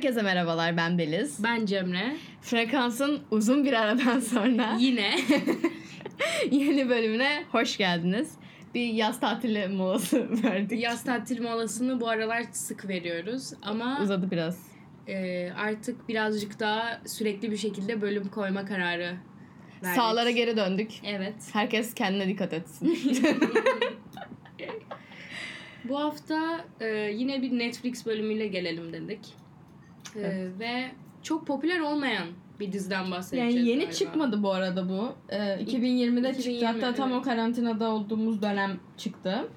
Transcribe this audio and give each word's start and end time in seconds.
Herkese 0.00 0.22
merhabalar 0.22 0.76
ben 0.76 0.98
Beliz. 0.98 1.44
Ben 1.44 1.66
Cemre. 1.66 2.16
Frekans'ın 2.40 3.20
uzun 3.30 3.64
bir 3.64 3.72
aradan 3.72 4.20
sonra 4.20 4.76
Yine 4.80 5.14
yeni 6.50 6.88
bölümüne 6.88 7.44
hoş 7.52 7.76
geldiniz. 7.76 8.34
Bir 8.74 8.86
yaz 8.86 9.20
tatili 9.20 9.68
molası 9.68 10.28
verdik. 10.44 10.82
yaz 10.82 11.04
tatil 11.04 11.42
molasını 11.42 12.00
bu 12.00 12.08
aralar 12.08 12.42
sık 12.52 12.88
veriyoruz 12.88 13.50
ama 13.62 14.00
Uzadı 14.02 14.30
biraz. 14.30 14.58
e, 15.08 15.50
artık 15.56 16.08
birazcık 16.08 16.60
daha 16.60 17.00
sürekli 17.06 17.50
bir 17.50 17.56
şekilde 17.56 18.00
bölüm 18.00 18.28
koyma 18.28 18.64
kararı 18.64 19.16
verdik. 19.82 19.96
Sağlara 19.96 20.30
geri 20.30 20.56
döndük. 20.56 20.90
Evet. 21.04 21.34
Herkes 21.52 21.94
kendine 21.94 22.28
dikkat 22.28 22.52
etsin. 22.52 22.98
Bu 25.84 26.00
hafta 26.00 26.64
e, 26.80 26.86
yine 27.14 27.42
bir 27.42 27.58
Netflix 27.58 28.06
bölümüyle 28.06 28.46
gelelim 28.46 28.92
dedik. 28.92 29.20
E, 30.16 30.20
Evet. 30.20 30.50
Ve 30.60 30.90
çok 31.22 31.46
popüler 31.46 31.80
olmayan 31.80 32.26
bir 32.60 32.72
diziden 32.72 33.10
bahsedeceğiz 33.10 33.54
yani 33.54 33.68
yeni 33.68 33.78
galiba. 33.78 33.92
çıkmadı 33.92 34.42
bu 34.42 34.52
arada 34.52 34.88
bu. 34.88 35.12
Ee, 35.28 35.36
2020'de 35.36 36.28
çıktı. 36.34 36.50
2020, 36.50 36.66
Hatta 36.66 36.94
tam 36.94 37.12
o 37.12 37.14
evet. 37.14 37.24
karantinada 37.24 37.88
olduğumuz 37.90 38.42
dönem 38.42 38.80
çıktı. 38.96 39.48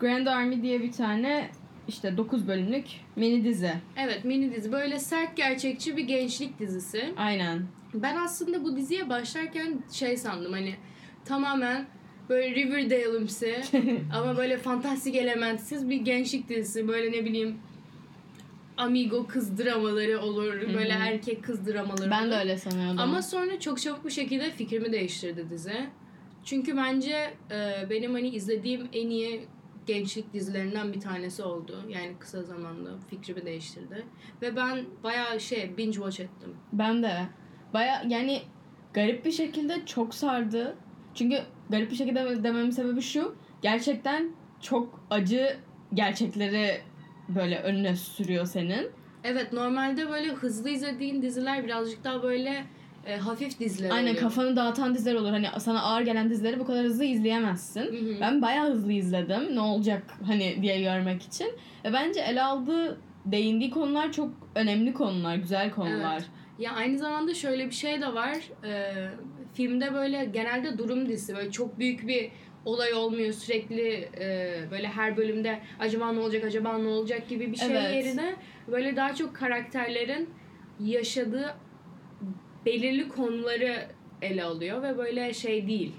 Grand 0.00 0.26
Army 0.26 0.62
diye 0.62 0.82
bir 0.82 0.92
tane 0.92 1.50
işte 1.88 2.16
9 2.16 2.48
bölümlük 2.48 2.84
mini 3.16 3.44
dizi. 3.44 3.72
Evet 3.96 4.24
mini 4.24 4.54
dizi. 4.54 4.72
Böyle 4.72 4.98
sert 4.98 5.36
gerçekçi 5.36 5.96
bir 5.96 6.04
gençlik 6.04 6.58
dizisi. 6.58 7.14
Aynen. 7.16 7.62
Ben 7.94 8.16
aslında 8.16 8.64
bu 8.64 8.76
diziye 8.76 9.08
başlarken 9.08 9.82
şey 9.92 10.16
sandım 10.16 10.52
hani 10.52 10.74
tamamen 11.24 11.86
böyle 12.28 12.54
Riverdale'ımsı 12.54 13.46
ama 14.14 14.36
böyle 14.36 14.58
fantastik 14.58 15.16
elementsiz 15.16 15.88
bir 15.90 15.96
gençlik 16.00 16.48
dizisi. 16.48 16.88
Böyle 16.88 17.12
ne 17.12 17.24
bileyim 17.24 17.58
amigo 18.80 19.26
kız 19.26 19.58
dramaları 19.58 20.20
olur. 20.20 20.54
Böyle 20.74 20.94
hı. 20.94 21.02
erkek 21.02 21.44
kız 21.44 21.66
dramaları 21.66 22.10
Ben 22.10 22.22
olur. 22.22 22.30
de 22.30 22.36
öyle 22.36 22.58
sanıyordum. 22.58 22.98
Ama 22.98 23.22
sonra 23.22 23.60
çok 23.60 23.80
çabuk 23.80 24.04
bir 24.04 24.10
şekilde 24.10 24.50
fikrimi 24.50 24.92
değiştirdi 24.92 25.50
dizi. 25.50 25.86
Çünkü 26.44 26.76
bence 26.76 27.34
e, 27.50 27.90
benim 27.90 28.12
hani 28.12 28.28
izlediğim 28.28 28.88
en 28.92 29.10
iyi 29.10 29.46
gençlik 29.86 30.32
dizilerinden 30.32 30.92
bir 30.92 31.00
tanesi 31.00 31.42
oldu. 31.42 31.84
Yani 31.88 32.16
kısa 32.18 32.42
zamanda 32.42 32.90
fikrimi 33.10 33.46
değiştirdi. 33.46 34.04
Ve 34.42 34.56
ben 34.56 34.84
bayağı 35.02 35.40
şey 35.40 35.76
binge 35.76 35.92
watch 35.92 36.20
ettim. 36.20 36.56
Ben 36.72 37.02
de. 37.02 37.12
Baya 37.74 38.04
yani 38.08 38.42
garip 38.94 39.24
bir 39.24 39.32
şekilde 39.32 39.86
çok 39.86 40.14
sardı. 40.14 40.76
Çünkü 41.14 41.38
garip 41.70 41.90
bir 41.90 41.96
şekilde 41.96 42.44
dememin 42.44 42.70
sebebi 42.70 43.02
şu. 43.02 43.34
Gerçekten 43.62 44.30
çok 44.60 45.04
acı 45.10 45.56
gerçekleri 45.94 46.80
böyle 47.34 47.58
önüne 47.58 47.96
sürüyor 47.96 48.46
senin. 48.46 48.90
Evet 49.24 49.52
normalde 49.52 50.10
böyle 50.10 50.28
hızlı 50.28 50.70
izlediğin 50.70 51.22
diziler 51.22 51.64
birazcık 51.64 52.04
daha 52.04 52.22
böyle 52.22 52.64
e, 53.06 53.16
hafif 53.16 53.58
diziler 53.60 53.90
Aynen 53.90 54.08
oluyor. 54.08 54.22
kafanı 54.22 54.56
dağıtan 54.56 54.94
diziler 54.94 55.14
olur. 55.14 55.30
Hani 55.30 55.46
sana 55.58 55.82
ağır 55.82 56.00
gelen 56.00 56.30
dizileri 56.30 56.60
bu 56.60 56.66
kadar 56.66 56.84
hızlı 56.84 57.04
izleyemezsin. 57.04 57.80
Hı 57.80 58.14
hı. 58.14 58.20
Ben 58.20 58.42
bayağı 58.42 58.70
hızlı 58.70 58.92
izledim. 58.92 59.54
Ne 59.54 59.60
olacak 59.60 60.02
hani 60.26 60.62
diye 60.62 60.80
görmek 60.80 61.22
için. 61.22 61.46
Ve 61.84 61.92
bence 61.92 62.20
ele 62.20 62.42
aldığı, 62.42 63.00
değindiği 63.24 63.70
konular 63.70 64.12
çok 64.12 64.30
önemli 64.54 64.92
konular, 64.92 65.36
güzel 65.36 65.70
konular. 65.70 66.12
Evet. 66.12 66.28
Ya 66.58 66.72
aynı 66.72 66.98
zamanda 66.98 67.34
şöyle 67.34 67.66
bir 67.66 67.74
şey 67.74 68.00
de 68.02 68.14
var. 68.14 68.36
E, 68.64 68.94
filmde 69.54 69.94
böyle 69.94 70.24
genelde 70.24 70.78
durum 70.78 71.08
dizisi 71.08 71.34
böyle 71.34 71.50
çok 71.50 71.78
büyük 71.78 72.08
bir 72.08 72.30
olay 72.64 72.92
olmuyor 72.94 73.32
sürekli 73.32 74.08
e, 74.20 74.54
böyle 74.70 74.88
her 74.88 75.16
bölümde 75.16 75.60
acaba 75.80 76.12
ne 76.12 76.20
olacak 76.20 76.44
acaba 76.44 76.78
ne 76.78 76.88
olacak 76.88 77.28
gibi 77.28 77.52
bir 77.52 77.56
şey 77.56 77.68
Evet. 77.70 77.94
yerine 77.94 78.34
böyle 78.68 78.96
daha 78.96 79.14
çok 79.14 79.36
karakterlerin 79.36 80.28
yaşadığı 80.84 81.54
belirli 82.66 83.08
konuları 83.08 83.86
ele 84.22 84.44
alıyor 84.44 84.82
ve 84.82 84.98
böyle 84.98 85.34
şey 85.34 85.66
değil. 85.66 85.92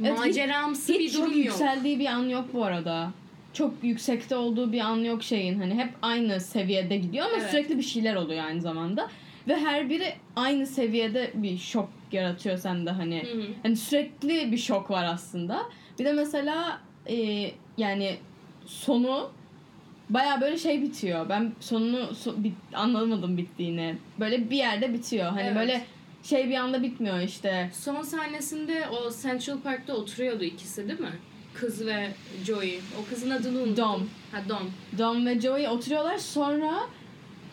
Evet, 0.00 0.12
hiç- 0.12 0.18
Maceramsı 0.18 0.92
bir 0.94 1.00
Hiç 1.00 1.12
çok 1.12 1.22
durum 1.22 1.36
yok. 1.36 1.44
yükseldiği 1.46 1.98
bir 1.98 2.06
an 2.06 2.28
yok 2.28 2.44
bu 2.52 2.64
arada. 2.64 3.10
Çok 3.52 3.74
yüksekte 3.82 4.36
olduğu 4.36 4.72
bir 4.72 4.80
an 4.80 4.96
yok 4.96 5.22
şeyin. 5.22 5.58
Hani 5.58 5.74
hep 5.74 5.88
aynı 6.02 6.40
seviyede 6.40 6.96
gidiyor 6.96 7.26
ama 7.26 7.36
Evet. 7.40 7.50
sürekli 7.50 7.78
bir 7.78 7.82
şeyler 7.82 8.14
oluyor 8.14 8.44
aynı 8.44 8.60
zamanda. 8.60 9.10
Ve 9.48 9.56
her 9.56 9.90
biri 9.90 10.12
aynı 10.36 10.66
seviyede 10.66 11.30
bir 11.34 11.58
şok 11.58 11.88
yaratıyor 12.12 12.56
sende 12.58 12.90
hani. 12.90 13.22
Hı 13.32 13.38
hı. 13.38 13.46
Hani 13.62 13.76
sürekli 13.76 14.52
bir 14.52 14.58
şok 14.58 14.90
var 14.90 15.04
aslında. 15.04 15.62
Bir 15.98 16.04
de 16.04 16.12
mesela 16.12 16.80
e, 17.06 17.50
yani 17.78 18.16
sonu 18.66 19.30
baya 20.10 20.40
böyle 20.40 20.58
şey 20.58 20.82
bitiyor. 20.82 21.28
Ben 21.28 21.52
sonunu 21.60 21.96
so- 22.00 22.44
bit- 22.44 22.74
anlamadım 22.74 23.36
bittiğini. 23.36 23.96
Böyle 24.20 24.50
bir 24.50 24.56
yerde 24.56 24.92
bitiyor. 24.94 25.30
Hani 25.30 25.42
Evet. 25.42 25.56
böyle 25.56 25.84
şey 26.22 26.48
bir 26.48 26.54
anda 26.54 26.82
bitmiyor 26.82 27.20
işte. 27.20 27.70
Son 27.74 28.02
sahnesinde 28.02 28.84
o 28.88 29.10
Central 29.22 29.60
Park'ta 29.60 29.94
oturuyordu 29.94 30.44
ikisi 30.44 30.88
değil 30.88 31.00
mi? 31.00 31.12
Kız 31.54 31.86
ve 31.86 32.08
Joey. 32.46 32.80
O 33.02 33.08
kızın 33.10 33.30
adını 33.30 33.58
unuttum. 33.58 33.76
Dom. 33.76 34.08
Ha 34.32 34.38
Dom. 34.48 34.70
Dom 34.98 35.26
ve 35.26 35.40
Joey 35.40 35.68
oturuyorlar 35.68 36.18
sonra 36.18 36.80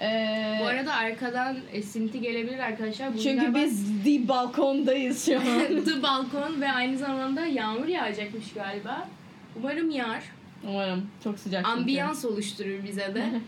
e, 0.01 0.57
Bu 0.61 0.65
arada 0.65 0.93
arkadan 0.93 1.57
esinti 1.71 2.21
gelebilir 2.21 2.59
arkadaşlar. 2.59 3.13
Bu 3.13 3.19
çünkü 3.19 3.41
galiba 3.41 3.57
biz 3.57 4.03
the 4.03 4.27
balkondayız 4.27 5.25
şu 5.25 5.39
an. 5.39 5.45
The 5.85 6.03
Balkon 6.03 6.61
ve 6.61 6.71
aynı 6.71 6.97
zamanda 6.97 7.45
yağmur 7.45 7.87
yağacakmış 7.87 8.53
galiba. 8.53 9.07
Umarım 9.55 9.89
yağar. 9.89 10.23
Umarım 10.63 11.09
çok 11.23 11.39
sıcak. 11.39 11.65
çünkü. 11.65 11.79
Ambiyans 11.79 12.25
oluşturur 12.25 12.83
bize 12.83 13.15
de. 13.15 13.25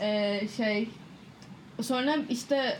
E, 0.00 0.40
şey 0.56 0.88
sonra 1.82 2.16
işte 2.30 2.78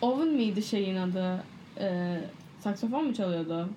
Owen 0.00 0.28
miydi 0.28 0.62
şeyin 0.62 0.96
adı? 0.96 1.44
E, 1.80 2.16
saksafon 2.60 3.04
mu 3.04 3.14
çalıyordu? 3.14 3.68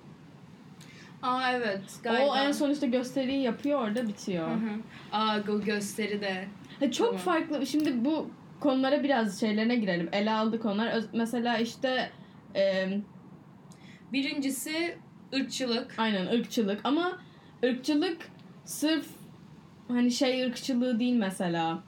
Aa 1.22 1.52
evet 1.52 1.80
galiba. 2.02 2.26
O 2.26 2.36
en 2.36 2.52
son 2.52 2.70
işte 2.70 2.86
gösteriyi 2.86 3.42
yapıyor 3.42 3.80
orada 3.80 4.08
bitiyor. 4.08 4.48
Hı 4.48 4.52
hı. 4.52 4.72
Aa 5.12 5.38
gösteri 5.38 6.20
de. 6.20 6.48
Ha, 6.80 6.90
çok 6.90 7.06
Tamam. 7.06 7.20
farklı. 7.22 7.66
Şimdi 7.66 8.04
bu 8.04 8.30
konulara 8.60 9.02
biraz 9.02 9.40
şeylerine 9.40 9.76
girelim. 9.76 10.08
Ele 10.12 10.30
aldı 10.30 10.60
konular. 10.60 10.92
Öz- 10.92 11.08
mesela 11.14 11.58
işte 11.58 12.10
e, 12.56 12.88
Birincisi 14.12 14.96
ırkçılık. 15.34 15.94
aynen 15.98 16.26
ırkçılık 16.26 16.80
ama 16.84 17.18
ırkçılık 17.64 18.28
sırf 18.64 19.06
hani 19.88 20.10
şey 20.10 20.44
ırkçılığı 20.46 21.00
değil 21.00 21.14
mesela. 21.16 21.78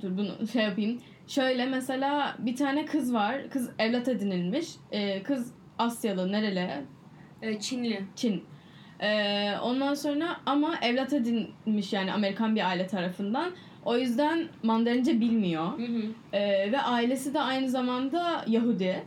Dur 0.00 0.16
bunu 0.16 0.48
şey 0.52 0.62
yapayım. 0.62 1.00
Şöyle 1.26 1.66
mesela 1.66 2.36
bir 2.38 2.56
tane 2.56 2.84
kız 2.86 3.14
var. 3.14 3.50
Kız 3.50 3.70
evlat 3.78 4.08
edinilmiş. 4.08 4.68
E, 4.92 5.22
kız 5.22 5.52
Asyalı 5.78 6.32
nereli? 6.32 6.70
Ee, 7.42 7.60
Çinli. 7.60 8.04
Çin. 8.16 8.44
Ee, 9.00 9.52
ondan 9.62 9.94
sonra 9.94 10.36
ama 10.46 10.74
evlat 10.82 11.12
edinmiş 11.12 11.92
yani 11.92 12.12
Amerikan 12.12 12.56
bir 12.56 12.68
aile 12.68 12.86
tarafından. 12.86 13.50
O 13.88 13.96
yüzden 13.96 14.48
Mandarince 14.62 15.20
bilmiyor. 15.20 15.78
Hı 15.78 15.82
hı. 15.82 16.02
Ee, 16.32 16.72
ve 16.72 16.80
ailesi 16.80 17.34
de 17.34 17.40
aynı 17.40 17.68
zamanda 17.68 18.44
Yahudi. 18.46 19.02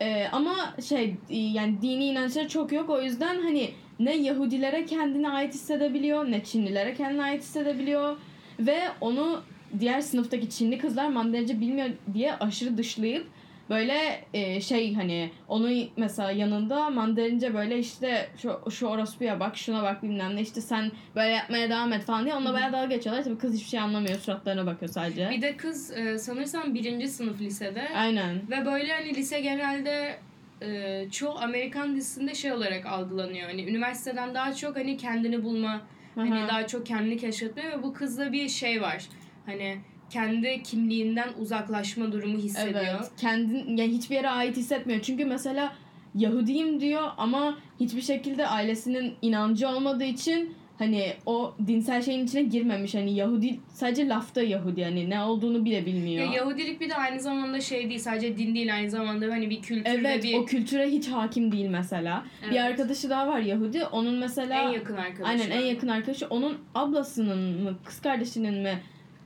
Ee, 0.00 0.26
ama 0.32 0.54
şey 0.88 1.14
yani 1.30 1.82
dini 1.82 2.04
inançları 2.04 2.48
çok 2.48 2.72
yok. 2.72 2.90
O 2.90 3.02
yüzden 3.02 3.42
hani 3.42 3.70
ne 4.00 4.16
Yahudilere 4.16 4.86
kendine 4.86 5.30
ait 5.30 5.54
hissedebiliyor 5.54 6.30
ne 6.30 6.44
Çinlilere 6.44 6.94
kendine 6.94 7.22
ait 7.22 7.42
hissedebiliyor. 7.42 8.16
Ve 8.60 8.80
onu 9.00 9.42
diğer 9.80 10.00
sınıftaki 10.00 10.50
Çinli 10.50 10.78
kızlar 10.78 11.08
Mandarince 11.08 11.60
bilmiyor 11.60 11.88
diye 12.14 12.34
aşırı 12.34 12.78
dışlayıp 12.78 13.26
böyle 13.70 14.24
e, 14.34 14.60
şey 14.60 14.94
hani 14.94 15.30
onun 15.48 15.88
mesela 15.96 16.30
yanında 16.30 16.90
Mandarince 16.90 17.54
böyle 17.54 17.78
işte 17.78 18.28
şu, 18.42 18.60
şu 18.70 18.86
orospuya 18.86 19.40
bak 19.40 19.56
şuna 19.56 19.82
bak 19.82 20.02
bilmem 20.02 20.36
ne 20.36 20.40
işte 20.40 20.60
sen 20.60 20.92
böyle 21.16 21.28
yapmaya 21.28 21.70
devam 21.70 21.92
et 21.92 22.02
falan 22.02 22.24
diye 22.24 22.34
onunla 22.34 22.52
bayağı 22.52 22.72
dalga 22.72 22.94
geçiyorlar. 22.94 23.24
Tabii 23.24 23.38
kız 23.38 23.54
hiçbir 23.54 23.68
şey 23.68 23.80
anlamıyor 23.80 24.18
suratlarına 24.18 24.66
bakıyor 24.66 24.92
sadece. 24.92 25.30
Bir 25.30 25.42
de 25.42 25.56
kız 25.56 25.96
e, 25.96 26.18
sanırsam 26.18 26.74
birinci 26.74 27.08
sınıf 27.08 27.40
lisede. 27.40 27.88
Aynen. 27.96 28.50
Ve 28.50 28.66
böyle 28.66 28.92
hani 28.92 29.14
lise 29.14 29.40
genelde 29.40 30.18
e, 30.62 31.10
çoğu 31.10 31.38
Amerikan 31.38 31.96
dizisinde 31.96 32.34
şey 32.34 32.52
olarak 32.52 32.86
algılanıyor. 32.86 33.48
Hani 33.48 33.62
üniversiteden 33.62 34.34
daha 34.34 34.54
çok 34.54 34.76
hani 34.76 34.96
kendini 34.96 35.44
bulma, 35.44 35.80
hani 36.14 36.34
Aha. 36.34 36.48
daha 36.48 36.66
çok 36.66 36.86
kendini 36.86 37.16
keşfetme 37.16 37.70
ve 37.70 37.82
bu 37.82 37.92
kızda 37.92 38.32
bir 38.32 38.48
şey 38.48 38.82
var. 38.82 39.04
Hani 39.46 39.78
kendi 40.10 40.62
kimliğinden 40.62 41.28
uzaklaşma 41.40 42.12
durumu 42.12 42.38
hissediyor. 42.38 42.84
Evet. 42.98 43.10
Kendin 43.20 43.76
yani 43.76 43.92
hiçbir 43.92 44.14
yere 44.14 44.28
ait 44.30 44.56
hissetmiyor. 44.56 45.00
Çünkü 45.00 45.24
mesela 45.24 45.72
Yahudiyim 46.14 46.80
diyor 46.80 47.08
ama 47.16 47.58
hiçbir 47.80 48.02
şekilde 48.02 48.46
ailesinin 48.46 49.14
inancı 49.22 49.68
olmadığı 49.68 50.04
için 50.04 50.54
hani 50.78 51.12
o 51.26 51.54
dinsel 51.66 52.02
şeyin 52.02 52.24
içine 52.26 52.42
girmemiş. 52.42 52.94
Hani 52.94 53.14
Yahudi 53.14 53.60
sadece 53.68 54.08
lafta 54.08 54.42
Yahudi 54.42 54.80
yani 54.80 55.10
ne 55.10 55.20
olduğunu 55.20 55.64
bile 55.64 55.86
bilmiyor. 55.86 56.26
Ya 56.26 56.32
Yahudilik 56.32 56.80
bir 56.80 56.90
de 56.90 56.94
aynı 56.94 57.20
zamanda 57.20 57.60
şey 57.60 57.88
değil 57.88 57.98
sadece 58.00 58.36
din 58.38 58.54
değil 58.54 58.74
aynı 58.74 58.90
zamanda 58.90 59.26
hani 59.26 59.50
bir 59.50 59.62
kültür 59.62 59.84
ve 59.84 60.08
Evet 60.08 60.24
bir 60.24 60.34
o 60.34 60.44
kültüre 60.44 60.86
hiç 60.90 61.08
hakim 61.08 61.52
değil 61.52 61.66
mesela. 61.68 62.24
Bir 62.42 62.46
Evet. 62.56 62.60
arkadaşı 62.60 63.10
daha 63.10 63.28
var 63.28 63.40
Yahudi. 63.40 63.84
Onun 63.84 64.14
mesela 64.14 64.62
en 64.62 64.68
yakın 64.68 64.96
arkadaşı. 64.96 65.24
aynen 65.30 65.50
en 65.50 65.66
yakın 65.66 65.88
arkadaşı 65.88 66.26
onun 66.26 66.58
ablasının 66.74 67.62
mı 67.62 67.78
kız 67.84 68.00
kardeşinin 68.00 68.54
mi 68.54 68.78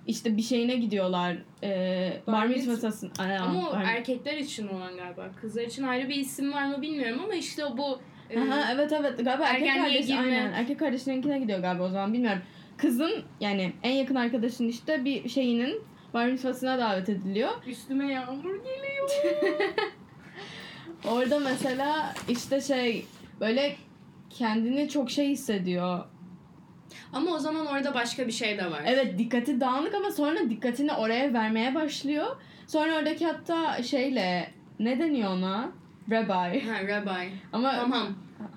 işte 0.07 0.37
bir 0.37 0.43
şeyine 0.43 0.77
gidiyorlar. 0.77 1.37
E, 1.63 2.21
Bar 2.27 2.47
mitzvasın. 2.47 3.13
Ama 3.19 3.71
o 3.71 3.77
erkekler 3.77 4.37
için 4.37 4.69
olan 4.69 4.97
galiba. 4.97 5.31
Kızlar 5.41 5.63
için 5.63 5.83
ayrı 5.83 6.09
bir 6.09 6.15
isim 6.15 6.53
var 6.53 6.67
mı 6.67 6.83
bilmiyorum 6.83 7.21
ama 7.25 7.35
işte 7.35 7.63
bu 7.77 8.01
e, 8.31 8.41
Aha, 8.41 8.73
evet 8.75 8.93
evet 8.93 9.25
galiba 9.25 9.45
erkek 9.47 9.77
kardeş 9.77 10.07
girme. 10.07 10.21
aynen 10.21 10.53
erkek 10.53 10.79
kardeşlerinkine 10.79 11.39
gidiyor 11.39 11.59
galiba 11.59 11.83
o 11.83 11.89
zaman 11.89 12.13
bilmiyorum. 12.13 12.43
Kızın 12.77 13.23
yani 13.41 13.73
en 13.83 13.93
yakın 13.93 14.15
arkadaşın 14.15 14.69
işte 14.69 15.05
bir 15.05 15.29
şeyinin 15.29 15.83
bar 16.15 16.27
mitzvasına 16.27 16.79
davet 16.79 17.09
ediliyor. 17.09 17.51
üstüme 17.67 18.13
yağmur 18.13 18.55
geliyor. 18.65 19.11
Orada 21.09 21.39
mesela 21.39 22.15
işte 22.29 22.61
şey 22.61 23.07
böyle 23.41 23.77
kendini 24.31 24.89
çok 24.89 25.11
şey 25.11 25.29
hissediyor. 25.29 26.05
Ama 27.13 27.31
o 27.31 27.39
zaman 27.39 27.67
orada 27.67 27.95
başka 27.95 28.27
bir 28.27 28.33
şey 28.33 28.59
de 28.59 28.71
var. 28.71 28.83
Evet 28.87 29.19
dikkati 29.19 29.61
dağınık 29.61 29.95
ama 29.95 30.11
sonra 30.11 30.51
dikkatini 30.51 30.93
oraya 30.93 31.35
vermeye 31.35 31.75
başlıyor. 31.75 32.37
Sonra 32.67 32.97
oradaki 32.97 33.27
hatta 33.27 33.83
şeyle 33.83 34.51
ne 34.79 34.99
deniyor 34.99 35.31
ona? 35.31 35.69
Rabbi. 36.11 36.61
Ha, 36.67 36.83
rabbi. 36.89 37.31
Ama 37.53 37.77
Hamam. 37.77 38.07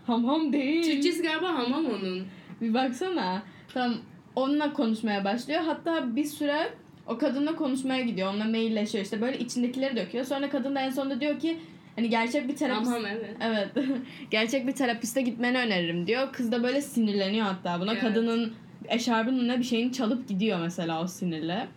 hamam 0.07 0.53
değil. 0.53 0.83
Türkçesi 0.83 1.23
galiba 1.23 1.47
hamam 1.47 1.85
onun. 1.85 2.27
Bir 2.61 2.73
baksana. 2.73 3.43
Tam 3.73 3.93
onunla 4.35 4.73
konuşmaya 4.73 5.23
başlıyor. 5.23 5.61
Hatta 5.65 6.15
bir 6.15 6.25
süre 6.25 6.69
o 7.07 7.17
kadınla 7.17 7.55
konuşmaya 7.55 8.01
gidiyor. 8.01 8.29
Onunla 8.29 8.45
mailleşiyor 8.45 9.03
işte 9.03 9.21
böyle 9.21 9.39
içindekileri 9.39 9.95
döküyor. 9.95 10.25
Sonra 10.25 10.49
kadın 10.49 10.75
da 10.75 10.79
en 10.81 10.89
sonunda 10.89 11.21
diyor 11.21 11.39
ki 11.39 11.57
hani 11.95 12.09
gerçek 12.09 12.47
bir 12.47 12.55
terapist 12.55 12.91
Hamam 12.91 13.05
evet. 13.05 13.35
Evet. 13.41 13.69
Gerçek 14.31 14.67
bir 14.67 14.71
terapiste 14.71 15.21
gitmeni 15.21 15.57
öneririm 15.57 16.07
diyor. 16.07 16.33
Kız 16.33 16.51
da 16.51 16.63
böyle 16.63 16.81
sinirleniyor 16.81 17.45
hatta 17.45 17.79
buna. 17.81 17.91
Evet. 17.91 18.01
Kadının 18.01 18.53
eşarbının 18.87 19.47
ne 19.47 19.59
bir 19.59 19.63
şeyini 19.63 19.93
çalıp 19.93 20.27
gidiyor 20.27 20.59
mesela 20.59 21.01
o 21.01 21.07
sinirle. 21.07 21.67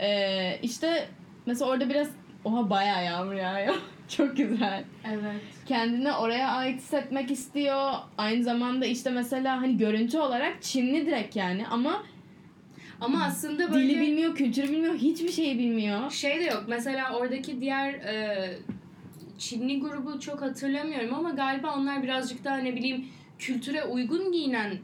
Ee, 0.00 0.58
işte 0.62 1.08
mesela 1.46 1.70
orada 1.70 1.88
biraz 1.90 2.08
oha 2.44 2.70
bayağı 2.70 3.04
yağmur 3.04 3.34
yağıyor. 3.34 3.74
Çok 4.16 4.36
güzel. 4.36 4.84
Evet. 5.04 5.42
Kendini 5.66 6.12
oraya 6.12 6.48
ait 6.48 6.80
hissetmek 6.80 7.30
istiyor. 7.30 7.92
Aynı 8.18 8.44
zamanda 8.44 8.86
işte 8.86 9.10
mesela 9.10 9.62
hani 9.62 9.76
görüntü 9.76 10.18
olarak 10.18 10.62
Çinli 10.62 11.06
direkt 11.06 11.36
yani 11.36 11.66
ama 11.66 12.02
Ama 13.00 13.24
aslında 13.24 13.72
böyle 13.72 13.88
dili 13.88 14.00
bilmiyor, 14.00 14.34
kültürü 14.34 14.70
bilmiyor, 14.72 14.94
hiçbir 14.94 15.32
şeyi 15.32 15.58
bilmiyor. 15.58 16.10
şey 16.10 16.40
de 16.40 16.44
yok. 16.44 16.64
Mesela 16.68 17.16
oradaki 17.18 17.60
diğer 17.60 17.94
e, 17.94 18.58
Çinli 19.38 19.80
grubu 19.80 20.20
çok 20.20 20.42
hatırlamıyorum 20.42 21.14
ama 21.14 21.30
galiba 21.30 21.74
onlar 21.76 22.02
birazcık 22.02 22.44
daha 22.44 22.56
ne 22.56 22.76
bileyim 22.76 23.06
kültüre 23.38 23.84
uygun 23.84 24.32
giyinen 24.32 24.78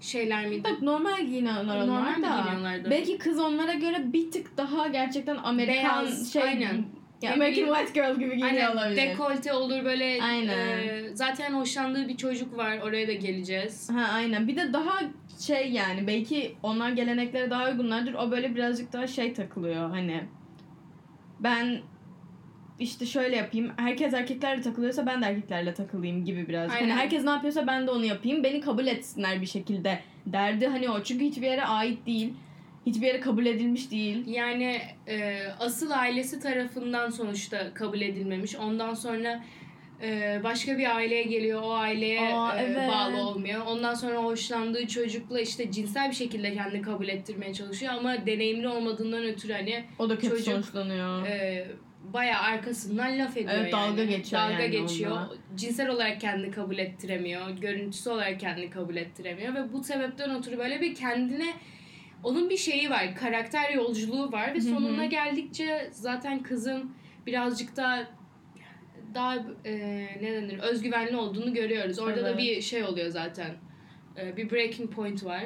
şeyler 0.00 0.46
miydi? 0.46 0.64
Bak 0.64 0.82
normal 0.82 1.26
giyiniyorlar 1.26 1.76
onlar 1.76 1.86
Normal 1.86 2.22
da. 2.22 2.42
giyiniyorlardı? 2.42 2.90
Belki 2.90 3.18
kız 3.18 3.38
onlara 3.40 3.74
göre 3.74 4.12
bir 4.12 4.30
tık 4.30 4.56
daha 4.56 4.86
gerçekten 4.88 5.36
Amerikan 5.36 6.04
Beyaz, 6.06 6.32
şey 6.32 6.42
aynen. 6.42 6.84
Ya 7.22 7.32
American 7.32 7.74
White 7.74 8.00
Girl 8.00 8.14
gibi 8.18 8.36
giyiniyor 8.36 8.50
Aynen 8.50 8.72
olabilir. 8.76 8.96
dekolte 8.96 9.52
olur 9.52 9.84
böyle. 9.84 10.22
Aynen. 10.22 10.58
e, 10.58 11.02
zaten 11.14 11.52
hoşlandığı 11.54 12.08
bir 12.08 12.16
çocuk 12.16 12.56
var. 12.56 12.78
Oraya 12.78 13.08
da 13.08 13.12
geleceğiz. 13.12 13.90
Ha 13.90 14.08
aynen. 14.12 14.48
Bir 14.48 14.56
de 14.56 14.72
daha 14.72 15.00
şey 15.40 15.72
yani 15.72 16.06
belki 16.06 16.54
onlar 16.62 16.90
geleneklere 16.90 17.50
daha 17.50 17.68
uygunlardır. 17.70 18.14
O 18.14 18.30
böyle 18.30 18.54
birazcık 18.54 18.92
daha 18.92 19.06
şey 19.06 19.34
takılıyor 19.34 19.90
hani. 19.90 20.24
Ben 21.40 21.78
işte 22.78 23.06
şöyle 23.06 23.36
yapayım. 23.36 23.72
Herkes 23.76 24.14
erkeklerle 24.14 24.62
takılıyorsa 24.62 25.06
ben 25.06 25.22
de 25.22 25.26
erkeklerle 25.26 25.74
takılayım 25.74 26.24
gibi 26.24 26.48
birazcık. 26.48 26.80
Hani 26.80 26.82
Aynen. 26.92 26.96
herkes 26.96 27.24
ne 27.24 27.30
yapıyorsa 27.30 27.66
ben 27.66 27.86
de 27.86 27.90
onu 27.90 28.04
yapayım. 28.04 28.44
Beni 28.44 28.60
kabul 28.60 28.86
etsinler 28.86 29.40
bir 29.40 29.46
şekilde 29.46 30.00
derdi 30.26 30.66
hani 30.66 30.90
o. 30.90 31.02
Çünkü 31.02 31.24
hiçbir 31.24 31.46
yere 31.46 31.64
ait 31.64 32.06
değil. 32.06 32.32
Hiçbir 32.86 33.06
yere 33.06 33.20
kabul 33.20 33.46
edilmiş 33.46 33.90
değil. 33.90 34.26
Yani 34.26 34.80
e, 35.08 35.42
asıl 35.60 35.90
ailesi 35.90 36.40
tarafından 36.40 37.10
sonuçta 37.10 37.74
kabul 37.74 38.00
edilmemiş. 38.00 38.56
Ondan 38.56 38.94
sonra 38.94 39.44
e, 40.02 40.40
başka 40.44 40.78
bir 40.78 40.96
aileye 40.96 41.22
geliyor. 41.22 41.62
O 41.62 41.72
aileye 41.72 42.34
Aa, 42.34 42.58
e, 42.58 42.62
evet. 42.62 42.90
bağlı 42.92 43.16
olmuyor. 43.16 43.66
Ondan 43.66 43.94
sonra 43.94 44.22
hoşlandığı 44.22 44.86
çocukla 44.86 45.40
işte 45.40 45.70
cinsel 45.70 46.10
bir 46.10 46.14
şekilde 46.14 46.54
kendini 46.54 46.82
kabul 46.82 47.08
ettirmeye 47.08 47.54
çalışıyor. 47.54 47.92
Ama 47.92 48.26
deneyimli 48.26 48.68
olmadığından 48.68 49.24
ötürü 49.24 49.52
hani 49.52 49.84
O 49.98 50.10
da 50.10 50.14
kötü 50.14 50.28
Çocuk, 50.28 50.44
sonuçlanıyor. 50.44 51.26
e, 51.26 51.66
bayağı 52.12 52.40
arkasından 52.40 53.18
laf 53.18 53.36
ediyor 53.36 53.54
Evet, 53.54 53.72
yani. 53.72 53.82
dalga 53.82 54.04
geçiyor 54.04 54.42
Dalga 54.42 54.62
yani 54.62 54.70
geçiyor. 54.70 55.10
onunla. 55.10 55.32
Cinsel 55.56 55.88
olarak 55.88 56.20
kendini 56.20 56.50
kabul 56.50 56.78
ettiremiyor. 56.78 57.50
Görüntüsü 57.50 58.10
olarak 58.10 58.40
kendini 58.40 58.70
kabul 58.70 58.96
ettiremiyor. 58.96 59.54
Ve 59.54 59.72
bu 59.72 59.84
sebepten 59.84 60.38
ötürü 60.38 60.58
böyle 60.58 60.80
bir 60.80 60.94
kendine 60.94 61.54
onun 62.22 62.50
bir 62.50 62.56
şeyi 62.56 62.90
var. 62.90 63.14
Karakter 63.14 63.70
yolculuğu 63.72 64.32
var. 64.32 64.48
Ve 64.48 64.58
Hı 64.58 64.58
hı. 64.58 64.62
sonuna 64.62 65.04
geldikçe 65.04 65.88
zaten 65.92 66.42
kızın 66.42 66.90
birazcık 67.26 67.76
daha 67.76 67.98
daha 69.14 69.36
e, 69.64 69.72
ne 70.22 70.32
denir 70.32 70.58
özgüvenli 70.58 71.16
olduğunu 71.16 71.54
görüyoruz. 71.54 71.98
Orada 71.98 72.22
da 72.24 72.28
Evet. 72.28 72.38
bir 72.38 72.60
şey 72.60 72.84
oluyor 72.84 73.08
zaten. 73.10 73.50
E, 74.20 74.36
bir 74.36 74.50
breaking 74.50 74.92
point 74.92 75.24
var. 75.24 75.44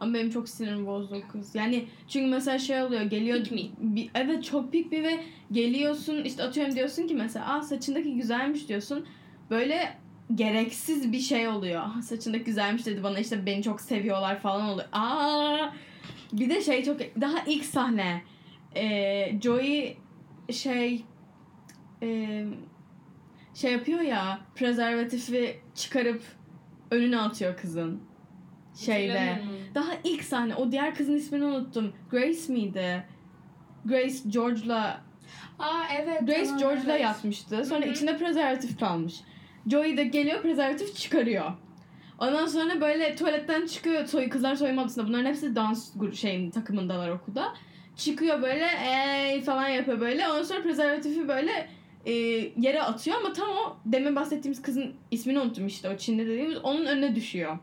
Ama 0.00 0.14
benim 0.14 0.30
çok 0.30 0.48
sinirim 0.48 0.86
bozdu 0.86 1.22
o 1.24 1.32
kız. 1.32 1.54
Yani 1.54 1.84
çünkü 2.08 2.26
mesela 2.26 2.58
şey 2.58 2.82
oluyor 2.82 3.02
geliyor. 3.02 3.38
Pick 3.38 3.52
me. 3.52 3.60
Bir, 3.96 4.10
evet 4.14 4.44
çok 4.44 4.72
pik 4.72 4.92
bir 4.92 5.02
ve 5.04 5.20
geliyorsun 5.52 6.24
işte 6.24 6.42
atıyorum 6.42 6.74
diyorsun 6.76 7.06
ki 7.06 7.14
mesela 7.14 7.54
Aa, 7.54 7.62
saçındaki 7.62 8.14
güzelmiş 8.14 8.68
diyorsun. 8.68 9.06
Böyle 9.50 9.96
gereksiz 10.34 11.12
bir 11.12 11.20
şey 11.20 11.48
oluyor. 11.48 11.82
"Ah, 11.84 12.02
Saçındaki 12.02 12.44
güzelmiş 12.44 12.86
dedi 12.86 13.02
bana 13.02 13.18
işte 13.18 13.46
beni 13.46 13.62
çok 13.62 13.80
seviyorlar 13.80 14.40
falan 14.40 14.68
oluyor. 14.68 14.88
Aa 14.92 15.72
bir 16.32 16.50
de 16.50 16.60
şey 16.62 16.84
çok 16.84 17.00
daha 17.00 17.38
ilk 17.46 17.64
sahne. 17.64 18.22
Ee, 18.76 19.38
Joey 19.42 19.96
şey 20.52 21.04
e, 22.02 22.44
şey 23.54 23.72
yapıyor 23.72 24.00
ya 24.00 24.40
prezervatifi 24.54 25.60
çıkarıp 25.74 26.22
önüne 26.90 27.18
atıyor 27.18 27.56
kızın. 27.56 28.00
Şeyde. 28.84 29.42
Daha 29.78 29.92
ilk 30.04 30.24
sahne. 30.24 30.54
O 30.54 30.72
diğer 30.72 30.94
kızın 30.94 31.16
ismini 31.16 31.44
unuttum. 31.44 31.92
Grace 32.10 32.52
miydi? 32.52 33.04
Grace 33.84 34.18
George'la 34.28 35.00
Aa 35.58 35.82
evet. 36.00 36.20
Grace 36.20 36.44
tamam, 36.44 36.58
George'la 36.58 36.92
evet. 36.92 37.02
yatmıştı. 37.02 37.64
Sonra 37.64 37.84
Hı 37.84 37.88
hı. 37.88 37.92
içinde 37.92 38.16
prezervatif 38.16 38.80
kalmış. 38.80 39.14
Joey 39.66 39.96
de 39.96 40.04
geliyor 40.04 40.42
prezervatif 40.42 40.96
çıkarıyor. 40.96 41.52
Ondan 42.18 42.46
sonra 42.46 42.80
böyle 42.80 43.16
tuvaletten 43.16 43.66
çıkıyor. 43.66 44.06
Soy, 44.06 44.28
kızlar 44.28 44.54
soyunma 44.54 44.82
odasında. 44.82 45.08
Bunların 45.08 45.26
hepsi 45.26 45.56
dans 45.56 45.92
şeyin 46.14 46.50
takımındalar 46.50 47.08
okulda. 47.08 47.54
Çıkıyor 47.96 48.42
böyle 48.42 48.68
ey 49.30 49.42
falan 49.42 49.68
yapıyor 49.68 50.00
böyle. 50.00 50.28
Ondan 50.28 50.42
sonra 50.42 50.62
prezervatifi 50.62 51.28
böyle 51.28 51.68
e, 52.06 52.12
yere 52.56 52.82
atıyor 52.82 53.16
ama 53.16 53.32
tam 53.32 53.50
o 53.50 53.76
demin 53.86 54.16
bahsettiğimiz 54.16 54.62
kızın 54.62 54.94
ismini 55.10 55.40
unuttum 55.40 55.66
işte 55.66 55.88
o 55.88 55.96
Çinli 55.96 56.26
dediğimiz 56.26 56.58
onun 56.58 56.86
önüne 56.86 57.14
düşüyor. 57.14 57.58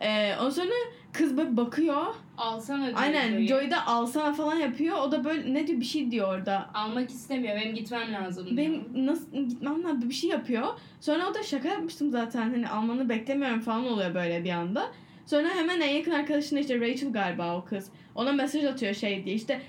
E, 0.00 0.36
ondan 0.36 0.50
sonra 0.50 0.70
kız 1.12 1.36
böyle 1.36 1.56
bakıyor. 1.56 2.06
Alsana 2.38 2.86
diyor 2.86 2.98
Aynen 2.98 3.30
Joey. 3.30 3.46
Joey 3.46 3.70
de 3.70 3.76
alsana 3.80 4.32
falan 4.32 4.56
yapıyor. 4.56 4.98
O 4.98 5.12
da 5.12 5.24
böyle 5.24 5.54
ne 5.54 5.66
diyor 5.66 5.80
bir 5.80 5.84
şey 5.84 6.10
diyor 6.10 6.38
orada. 6.38 6.70
Almak 6.74 7.10
istemiyor. 7.10 7.56
Benim 7.56 7.74
gitmem 7.74 8.12
lazım. 8.12 8.46
diyor. 8.46 8.56
Benim 8.56 9.06
nasıl 9.06 9.32
gitmem 9.32 9.84
lazım 9.84 10.08
bir 10.08 10.14
şey 10.14 10.30
yapıyor. 10.30 10.66
Sonra 11.00 11.28
o 11.30 11.34
da 11.34 11.42
şaka 11.42 11.68
yapmıştım 11.68 12.10
zaten 12.10 12.40
hani 12.50 12.68
almanı 12.68 13.08
beklemiyorum 13.08 13.60
falan 13.60 13.86
oluyor 13.86 14.14
böyle 14.14 14.44
bir 14.44 14.50
anda. 14.50 14.86
Sonra 15.26 15.48
hemen 15.48 15.80
en 15.80 15.94
yakın 15.94 16.10
arkadaşına 16.10 16.60
işte 16.60 16.80
Rachel 16.80 17.12
galiba 17.12 17.56
o 17.56 17.64
kız. 17.64 17.88
Ona 18.14 18.32
mesaj 18.32 18.64
atıyor 18.64 18.94
şey 18.94 19.24
diye 19.24 19.34
işte 19.36 19.60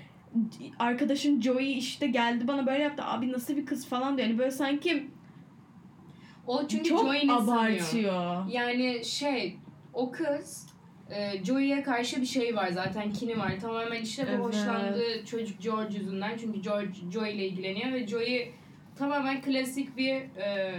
arkadaşın 0.78 1.40
Joey 1.40 1.78
işte 1.78 2.06
geldi 2.06 2.48
bana 2.48 2.66
böyle 2.66 2.82
yaptı 2.82 3.04
abi 3.04 3.32
nasıl 3.32 3.56
bir 3.56 3.66
kız 3.66 3.86
falan 3.86 4.16
diyor. 4.16 4.28
Yani 4.28 4.38
böyle 4.38 4.50
sanki 4.50 5.06
O 6.46 6.66
çünkü 6.68 6.84
çok 6.88 7.00
Joey'ni 7.00 7.30
sanıyor. 7.30 7.44
abartıyor. 7.44 8.46
Yani 8.48 9.04
şey 9.04 9.56
o 9.92 10.10
kız 10.10 10.66
e, 11.10 11.44
Joey'e 11.44 11.82
karşı 11.82 12.20
bir 12.20 12.26
şey 12.26 12.56
var 12.56 12.68
zaten 12.68 13.12
kini 13.12 13.38
var. 13.38 13.52
Tamamen 13.60 14.02
işte 14.02 14.22
bu 14.26 14.30
Evet. 14.30 14.40
hoşlandığı 14.44 15.24
çocuk 15.26 15.62
George 15.62 15.98
yüzünden. 15.98 16.36
Çünkü 16.40 16.60
George 16.62 16.88
Joey 17.12 17.34
ile 17.34 17.46
ilgileniyor 17.46 17.92
ve 17.92 18.06
Joey 18.06 18.52
tamamen 18.98 19.42
klasik 19.42 19.96
bir 19.96 20.14
e, 20.14 20.74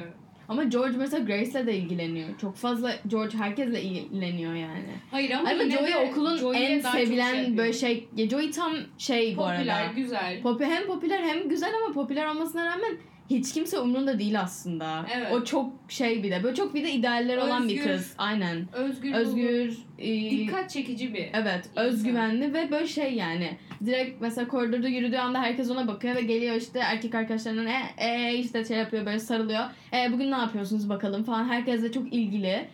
Ama 0.50 0.64
George 0.64 0.98
mesela 0.98 1.26
Grace'le 1.26 1.68
de 1.68 1.76
ilgileniyor. 1.78 2.38
Çok 2.42 2.56
fazla 2.56 2.96
George 3.08 3.38
herkesle 3.38 3.82
ilgileniyor 3.82 4.54
yani. 4.54 4.86
hayır 5.12 5.32
ama, 5.32 5.50
Ama 5.50 5.70
Joey 5.70 5.94
de 5.94 5.98
okulun 5.98 6.38
Joey'e 6.38 6.60
en 6.66 6.82
çok 6.82 6.92
sevilen 6.92 7.34
yapıyor. 7.36 7.58
böyle 7.58 7.74
şey. 7.74 8.08
Ya 8.16 8.30
Joey 8.30 8.52
tam 8.52 8.74
şey 8.98 9.38
bu 9.38 9.42
popüler, 9.42 9.82
arada. 9.84 9.94
güzel. 9.96 10.42
Popi 10.42 10.66
hem 10.66 10.86
popüler 10.88 11.24
hem 11.24 11.50
güzel 11.50 11.72
ama 11.84 11.94
popüler 11.94 12.26
olmasına 12.26 12.66
rağmen 12.66 12.98
hiç 13.34 13.54
kimse 13.54 13.80
umrunda 13.80 14.20
değil 14.20 14.42
aslında. 14.42 15.06
Evet. 15.16 15.32
O 15.32 15.44
çok 15.44 15.74
şey 15.88 16.24
bir 16.24 16.32
de. 16.32 16.44
Böyle 16.44 16.56
çok 16.56 16.76
bir 16.76 16.84
de 16.84 16.92
idealler 16.92 17.38
olan 17.38 17.70
bir 17.70 17.80
Özgür. 17.80 17.92
kız. 17.92 18.14
Aynen. 18.18 18.68
Özgür, 18.74 19.14
Özgür. 19.14 19.78
e, 20.00 20.32
dikkat 20.32 20.70
çekici 20.70 21.14
bir. 21.14 21.28
Evet, 21.34 21.66
insan. 21.72 21.86
özgüvenli 21.86 22.54
ve 22.54 22.72
böyle 22.72 22.88
şey 22.88 23.14
yani. 23.14 23.58
Direkt 23.86 24.22
mesela 24.22 24.48
koridorda 24.48 24.88
yürüdüğü 24.88 25.18
anda 25.18 25.42
herkes 25.42 25.72
ona 25.72 25.88
bakıyor 25.88 26.16
ve 26.16 26.22
geliyor 26.22 26.56
işte 26.56 26.80
erkek 26.80 27.16
arkadaşlarının 27.16 27.66
e, 27.66 27.82
e 27.98 28.36
işte 28.36 28.66
şey 28.66 28.78
yapıyor 28.78 29.06
böyle 29.06 29.20
sarılıyor. 29.20 29.64
E 29.94 30.12
bugün 30.14 30.32
ne 30.32 30.36
yapıyorsunuz 30.36 30.90
bakalım 30.90 31.24
falan. 31.24 31.50
Herkesle 31.50 31.92
çok 31.92 32.14
ilgili. 32.14 32.68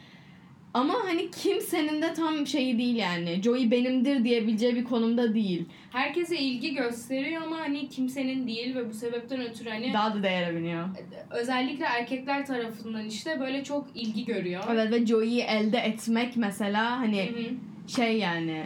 Ama 0.74 0.94
hani 1.06 1.32
kimsenin 1.32 2.02
de 2.02 2.14
tam 2.14 2.48
şeyi 2.48 2.78
değil 2.78 2.96
yani. 2.96 3.42
Joey 3.44 3.72
benimdir 3.72 4.24
diyebileceği 4.24 4.76
bir 4.76 4.84
konumda 4.84 5.34
değil. 5.34 5.66
Herkese 5.92 6.38
ilgi 6.40 6.74
gösteriyor 6.74 7.42
ama 7.42 7.58
hani 7.60 7.90
kimsenin 7.90 8.48
değil 8.48 8.76
ve 8.76 8.90
bu 8.90 8.94
sebepten 8.94 9.42
ötürü 9.42 9.70
hani 9.70 9.94
Daha 9.94 10.16
da 10.16 10.24
değere 10.24 10.56
biniyor. 10.56 10.88
özellikle 11.32 11.86
erkekler 11.86 12.46
tarafından 12.46 13.06
işte 13.06 13.40
böyle 13.40 13.64
çok 13.64 13.88
ilgi 13.96 14.26
görüyor. 14.26 14.64
Evet 14.72 14.92
ve 14.92 15.06
Joey'yi 15.06 15.42
elde 15.42 15.78
etmek 15.78 16.38
mesela 16.38 17.00
hani 17.00 17.30
Hı 17.30 17.40
hı. 17.40 17.92
şey 17.96 18.18
yani 18.18 18.64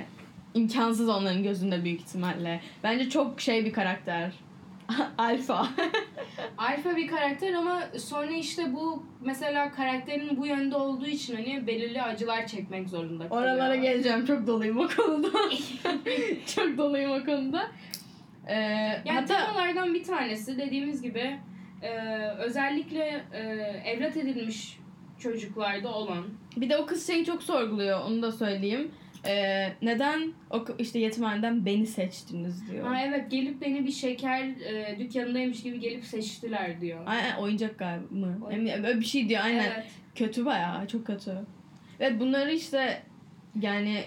imkansız 0.54 1.10
onların 1.10 1.44
gözünde 1.44 1.84
büyük 1.84 2.02
ihtimalle. 2.02 2.62
Bence 2.84 3.10
çok 3.10 3.42
şey 3.42 3.66
bir 3.66 3.74
karakter. 3.74 4.32
Alfa. 5.18 5.68
Alfa 6.58 6.96
bir 6.96 7.08
karakter 7.08 7.54
ama 7.54 7.82
sonra 7.98 8.32
işte 8.32 8.74
bu 8.74 9.06
mesela 9.22 9.72
karakterin 9.72 10.38
bu 10.38 10.46
yönde 10.46 10.76
olduğu 10.76 11.06
için 11.06 11.36
hani 11.36 11.68
belirli 11.68 12.02
acılar 12.02 12.48
çekmek 12.48 12.90
zorunda 12.90 13.30
kalıyor. 13.30 13.48
Oralara 13.48 13.76
geleceğim. 13.76 14.26
Çok 14.26 14.48
doluyum 14.48 14.80
o 14.80 14.88
konuda. 14.98 15.28
çok 16.56 16.78
doluyum 16.78 17.12
o 17.12 17.26
konuda. 17.26 17.68
Ee, 18.48 18.54
Yani 18.56 19.12
hatta 19.12 19.46
temalardan 19.46 19.94
bir 19.94 20.04
tanesi 20.04 20.58
dediğimiz 20.58 21.02
gibi 21.02 21.40
e, 21.82 22.18
özellikle 22.40 23.24
e, 23.34 23.40
evlat 23.86 24.18
edilmiş 24.18 24.80
çocuklarda 25.20 25.94
olan 25.94 26.24
bir 26.58 26.70
de 26.70 26.78
o 26.78 26.86
kız 26.86 27.08
şeyi 27.08 27.26
çok 27.26 27.44
sorguluyor. 27.44 28.02
Onu 28.02 28.22
da 28.22 28.32
söyleyeyim. 28.32 28.92
Ee, 29.28 29.74
neden 29.82 30.34
o 30.50 30.66
işte 30.80 31.00
yetimhaneden 31.00 31.66
beni 31.66 31.88
seçtiniz 31.88 32.72
diyor. 32.72 32.88
ha 32.88 33.02
evet 33.06 33.32
gelip 33.32 33.62
beni 33.62 33.86
bir 33.86 33.92
şeker 33.92 34.44
e, 34.44 35.00
dükkanındaymış 35.00 35.64
gibi 35.64 35.80
gelip 35.80 36.06
seçtiler 36.06 36.82
diyor. 36.82 37.00
Aynen 37.06 37.38
oyuncak 37.38 37.80
galiba 37.80 38.06
mı? 38.16 38.38
Oyun- 38.46 38.58
Emin- 38.66 38.84
Öyle 38.88 39.00
bir 39.00 39.06
şey 39.06 39.30
diyor 39.30 39.42
aynen. 39.44 39.64
Evet. 39.76 39.86
Kötü 40.16 40.46
bayağı 40.46 40.88
çok 40.88 41.08
kötü. 41.08 41.32
Ve 42.00 42.20
bunları 42.20 42.52
işte 42.54 43.02
yani 43.62 44.04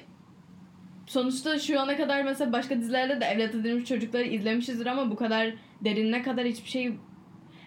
sonuçta 1.06 1.58
şu 1.58 1.80
ana 1.80 1.96
kadar 1.96 2.22
mesela 2.22 2.52
başka 2.52 2.78
dizilerde 2.78 3.20
de 3.20 3.24
evlat 3.24 3.54
edilmiş 3.54 3.84
çocukları 3.88 4.24
izlemişizdir 4.24 4.86
ama 4.86 5.10
bu 5.10 5.16
kadar 5.16 5.54
derinine 5.84 6.22
kadar 6.22 6.44
hiçbir 6.46 6.68
şey 6.70 6.92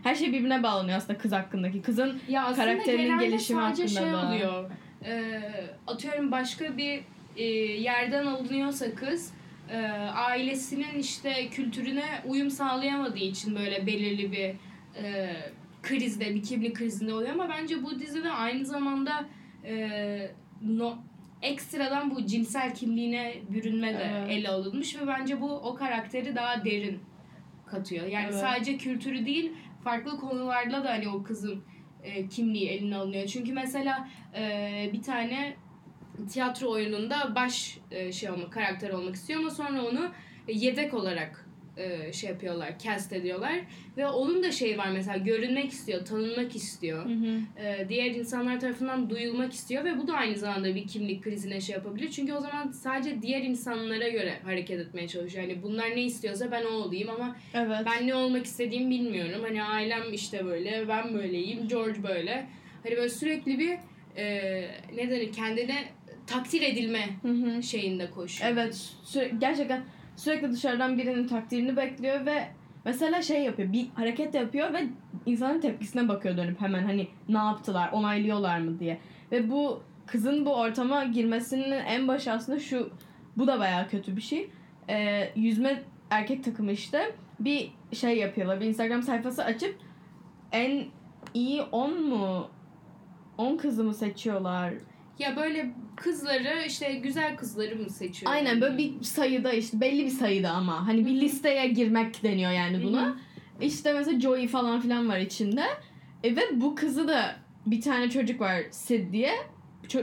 her 0.03 0.15
şey 0.15 0.27
birbirine 0.27 0.63
bağlanıyor 0.63 0.97
aslında 0.97 1.19
kız 1.19 1.31
hakkındaki. 1.31 1.81
Kızın 1.81 2.19
Ya 2.29 2.43
aslında 2.45 2.65
Karakterinin 2.65 3.03
genelde 3.03 3.25
gelişimi 3.25 3.61
sadece 3.61 3.99
hakkında 3.99 4.29
şey 4.29 4.37
oluyor. 4.37 4.71
E, 5.05 5.41
atıyorum 5.87 6.31
başka 6.31 6.77
bir 6.77 6.99
e, 7.35 7.43
yerden 7.43 8.25
alınıyorsa 8.25 8.95
kız 8.95 9.33
e, 9.69 9.77
ailesinin 10.13 10.99
işte 10.99 11.49
kültürüne 11.49 12.05
uyum 12.27 12.49
sağlayamadığı 12.49 13.17
için 13.17 13.55
böyle 13.55 13.87
belirli 13.87 14.31
bir 14.31 14.55
e, 15.03 15.35
krizde, 15.83 16.35
bir 16.35 16.43
kimlik 16.43 16.75
krizinde 16.75 17.13
oluyor 17.13 17.29
ama 17.33 17.49
bence 17.49 17.83
bu 17.83 17.99
dizide 17.99 18.31
aynı 18.31 18.65
zamanda 18.65 19.25
e, 19.65 20.31
no, 20.61 20.97
ekstradan 21.41 22.15
bu 22.15 22.25
cinsel 22.25 22.75
kimliğine 22.75 23.33
bürünme 23.49 23.93
de 23.93 24.11
Evet. 24.19 24.29
ele 24.29 24.49
alınmış 24.49 25.01
ve 25.01 25.07
bence 25.07 25.41
bu 25.41 25.51
o 25.51 25.75
karakteri 25.75 26.35
daha 26.35 26.65
derin 26.65 26.99
katıyor. 27.65 28.07
Yani 28.07 28.25
Evet. 28.29 28.39
sadece 28.39 28.77
kültürü 28.77 29.25
değil 29.25 29.51
farklı 29.83 30.19
konularla 30.19 30.83
da 30.83 30.89
hani 30.89 31.09
o 31.09 31.23
kızın 31.23 31.63
e, 32.03 32.27
kimliği 32.27 32.69
eline 32.69 32.95
alınıyor. 32.95 33.27
Çünkü 33.27 33.53
mesela 33.53 34.09
e, 34.35 34.89
bir 34.93 35.01
tane 35.01 35.55
tiyatro 36.27 36.69
oyununda 36.69 37.35
baş 37.35 37.77
e, 37.91 38.11
şey 38.11 38.31
olmak, 38.31 38.53
karakter 38.53 38.89
olmak 38.89 39.15
istiyor 39.15 39.39
ama 39.39 39.49
sonra 39.49 39.85
onu 39.85 40.11
yedek 40.47 40.93
olarak 40.93 41.49
e, 41.79 42.13
şey 42.13 42.29
yapıyorlar, 42.29 42.79
cast 42.79 43.13
ediyorlar 43.13 43.59
ve 43.97 44.07
onun 44.07 44.43
da 44.43 44.51
şeyi 44.51 44.77
var 44.77 44.89
mesela 44.91 45.17
görünmek 45.17 45.71
istiyor, 45.71 46.05
tanınmak 46.05 46.55
istiyor. 46.55 47.05
E, 47.57 47.89
diğer 47.89 48.11
insanlar 48.11 48.59
tarafından 48.59 49.09
duyulmak 49.09 49.53
istiyor 49.53 49.85
ve 49.85 49.97
bu 49.97 50.07
da 50.07 50.13
aynı 50.13 50.37
zamanda 50.37 50.75
bir 50.75 50.87
kimlik 50.87 51.23
krizine 51.23 51.61
şey 51.61 51.75
yapabilir. 51.75 52.09
Çünkü 52.09 52.33
o 52.33 52.39
zaman 52.39 52.71
sadece 52.71 53.21
diğer 53.21 53.41
insanlara 53.41 54.09
göre 54.09 54.39
hareket 54.43 54.79
etmeye 54.79 55.07
çalışıyor. 55.07 55.43
Yani 55.43 55.63
bunlar 55.63 55.89
ne 55.89 56.03
istiyorsa 56.03 56.51
ben 56.51 56.65
o 56.65 56.69
olayım 56.69 57.09
ama 57.09 57.35
evet. 57.53 57.77
ben 57.85 58.07
ne 58.07 58.15
olmak 58.15 58.45
istediğimi 58.45 58.89
bilmiyorum. 58.89 59.41
Hani 59.43 59.63
ailem 59.63 60.13
işte 60.13 60.45
böyle, 60.45 60.87
ben 60.87 61.13
böyleyim, 61.13 61.67
George 61.67 62.03
böyle. 62.03 62.47
Hani 62.83 62.97
böyle 62.97 63.09
sürekli 63.09 63.59
bir 63.59 63.77
e, 64.17 64.25
ne 64.95 65.09
denir 65.09 65.33
kendine 65.33 65.85
takdir 66.29 66.61
edilme 66.61 67.09
Hı 67.21 67.27
hı. 67.31 67.63
şeyinde 67.63 68.11
koşuyor. 68.11 68.51
Evet, 68.51 68.93
süre- 69.03 69.37
gerçekten 69.39 69.81
sürekli 70.15 70.51
dışarıdan 70.51 70.97
birinin 70.97 71.27
takdirini 71.27 71.77
bekliyor 71.77 72.25
ve 72.25 72.47
mesela 72.85 73.21
şey 73.21 73.43
yapıyor, 73.43 73.73
bir 73.73 73.87
hareket 73.95 74.35
yapıyor 74.35 74.73
ve 74.73 74.87
insanın 75.25 75.61
tepkisine 75.61 76.07
bakıyor 76.07 76.37
dönüp 76.37 76.61
hemen 76.61 76.83
hani 76.83 77.07
ne 77.29 77.37
yaptılar, 77.37 77.91
onaylıyorlar 77.91 78.59
mı 78.59 78.79
diye. 78.79 78.99
Ve 79.31 79.49
bu 79.49 79.83
kızın 80.07 80.45
bu 80.45 80.55
ortama 80.55 81.03
girmesinin 81.03 81.71
en 81.71 82.07
başı 82.07 82.31
aslında 82.31 82.59
şu, 82.59 82.89
bu 83.37 83.47
da 83.47 83.59
bayağı 83.59 83.87
kötü 83.89 84.15
bir 84.15 84.21
şey. 84.21 84.49
Ee, 84.89 85.29
yüzme 85.35 85.83
erkek 86.09 86.43
takımı 86.43 86.71
işte 86.71 87.15
bir 87.39 87.71
şey 87.93 88.17
yapıyorlar, 88.17 88.61
bir 88.61 88.65
Instagram 88.65 89.03
sayfası 89.03 89.43
açıp 89.43 89.75
en 90.51 90.85
iyi 91.33 91.61
10 91.61 92.03
mu 92.09 92.47
10 93.37 93.57
kızı 93.57 93.83
mı 93.83 93.93
seçiyorlar? 93.93 94.73
Ya 95.19 95.35
böyle 95.35 95.69
kızları 95.95 96.63
işte 96.67 96.93
güzel 96.93 97.35
kızları 97.37 97.75
mı 97.75 97.89
seçiyor? 97.89 98.31
Aynen 98.31 98.61
böyle 98.61 98.77
bir 98.77 99.03
sayıda 99.03 99.53
işte 99.53 99.81
belli 99.81 100.05
bir 100.05 100.09
sayıda 100.09 100.51
ama 100.51 100.87
hani 100.87 101.05
bir 101.05 101.21
listeye 101.21 101.67
girmek 101.67 102.23
deniyor 102.23 102.51
yani 102.51 102.83
buna. 102.83 103.05
Hı 103.05 103.09
hı. 103.09 103.15
İşte 103.61 103.93
mesela 103.93 104.19
Joey 104.19 104.47
falan 104.47 104.81
filan 104.81 105.09
var 105.09 105.17
içinde. 105.17 105.63
E 106.23 106.35
ve 106.35 106.41
bu 106.51 106.75
kızı 106.75 107.07
da 107.07 107.35
bir 107.65 107.81
tane 107.81 108.09
çocuk 108.09 108.41
var 108.41 108.63
Sid 108.71 109.13
diye. 109.13 109.33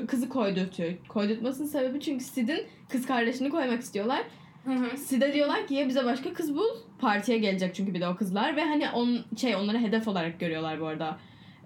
Kızı 0.08 0.28
koydurtuyor. 0.28 0.92
Koydurtmasının 1.08 1.68
sebebi 1.68 2.00
çünkü 2.00 2.24
Sid'in 2.24 2.66
kız 2.88 3.06
kardeşini 3.06 3.50
koymak 3.50 3.82
istiyorlar. 3.82 4.22
Hı 4.64 4.72
hı. 4.72 4.96
Sid'e 4.96 5.34
diyorlar 5.34 5.66
ki 5.66 5.74
ya 5.74 5.88
bize 5.88 6.04
başka 6.04 6.32
kız 6.32 6.54
bul. 6.54 6.68
Partiye 6.98 7.38
gelecek 7.38 7.74
çünkü 7.74 7.94
bir 7.94 8.00
de 8.00 8.08
o 8.08 8.16
kızlar 8.16 8.56
ve 8.56 8.64
hani 8.64 8.90
on 8.90 9.18
şey 9.36 9.56
onları 9.56 9.78
hedef 9.78 10.08
olarak 10.08 10.40
görüyorlar 10.40 10.80
bu 10.80 10.86
arada. 10.86 11.18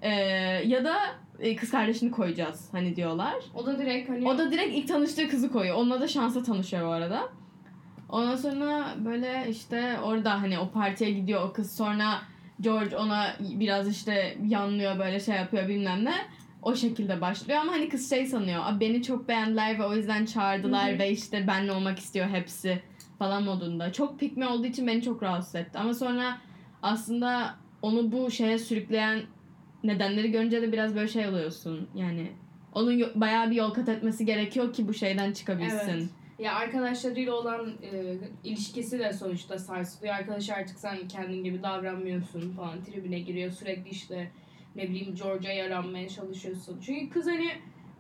Ee, 0.03 0.11
ya 0.67 0.85
da 0.85 0.97
e, 1.41 1.57
kız 1.57 1.71
kardeşini 1.71 2.11
koyacağız 2.11 2.69
hani 2.73 2.97
diyorlar. 2.97 3.35
O 3.55 3.67
da 3.67 3.79
direkt 3.79 4.09
hani 4.11 4.29
O 4.29 4.39
da 4.39 4.51
direkt 4.53 4.75
ilk 4.77 4.89
tanıştığı 4.89 5.29
kızı 5.29 5.53
koyuyor. 5.53 5.77
Onunla 5.77 6.01
da 6.01 6.09
şansa 6.09 6.43
tanışıyor 6.43 6.87
bu 6.87 6.91
arada. 6.93 7.29
Ondan 8.09 8.37
sonra 8.37 8.95
böyle 9.05 9.47
işte 9.51 9.97
orada 10.05 10.43
hani 10.43 10.59
o 10.59 10.71
partiye 10.71 11.11
gidiyor 11.11 11.43
o 11.49 11.53
kız. 11.53 11.77
Sonra 11.77 12.19
George 12.61 12.97
ona 12.97 13.37
biraz 13.41 13.89
işte 13.89 14.39
yanlıyor 14.47 14.99
böyle 14.99 15.21
şey 15.21 15.37
yapıyor 15.37 15.69
bilmem 15.69 16.05
ne. 16.05 16.15
O 16.63 16.75
şekilde 16.75 17.21
başlıyor 17.21 17.61
ama 17.61 17.73
hani 17.73 17.89
kız 17.89 18.11
şey 18.11 18.27
sanıyor. 18.27 18.61
"Aa, 18.65 18.81
Beni 18.81 19.03
çok 19.03 19.29
beğendiler 19.29 19.79
ve 19.79 19.85
o 19.85 19.95
yüzden 19.95 20.25
çağırdılar 20.27 20.91
Hı 20.91 20.95
hı. 20.95 20.99
ve 20.99 21.11
işte 21.11 21.47
benle 21.47 21.73
olmak 21.73 21.99
istiyor 21.99 22.29
hepsi 22.29 22.83
falan 23.19 23.43
modunda. 23.43 23.93
Çok 23.93 24.21
pikmi 24.21 24.47
olduğu 24.47 24.67
için 24.67 24.87
beni 24.87 25.03
çok 25.03 25.23
rahatsız 25.23 25.55
etti. 25.55 25.79
Ama 25.79 25.95
sonra 25.95 26.39
aslında 26.83 27.55
onu 27.83 28.13
bu 28.13 28.31
şeye 28.31 28.59
sürükleyen 28.59 29.23
nedenleri 29.85 30.31
görünce 30.31 30.63
de 30.63 30.73
biraz 30.73 30.95
böyle 30.95 31.09
şey 31.09 31.29
oluyorsun. 31.29 31.89
Yani 31.95 32.27
onun 32.75 33.03
bayağı 33.15 33.51
bir 33.51 33.57
yol 33.57 33.71
kat 33.71 33.89
etmesi 33.89 34.27
gerekiyor 34.27 34.73
ki 34.73 34.89
bu 34.89 34.95
şeyden 34.95 35.33
çıkabilsin. 35.33 35.91
Evet. 35.91 36.09
Ya 36.39 36.55
arkadaşlarıyla 36.55 37.35
olan 37.35 37.69
e, 37.83 38.17
ilişkisi 38.45 38.99
de 38.99 39.13
sonuçta 39.13 39.59
sarsılıyor. 39.59 40.15
Arkadaş 40.15 40.51
artık 40.51 40.79
sen 40.79 41.09
kendin 41.09 41.45
gibi 41.45 41.63
davranmıyorsun 41.63 42.53
falan. 42.53 42.85
Tribüne 42.85 43.19
giriyor 43.19 43.51
sürekli 43.51 43.91
işte 43.91 44.31
ne 44.77 44.89
bileyim 44.89 45.15
George'a 45.15 45.53
yaranmaya 45.53 46.09
çalışıyorsun. 46.09 46.81
Çünkü 46.87 47.11
kız 47.11 47.27
hani 47.27 47.49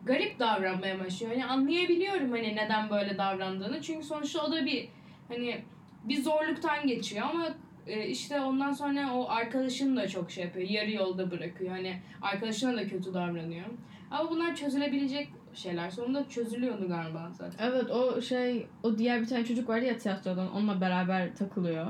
garip 0.04 0.38
davranmaya 0.38 1.00
başlıyor. 1.00 1.32
Hani 1.32 1.44
anlayabiliyorum 1.46 2.30
hani 2.30 2.56
neden 2.56 2.90
böyle 2.90 3.18
davrandığını. 3.18 3.82
Çünkü 3.82 4.06
sonuçta 4.06 4.46
o 4.46 4.52
da 4.52 4.66
bir 4.66 4.88
hani 5.28 5.60
bir 6.04 6.22
zorluktan 6.22 6.86
geçiyor 6.86 7.26
ama 7.30 7.48
e, 7.86 8.06
işte 8.06 8.40
ondan 8.40 8.72
sonra 8.72 9.14
o 9.14 9.28
arkadaşını 9.28 9.96
da 9.96 10.08
çok 10.08 10.30
şey 10.30 10.44
yapıyor. 10.44 10.68
Yarı 10.68 10.90
yolda 10.90 11.30
bırakıyor. 11.30 11.70
Hani 11.70 12.00
arkadaşına 12.22 12.76
da 12.76 12.88
kötü 12.88 13.14
davranıyor. 13.14 13.66
Ama 14.10 14.30
bunlar 14.30 14.56
çözülebilecek 14.56 15.28
şeyler. 15.54 15.90
Sonunda 15.90 16.28
çözülüyordu 16.28 16.88
galiba 16.88 17.30
zaten. 17.32 17.68
Evet 17.68 17.90
o 17.90 18.22
şey 18.22 18.66
o 18.82 18.98
diğer 18.98 19.20
bir 19.20 19.26
tane 19.26 19.44
çocuk 19.44 19.68
vardı 19.68 19.84
ya 19.84 19.98
tiyatrodan 19.98 20.52
onunla 20.52 20.80
beraber 20.80 21.36
takılıyor. 21.36 21.86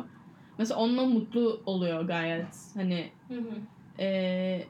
Mesela 0.59 0.81
onunla 0.81 1.05
mutlu 1.05 1.63
oluyor 1.67 2.03
gayet. 2.03 2.57
Hani 2.75 3.11
Hı 3.29 3.35
hı. 3.35 3.55
Ee, 3.99 4.65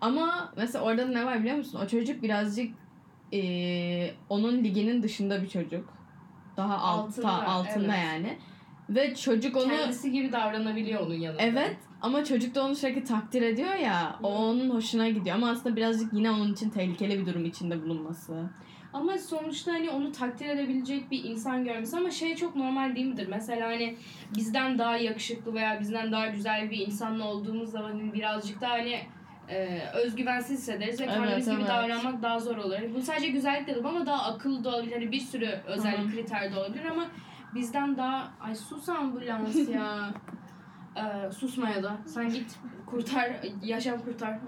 ama 0.00 0.52
mesela 0.56 0.84
orada 0.84 1.06
ne 1.06 1.26
var 1.26 1.40
biliyor 1.40 1.56
musun? 1.56 1.80
O 1.84 1.86
çocuk 1.86 2.22
birazcık 2.22 2.74
ee, 3.32 4.10
onun 4.28 4.64
liginin 4.64 5.02
dışında 5.02 5.42
bir 5.42 5.48
çocuk. 5.48 5.94
Daha 6.56 6.78
altta, 6.78 7.28
Altında, 7.28 7.46
altında 7.46 7.96
evet. 7.96 8.04
yani. 8.04 8.38
Ve 8.88 9.14
çocuk 9.14 9.56
onu 9.56 9.68
Kendisi 9.68 10.12
gibi 10.12 10.32
davranabiliyor 10.32 11.00
onun 11.00 11.14
yanında. 11.14 11.42
evet 11.42 11.76
ama 12.02 12.24
çocuk 12.24 12.54
da 12.54 12.64
onu 12.64 12.74
sürekli 12.74 13.04
takdir 13.04 13.42
ediyor 13.42 13.74
ya. 13.74 14.18
O 14.22 14.28
onun 14.28 14.70
hoşuna 14.70 15.08
gidiyor 15.08 15.36
ama 15.36 15.50
aslında 15.50 15.76
birazcık 15.76 16.12
yine 16.12 16.30
onun 16.30 16.52
için 16.52 16.70
tehlikeli 16.70 17.18
bir 17.20 17.26
durum 17.26 17.44
içinde 17.44 17.82
bulunması. 17.82 18.50
Ama 18.92 19.18
sonuçta 19.18 19.72
hani 19.72 19.90
onu 19.90 20.12
takdir 20.12 20.48
edebilecek 20.48 21.10
bir 21.10 21.24
insan 21.24 21.64
görmesi 21.64 21.96
ama 21.96 22.10
şey 22.10 22.36
çok 22.36 22.56
normal 22.56 22.96
değil 22.96 23.06
midir? 23.06 23.26
Mesela 23.30 23.68
hani 23.68 23.96
bizden 24.36 24.78
daha 24.78 24.96
yakışıklı 24.96 25.54
veya 25.54 25.80
bizden 25.80 26.12
daha 26.12 26.26
güzel 26.26 26.70
bir 26.70 26.86
insanla 26.86 27.24
olduğumuz 27.24 27.70
zaman 27.70 27.90
hani 27.90 28.12
birazcık 28.12 28.60
daha 28.60 28.72
hani 28.72 28.98
e, 29.48 29.80
özgüvensiz 29.94 30.58
hissederiz 30.58 31.00
ve 31.00 31.04
Evet, 31.04 31.14
kendimiz 31.14 31.46
gibi 31.46 31.56
evet. 31.58 31.68
davranmak 31.68 32.22
daha 32.22 32.38
zor 32.38 32.56
olur. 32.56 32.76
Bu 32.94 33.02
sadece 33.02 33.28
güzellik 33.28 33.66
dedim 33.68 33.86
ama 33.86 34.06
daha 34.06 34.32
akıllı 34.32 34.64
da 34.64 34.68
olabilir. 34.68 34.92
Hani 34.92 35.12
bir 35.12 35.20
sürü 35.20 35.60
özel 35.66 35.98
Hı 35.98 36.02
hı. 36.02 36.10
kriter 36.10 36.52
de 36.54 36.58
olabilir 36.58 36.84
ama 36.84 37.06
bizden 37.54 37.96
daha 37.96 38.32
ay 38.40 38.54
sus 38.54 38.88
ambulans 38.88 39.68
ya. 39.68 40.10
Ee, 40.96 41.32
susmaya 41.32 41.82
da. 41.82 41.96
Sen 42.06 42.28
git 42.32 42.58
kurtar, 42.86 43.30
yaşam 43.62 43.98
kurtar. 44.00 44.38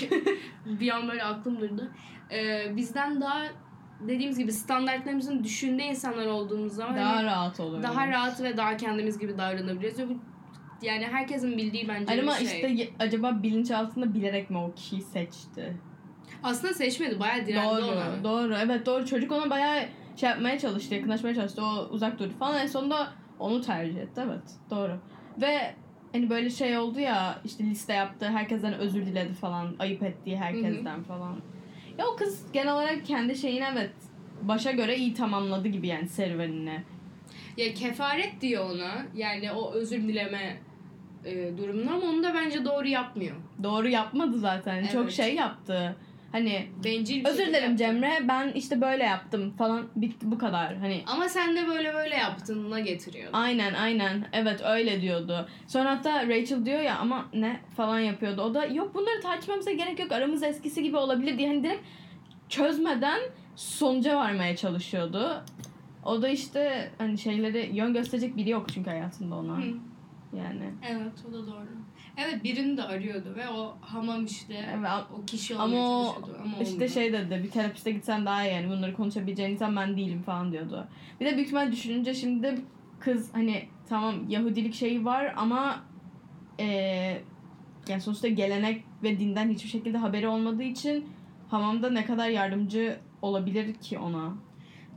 bir 0.66 0.90
an 0.90 1.08
böyle 1.08 1.24
aklım 1.24 1.60
durdu. 1.60 1.90
Ee, 2.30 2.76
bizden 2.76 3.20
daha 3.20 3.42
dediğimiz 4.00 4.38
gibi 4.38 4.52
standartlarımızın 4.52 5.44
düşündüğü 5.44 5.82
insanlar 5.82 6.26
olduğumuz 6.26 6.72
zaman 6.72 6.96
Daha 6.96 7.16
hani 7.16 7.26
rahat 7.26 7.60
olur. 7.60 7.82
daha 7.82 8.08
rahat 8.08 8.42
ve 8.42 8.56
daha 8.56 8.76
kendimiz 8.76 9.18
gibi 9.18 9.38
davranabiliriz. 9.38 9.98
Ve 9.98 10.08
bu 10.08 10.12
yani 10.82 11.04
herkesin 11.06 11.56
bildiği 11.56 11.88
bence 11.88 12.06
Hani 12.06 12.16
bir 12.18 12.22
ama 12.22 12.34
şey. 12.34 12.46
işte 12.46 12.88
acaba 12.98 13.42
bilinçaltında 13.42 14.14
bilerek 14.14 14.50
mi 14.50 14.58
o 14.58 14.72
kişiyi 14.74 15.02
seçti? 15.02 15.76
Aslında 16.42 16.74
seçmedi. 16.74 17.20
Bayağı 17.20 17.46
direndi 17.46 17.68
doğru, 17.82 17.86
ona. 17.86 18.24
doğru. 18.24 18.54
Evet 18.56 18.86
doğru. 18.86 19.06
Çocuk 19.06 19.32
ona 19.32 19.50
bayağı 19.50 19.84
şey 20.20 20.28
yapmaya 20.30 20.58
çalıştı, 20.58 20.94
yakınlaşmaya 20.94 21.34
çalıştı. 21.34 21.62
O 21.64 21.88
uzak 21.90 22.18
durdu 22.18 22.32
falan. 22.38 22.60
En 22.60 22.66
sonunda 22.66 23.08
onu 23.38 23.62
tercih 23.62 24.00
etti. 24.00 24.20
Evet, 24.26 24.42
doğru. 24.70 24.98
Ve 25.40 25.74
hani 26.12 26.30
böyle 26.30 26.50
şey 26.50 26.78
oldu 26.78 27.00
ya 27.00 27.38
işte 27.44 27.64
liste 27.64 27.92
yaptı. 27.92 28.26
Herkesten 28.28 28.74
özür 28.74 29.06
diledi 29.06 29.34
falan. 29.34 29.76
Ayıp 29.78 30.02
ettiği 30.02 30.36
herkesten 30.36 31.02
falan. 31.02 31.36
Ya 31.98 32.06
o 32.06 32.16
kız 32.16 32.52
genel 32.52 32.74
olarak 32.74 33.06
kendi 33.06 33.36
şeyini 33.36 33.64
evet 33.72 33.90
başa 34.42 34.70
göre 34.70 34.96
iyi 34.96 35.14
tamamladı 35.14 35.68
gibi 35.68 35.86
yani 35.86 36.08
serüvenini. 36.08 36.82
Ya 37.56 37.74
kefaret 37.74 38.40
diyor 38.40 38.70
ona. 38.70 38.92
Yani 39.14 39.52
o 39.52 39.72
özür 39.72 40.02
dileme 40.02 40.58
e, 41.24 41.58
durumunu 41.58 41.90
ama 41.90 42.06
onu 42.06 42.22
da 42.22 42.34
bence 42.34 42.64
doğru 42.64 42.88
yapmıyor. 42.88 43.36
Doğru 43.62 43.88
yapmadı 43.88 44.38
zaten. 44.38 44.86
Çok 44.86 45.02
Evet. 45.02 45.12
şey 45.12 45.34
yaptı. 45.34 45.96
Hani 46.32 46.66
Bencil 46.84 47.20
bir 47.24 47.28
özür 47.28 47.46
dilerim. 47.46 47.76
Cemre 47.76 48.18
ben 48.28 48.52
işte 48.52 48.80
böyle 48.80 49.04
yaptım 49.04 49.50
falan 49.56 49.86
bitti 49.96 50.30
bu 50.30 50.38
kadar. 50.38 50.76
Hani 50.76 51.02
Ama 51.06 51.28
sen 51.28 51.56
de 51.56 51.66
böyle 51.66 51.94
böyle 51.94 52.14
yaptığına 52.16 52.80
getiriyor. 52.80 53.28
Aynen 53.32 53.74
aynen. 53.74 54.26
Evet 54.32 54.60
öyle 54.64 55.00
diyordu. 55.00 55.48
Sonra 55.66 55.90
hatta 55.90 56.28
Rachel 56.28 56.66
diyor 56.66 56.80
ya 56.80 56.98
ama 56.98 57.26
ne 57.34 57.60
falan 57.76 58.00
yapıyordu. 58.00 58.42
O 58.42 58.54
da 58.54 58.64
yok 58.64 58.94
bunları 58.94 59.20
tartışmamıza 59.20 59.70
gerek 59.70 59.98
yok. 59.98 60.12
Aramız 60.12 60.42
eskisi 60.42 60.82
gibi 60.82 60.96
olabilir 60.96 61.38
diye 61.38 61.48
hani 61.48 61.62
direkt 61.64 61.82
çözmeden 62.48 63.20
sonuca 63.56 64.16
varmaya 64.16 64.56
çalışıyordu. 64.56 65.44
O 66.04 66.22
da 66.22 66.28
işte 66.28 66.90
hani 66.98 67.18
şeyleri 67.18 67.70
yön 67.72 67.92
gösterecek 67.92 68.36
biri 68.36 68.50
yok 68.50 68.66
çünkü 68.74 68.90
hayatında 68.90 69.34
ona. 69.34 69.56
Hı. 69.56 69.62
Yani. 70.36 70.70
Evet 70.90 71.12
o 71.28 71.32
da 71.32 71.46
doğru. 71.46 71.68
Evet 72.18 72.44
birini 72.44 72.76
de 72.76 72.82
arıyordu 72.82 73.34
ve 73.36 73.48
o 73.48 73.76
hamam 73.80 74.24
işte 74.24 74.54
Evet, 74.78 74.88
o 75.18 75.24
kişi 75.24 75.54
ama 75.56 75.64
olmaya 75.64 75.82
o 75.82 76.04
çalışıyordu. 76.14 76.40
Ama 76.44 76.56
İşte 76.62 76.72
olmuyor. 76.74 76.90
şey 76.90 77.12
dedi 77.12 77.40
bir 77.44 77.50
terapiste 77.50 77.90
gitsen 77.90 78.26
daha 78.26 78.44
iyi 78.44 78.52
yani 78.52 78.68
bunları 78.68 78.94
konuşabileceğin 78.94 79.50
insan 79.50 79.76
ben 79.76 79.96
değilim 79.96 80.22
falan 80.22 80.52
diyordu. 80.52 80.88
Bir 81.20 81.26
de 81.26 81.34
büyük 81.34 81.46
ihtimal 81.46 81.72
düşününce 81.72 82.14
şimdi 82.14 82.54
kız 83.00 83.34
hani 83.34 83.68
tamam 83.88 84.14
Yahudilik 84.28 84.74
şeyi 84.74 85.04
var 85.04 85.34
ama 85.36 85.80
eee 86.58 87.22
yani 87.88 88.00
sonuçta 88.00 88.28
gelenek 88.28 88.84
ve 89.02 89.18
dinden 89.20 89.48
hiçbir 89.50 89.68
şekilde 89.68 89.98
haberi 89.98 90.28
olmadığı 90.28 90.62
için 90.62 91.08
hamamda 91.48 91.90
ne 91.90 92.04
kadar 92.04 92.28
yardımcı 92.28 92.98
olabilir 93.22 93.74
ki 93.74 93.98
ona. 93.98 94.34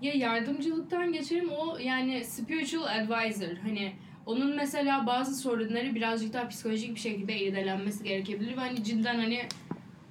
Ya 0.02 0.14
yardımcılıktan 0.14 1.14
geçelim 1.14 1.50
o 1.50 1.78
yani 1.78 2.24
spiritual 2.24 2.84
advisor 2.84 3.58
hani 3.58 3.94
onun 4.32 4.56
mesela 4.56 5.08
bazı 5.08 5.36
sorunları 5.36 5.96
birazcık 5.96 6.34
daha 6.34 6.48
psikolojik 6.48 6.96
bir 6.96 7.00
şekilde 7.00 7.40
irdelenmesi 7.40 8.04
gerekebilir 8.04 8.58
ve 8.58 8.60
hani 8.62 8.84
cidden 8.84 9.16
hani 9.16 9.42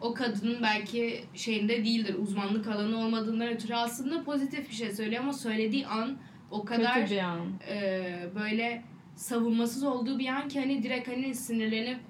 o 0.00 0.14
kadının 0.14 0.62
belki 0.62 1.24
şeyinde 1.34 1.84
değildir 1.84 2.14
uzmanlık 2.18 2.66
alanı 2.68 2.96
olmadığından 2.98 3.48
ötürü 3.48 3.74
aslında 3.74 4.24
pozitif 4.24 4.68
bir 4.70 4.74
şey 4.74 4.92
söylüyor 4.92 5.22
ama 5.22 5.32
söylediği 5.32 5.86
an 5.86 6.18
o 6.50 6.64
kadar 6.64 6.94
Kötü 6.94 7.14
bir 7.14 7.18
an. 7.18 7.46
e, 7.70 8.12
böyle 8.34 8.82
savunmasız 9.16 9.84
olduğu 9.84 10.18
bir 10.18 10.28
an 10.28 10.48
ki 10.48 10.60
hani 10.60 10.82
direkt 10.82 11.08
hani 11.08 11.34
sinirlenip 11.34 12.00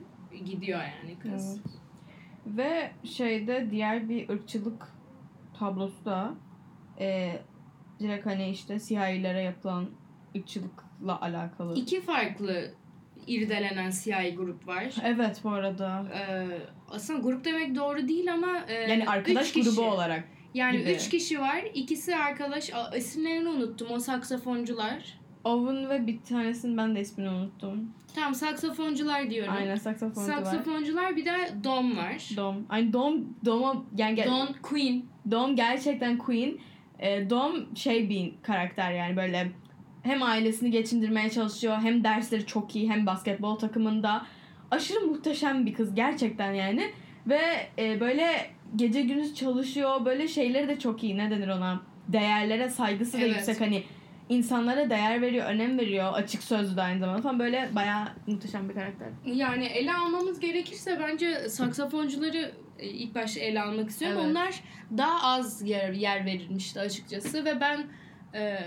gidiyor 0.44 0.80
yani 0.80 1.18
kız. 1.18 1.60
Evet. 1.60 1.76
Ve 2.46 2.90
şeyde 3.04 3.68
diğer 3.70 4.08
bir 4.08 4.28
ırkçılık 4.28 4.88
tablosu 5.58 6.04
da 6.04 6.34
eee 7.00 7.42
direkt 8.00 8.26
hani 8.26 8.50
işte 8.50 8.78
siyahilere 8.78 9.42
yapılan 9.42 9.86
ırkçılıkla 11.00 11.20
alakalı. 11.20 11.74
İki 11.74 12.00
farklı 12.00 12.70
irdelenen 13.26 13.90
siyahi 13.90 14.34
grup 14.34 14.66
var. 14.68 14.94
Evet 15.04 15.40
bu 15.44 15.50
arada. 15.50 16.04
Ee, 16.14 16.46
aslında 16.90 17.20
grup 17.20 17.44
demek 17.44 17.76
doğru 17.76 18.08
değil 18.08 18.32
ama 18.32 18.64
e, 18.68 18.74
Yani 18.74 19.04
arkadaş 19.06 19.46
üç 19.46 19.52
kişi. 19.52 19.70
grubu 19.70 19.82
olarak. 19.82 20.24
Yani 20.54 20.78
gibi. 20.78 20.90
üç 20.90 21.08
kişi 21.08 21.40
var. 21.40 21.64
İkisi 21.74 22.16
arkadaş. 22.16 22.74
Aa, 22.74 22.96
isimlerini 22.96 23.48
unuttum. 23.48 23.88
O 23.90 23.98
saksafoncular. 23.98 25.20
Owen 25.44 25.90
ve 25.90 26.06
bir 26.06 26.22
tanesinin 26.22 26.76
ben 26.76 26.94
de 26.96 27.00
ismini 27.00 27.28
unuttum. 27.28 27.90
Tamam 28.14 28.34
saksafoncular 28.34 29.30
diyorum. 29.30 29.54
Aynen 29.56 29.76
saksafoncu 29.76 30.32
var. 30.32 30.36
Saksafoncular 30.36 31.16
bir 31.16 31.24
de 31.24 31.36
Dom 31.64 31.96
var. 31.96 32.28
Dom. 32.36 32.66
Ay 32.68 32.92
Dom, 32.92 33.24
Dom'a 33.44 33.82
yani 33.96 34.20
ge- 34.20 34.26
Don 34.26 34.48
Queen. 34.62 35.04
Dom 35.30 35.56
gerçekten 35.56 36.18
Queen. 36.18 36.58
Ee, 36.98 37.30
Dom 37.30 37.76
şey 37.76 38.08
bir 38.10 38.32
karakter 38.42 38.92
yani 38.92 39.16
böyle 39.16 39.52
hem 40.02 40.22
ailesini 40.22 40.70
geçindirmeye 40.70 41.30
çalışıyor 41.30 41.76
hem 41.82 42.04
dersleri 42.04 42.46
çok 42.46 42.76
iyi 42.76 42.90
hem 42.90 43.06
basketbol 43.06 43.56
takımında. 43.56 44.26
Aşırı 44.70 45.00
muhteşem 45.00 45.66
bir 45.66 45.74
kız 45.74 45.94
gerçekten 45.94 46.52
yani. 46.52 46.90
Ve 47.26 47.40
e, 47.78 48.00
böyle 48.00 48.50
gece 48.76 49.02
gündüz 49.02 49.34
çalışıyor. 49.34 50.04
Böyle 50.04 50.28
şeyleri 50.28 50.68
de 50.68 50.78
çok 50.78 51.04
iyi. 51.04 51.18
Ne 51.18 51.30
denir 51.30 51.48
ona? 51.48 51.80
Değerlere 52.08 52.68
saygısı 52.68 53.12
da 53.12 53.22
Evet. 53.22 53.36
yüksek. 53.36 53.60
Hani 53.60 53.82
insanlara 54.28 54.90
değer 54.90 55.22
veriyor, 55.22 55.46
önem 55.46 55.78
veriyor. 55.78 56.12
Açık 56.12 56.42
sözlü 56.42 56.76
de 56.76 56.82
aynı 56.82 57.00
zamanda 57.00 57.22
falan. 57.22 57.38
Böyle 57.38 57.68
bayağı 57.74 58.08
muhteşem 58.26 58.68
bir 58.68 58.74
karakter. 58.74 59.08
Yani 59.26 59.64
ele 59.64 59.94
almamız 59.94 60.40
gerekirse 60.40 61.00
bence 61.00 61.48
saksafoncuları 61.48 62.52
e, 62.78 62.86
ilk 62.86 63.14
başta 63.14 63.40
ele 63.40 63.62
almak 63.62 63.90
istiyorum. 63.90 64.18
Evet. 64.20 64.30
Onlar 64.30 64.60
daha 64.98 65.22
az 65.22 65.62
yer, 65.62 65.92
yer 65.92 66.26
verilmişti 66.26 66.80
açıkçası 66.80 67.44
ve 67.44 67.60
ben 67.60 67.84
e, 68.34 68.58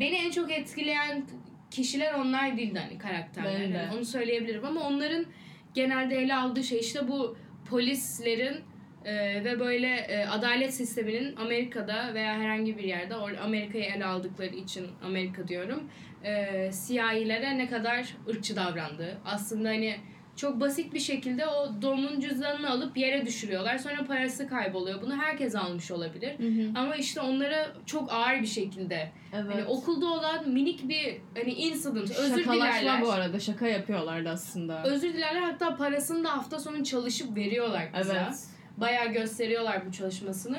beni 0.00 0.14
en 0.16 0.30
çok 0.30 0.52
etkileyen 0.52 1.24
kişiler 1.70 2.14
onlar 2.14 2.56
değildi 2.56 2.78
hani 2.78 2.98
karakterler. 2.98 3.60
Ben 3.60 3.72
de. 3.72 3.76
Yani 3.76 3.96
onu 3.96 4.04
söyleyebilirim 4.04 4.64
ama 4.64 4.80
onların 4.80 5.26
genelde 5.74 6.16
ele 6.16 6.34
aldığı 6.34 6.64
şey 6.64 6.78
işte 6.78 7.08
bu 7.08 7.36
polislerin 7.70 8.56
e, 9.04 9.44
ve 9.44 9.60
böyle 9.60 9.96
e, 9.96 10.26
adalet 10.26 10.74
sisteminin 10.74 11.36
Amerika'da 11.36 12.14
veya 12.14 12.34
herhangi 12.34 12.78
bir 12.78 12.84
yerde 12.84 13.14
Amerika'yı 13.14 13.84
ele 13.84 14.04
aldıkları 14.04 14.54
için 14.54 14.86
Amerika 15.04 15.48
diyorum 15.48 15.90
e, 16.24 16.72
siyahilere 16.72 17.58
ne 17.58 17.68
kadar 17.68 18.16
ırkçı 18.28 18.56
davrandığı. 18.56 19.18
Aslında 19.24 19.68
hani 19.68 19.96
çok 20.36 20.60
basit 20.60 20.94
bir 20.94 21.00
şekilde 21.00 21.46
o 21.46 21.82
domun 21.82 22.20
cüzdanını 22.20 22.70
alıp 22.70 22.96
yere 22.96 23.26
düşürüyorlar. 23.26 23.78
Sonra 23.78 24.04
parası 24.04 24.48
kayboluyor. 24.48 25.02
Bunu 25.02 25.16
herkes 25.16 25.54
almış 25.54 25.90
olabilir. 25.90 26.36
Ama 26.76 26.96
işte 26.96 27.20
onlara 27.20 27.66
çok 27.86 28.12
ağır 28.12 28.40
bir 28.40 28.46
şekilde 28.46 29.10
Evet. 29.34 29.54
hani 29.54 29.64
okulda 29.64 30.06
olan 30.06 30.48
minik 30.48 30.88
bir 30.88 31.16
hani 31.34 31.52
incident 31.52 32.10
özür 32.10 32.38
Şakalaşma 32.44 32.80
dilerler. 32.80 33.02
bu 33.02 33.10
arada. 33.12 33.40
Şaka 33.40 33.68
yapıyorlardı 33.68 34.28
aslında. 34.28 34.82
Özür 34.84 35.14
dilerler 35.14 35.40
hatta 35.40 35.76
parasını 35.76 36.24
da 36.24 36.36
hafta 36.36 36.58
sonu 36.58 36.84
çalışıp 36.84 37.36
veriyorlar 37.36 37.92
kıza. 37.92 38.14
evet. 38.16 38.38
Bayağı 38.76 39.12
gösteriyorlar 39.12 39.86
bu 39.86 39.92
çalışmasını. 39.92 40.58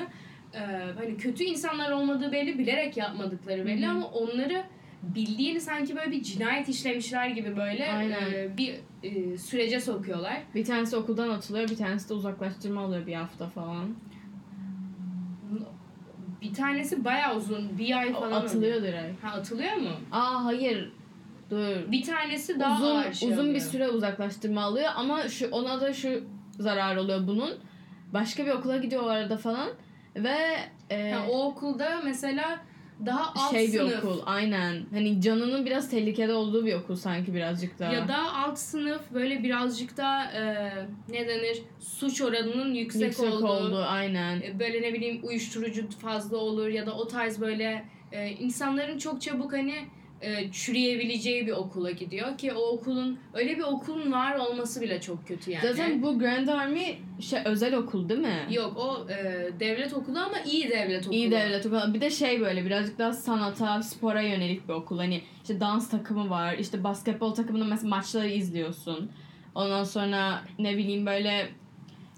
Ee, 0.54 0.58
hani 0.98 1.16
kötü 1.16 1.44
insanlar 1.44 1.90
olmadığı 1.90 2.32
belli, 2.32 2.58
bilerek 2.58 2.96
yapmadıkları 2.96 3.66
belli 3.66 3.86
Hı 3.86 3.90
hı. 3.90 3.94
ama 3.94 4.06
onları 4.08 4.64
bildiğini 5.02 5.60
sanki 5.60 5.96
böyle 5.96 6.10
bir 6.10 6.22
cinayet 6.22 6.68
işlemişler 6.68 7.28
gibi 7.28 7.56
böyle 7.56 7.84
e, 7.84 8.50
bir 8.56 8.74
e, 9.02 9.38
sürece 9.38 9.80
sokuyorlar. 9.80 10.42
Bir 10.54 10.64
tanesi 10.64 10.96
okuldan 10.96 11.28
atılıyor, 11.28 11.68
bir 11.68 11.76
tanesi 11.76 12.08
de 12.08 12.14
uzaklaştırma 12.14 12.80
alıyor 12.80 13.06
bir 13.06 13.14
hafta 13.14 13.48
falan. 13.48 13.94
Bir 16.42 16.54
tanesi 16.54 17.04
bayağı 17.04 17.36
uzun, 17.36 17.78
bir 17.78 17.98
ay 17.98 18.12
falan. 18.12 18.32
atılıyor 18.32 18.82
direkt. 18.82 19.24
Ha 19.24 19.28
atılıyor 19.28 19.74
mu? 19.76 19.90
Aa 20.12 20.44
hayır. 20.44 20.92
Dur. 21.50 21.92
Bir 21.92 22.02
tanesi 22.02 22.60
daha 22.60 22.76
uzun 22.82 22.96
ağır 22.96 23.12
şey 23.12 23.28
uzun 23.28 23.44
bir 23.44 23.50
oluyor. 23.50 23.60
süre 23.64 23.88
uzaklaştırma 23.88 24.62
alıyor 24.62 24.90
ama 24.96 25.28
şu 25.28 25.50
ona 25.50 25.80
da 25.80 25.92
şu 25.92 26.24
zarar 26.58 26.96
oluyor 26.96 27.26
bunun. 27.26 27.50
Başka 28.12 28.46
bir 28.46 28.50
okula 28.50 28.76
gidiyor 28.76 29.02
o 29.02 29.06
arada 29.06 29.36
falan 29.36 29.68
ve 30.16 30.36
e, 30.90 31.12
Ha, 31.12 31.26
o 31.30 31.44
okulda 31.44 32.00
mesela 32.04 32.60
daha 33.06 33.32
alt 33.36 33.50
şey 33.50 33.66
bir 33.72 33.78
sınıf 33.78 34.04
okul 34.04 34.20
aynen. 34.26 34.86
Hani 34.92 35.20
canının 35.20 35.66
biraz 35.66 35.90
tehlikede 35.90 36.34
olduğu 36.34 36.66
bir 36.66 36.74
okul 36.74 36.96
sanki 36.96 37.34
birazcık 37.34 37.78
daha. 37.78 37.92
ya 37.92 38.08
da 38.08 38.34
alt 38.34 38.58
sınıf 38.58 39.00
böyle 39.14 39.42
birazcık 39.42 39.96
daha 39.96 40.24
e, 40.24 40.72
ne 41.08 41.28
denir 41.28 41.62
suç 41.80 42.20
oranının 42.20 42.74
yüksek, 42.74 43.02
yüksek 43.02 43.32
olduğu 43.32 43.46
oldu 43.46 43.84
aynen. 43.88 44.40
E, 44.40 44.58
böyle 44.58 44.82
ne 44.82 44.94
bileyim 44.94 45.20
uyuşturucu 45.22 45.90
fazla 45.90 46.36
olur 46.36 46.68
ya 46.68 46.86
da 46.86 46.94
o 46.94 47.08
tarz 47.08 47.40
böyle 47.40 47.84
e, 48.12 48.28
insanların 48.28 48.98
çok 48.98 49.22
çabuk 49.22 49.52
hani 49.52 49.74
e, 50.22 50.52
çürüyebileceği 50.52 51.46
bir 51.46 51.52
okula 51.52 51.90
gidiyor 51.90 52.38
ki 52.38 52.52
o 52.52 52.60
okulun 52.60 53.18
öyle 53.34 53.56
bir 53.56 53.62
okulun 53.62 54.12
var 54.12 54.36
olması 54.36 54.80
bile 54.80 55.00
çok 55.00 55.28
kötü 55.28 55.50
yani. 55.50 55.62
Zaten 55.62 56.02
bu 56.02 56.18
Grand 56.18 56.48
Army 56.48 56.98
şey 57.20 57.40
özel 57.44 57.74
okul 57.74 58.08
değil 58.08 58.20
mi? 58.20 58.46
Yok 58.50 58.76
o 58.76 59.10
e, 59.12 59.48
devlet 59.60 59.94
okulu 59.94 60.18
ama 60.18 60.40
iyi 60.40 60.70
devlet 60.70 61.06
okulu. 61.06 61.16
İyi 61.16 61.30
devlet 61.30 61.66
okulu. 61.66 61.94
Bir 61.94 62.00
de 62.00 62.10
şey 62.10 62.40
böyle 62.40 62.64
birazcık 62.64 62.98
daha 62.98 63.12
sanata, 63.12 63.82
spora 63.82 64.22
yönelik 64.22 64.68
bir 64.68 64.72
okul. 64.72 64.98
Hani 64.98 65.22
işte 65.42 65.60
dans 65.60 65.90
takımı 65.90 66.30
var. 66.30 66.54
işte 66.54 66.84
basketbol 66.84 67.34
takımının 67.34 67.68
mesela 67.68 67.88
maçları 67.88 68.28
izliyorsun. 68.28 69.10
Ondan 69.54 69.84
sonra 69.84 70.42
ne 70.58 70.76
bileyim 70.76 71.06
böyle 71.06 71.48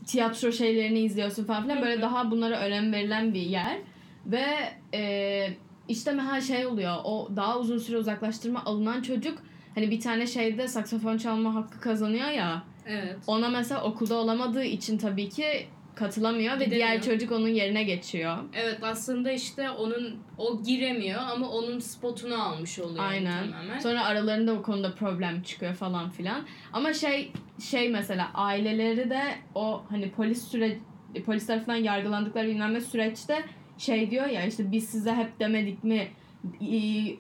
tiyatro 0.07 0.53
şeylerini 0.53 1.01
izliyorsun 1.01 1.45
falan 1.45 1.63
filan. 1.63 1.83
Böyle 1.83 2.03
daha 2.03 2.31
bunlara 2.31 2.61
önem 2.61 2.93
verilen 2.93 3.35
bir 3.35 3.41
yer. 3.41 3.79
Ve 4.27 4.47
e, 4.95 5.51
işte 5.91 6.13
mesela 6.13 6.41
şey 6.41 6.67
oluyor. 6.67 6.97
O 7.05 7.29
daha 7.37 7.59
uzun 7.59 7.79
süre 7.79 7.99
uzaklaştırma 7.99 8.65
alınan 8.65 9.03
çocuk 9.03 9.39
hani 9.75 9.91
bir 9.91 10.01
tane 10.01 10.27
şeyde 10.27 10.69
saksafon 10.69 11.17
çalma 11.19 11.55
hakkı 11.55 11.81
kazanıyor 11.81 12.29
ya. 12.29 12.63
Evet. 12.87 13.17
Ona 13.27 13.49
mesela 13.49 13.83
okulda 13.85 14.15
olamadığı 14.15 14.65
için 14.65 14.99
tabii 14.99 15.29
ki 15.29 15.67
katılamıyor 15.95 16.61
ve 16.61 16.65
Gidemiyor. 16.65 16.89
diğer 16.89 17.03
çocuk 17.03 17.33
onun 17.33 17.49
yerine 17.49 17.83
geçiyor. 17.83 18.37
Evet 18.55 18.79
aslında 18.83 19.33
işte 19.33 19.71
onun 19.71 20.17
o 20.39 20.63
giremiyor 20.63 21.21
ama 21.21 21.49
onun 21.49 21.79
spotunu 21.79 22.43
almış 22.43 22.79
oluyor 22.79 23.05
Aynen. 23.05 23.51
tamamen. 23.51 23.79
Sonra 23.79 24.05
aralarında 24.05 24.59
bu 24.59 24.63
konuda 24.63 24.95
problem 24.95 25.43
çıkıyor 25.43 25.75
falan 25.75 26.11
filan. 26.11 26.47
Ama 26.73 26.93
şey 26.93 27.33
şey 27.71 27.89
mesela 27.89 28.31
aileleri 28.35 29.11
de 29.11 29.23
o 29.55 29.83
hani 29.91 30.11
polis 30.11 30.49
süre 30.49 30.79
polis 31.27 31.47
tarafından 31.47 31.77
yargılandıkları 31.77 32.49
bilmem 32.49 32.75
ne 32.75 32.81
süreçte 32.81 33.45
şey 33.81 34.11
diyor 34.11 34.27
ya 34.27 34.47
işte 34.47 34.73
biz 34.73 34.89
size 34.89 35.15
hep 35.15 35.41
demedik 35.41 35.85
mi 35.85 36.09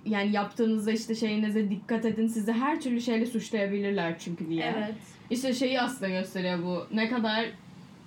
yani 0.04 0.32
yaptığınızda 0.32 0.92
işte 0.92 1.14
şeyinize 1.14 1.70
dikkat 1.70 2.04
edin 2.04 2.26
sizi 2.26 2.52
her 2.52 2.80
türlü 2.80 3.00
şeyle 3.00 3.26
suçlayabilirler 3.26 4.18
çünkü 4.18 4.48
diye. 4.48 4.74
Evet. 4.76 4.94
İşte 5.30 5.52
şeyi 5.52 5.80
aslında 5.80 6.08
gösteriyor 6.08 6.62
bu. 6.62 6.86
Ne 6.92 7.08
kadar 7.08 7.46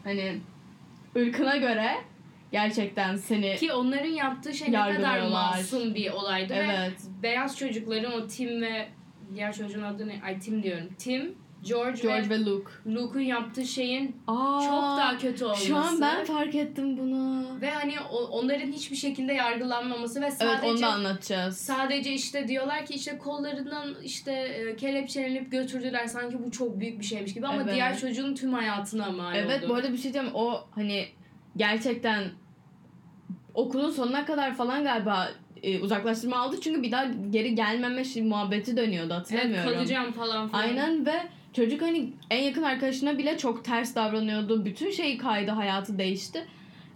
hani 0.03 0.37
ırkına 1.15 1.57
göre 1.57 1.91
gerçekten 2.51 3.15
seni 3.15 3.55
Ki 3.55 3.73
onların 3.73 4.11
yaptığı 4.11 4.53
şey 4.53 4.71
ne 4.71 4.95
kadar 4.95 5.29
masum 5.29 5.95
bir 5.95 6.11
olaydı 6.11 6.53
ve 6.53 6.57
evet 6.57 7.01
beyaz 7.23 7.57
çocukların 7.57 8.11
o 8.11 8.27
Tim 8.27 8.61
ve 8.61 8.87
diğer 9.33 9.53
çocuğun 9.53 9.83
adı 9.83 10.07
ne? 10.07 10.21
Ay 10.25 10.39
Tim 10.39 10.63
diyorum. 10.63 10.89
Tim, 10.97 11.35
George, 11.63 12.01
George 12.01 12.29
ve 12.29 12.29
ve 12.29 12.45
Luke. 12.45 12.71
Luke'un 12.87 13.23
yaptığı 13.23 13.65
şeyin 13.65 14.15
Aa, 14.27 14.61
çok 14.61 14.81
daha 14.83 15.17
kötü 15.17 15.45
olması. 15.45 15.65
Şu 15.65 15.77
an 15.77 16.01
ben 16.01 16.25
fark 16.25 16.55
ettim 16.55 16.97
bunu. 16.97 17.45
ve 17.61 17.71
hani 17.71 17.93
o- 18.11 18.27
onların 18.27 18.71
hiçbir 18.71 18.95
şekilde 18.95 19.33
yargılanmaması 19.33 20.21
ve 20.21 20.25
Evet 20.25 20.33
sadece 20.37 20.67
onu 20.71 20.81
da 20.81 20.87
anlatacağız. 20.87 21.57
Sadece 21.57 22.13
işte 22.13 22.47
diyorlar 22.47 22.85
ki 22.85 22.93
işte 22.93 23.17
kollarından 23.17 23.95
işte 24.03 24.31
e, 24.31 24.75
kelepçelenip 24.75 25.51
götürdüler 25.51 26.07
sanki 26.07 26.43
bu 26.45 26.51
çok 26.51 26.79
büyük 26.79 26.99
bir 26.99 27.05
şeymiş 27.05 27.33
gibi 27.33 27.47
ama 27.47 27.61
Evet. 27.63 27.73
diğer 27.73 27.97
çocuğun 27.99 28.35
tüm 28.35 28.53
hayatına 28.53 29.11
mal 29.11 29.35
Evet 29.35 29.63
oldu. 29.63 29.69
bu 29.69 29.75
arada 29.75 29.91
bir 29.91 29.97
şey 29.97 30.03
diyeceğim 30.13 30.29
o 30.35 30.63
hani 30.75 31.05
gerçekten 31.57 32.23
okulun 33.53 33.89
sonuna 33.91 34.25
kadar 34.25 34.55
falan 34.55 34.83
galiba 34.83 35.29
e, 35.63 35.79
uzaklaştırma 35.79 36.37
aldı 36.37 36.55
çünkü 36.61 36.83
bir 36.83 36.91
daha 36.91 37.05
geri 37.29 37.55
gelmeme 37.55 38.03
muhabbeti 38.21 38.77
dönüyordu 38.77 39.13
evet, 39.13 39.19
hatırlamıyorum. 39.31 39.73
kalacağım 39.73 40.11
falan 40.13 40.47
filan. 40.49 40.61
Aynen 40.61 41.05
ve 41.05 41.13
çocuk 41.53 41.81
hani 41.81 42.13
en 42.29 42.43
yakın 42.43 42.63
arkadaşına 42.63 43.17
bile 43.17 43.37
çok 43.37 43.65
ters 43.65 43.95
davranıyordu. 43.95 44.65
Bütün 44.65 44.91
şeyi 44.91 45.17
kaydı, 45.17 45.51
hayatı 45.51 45.97
değişti. 45.97 46.45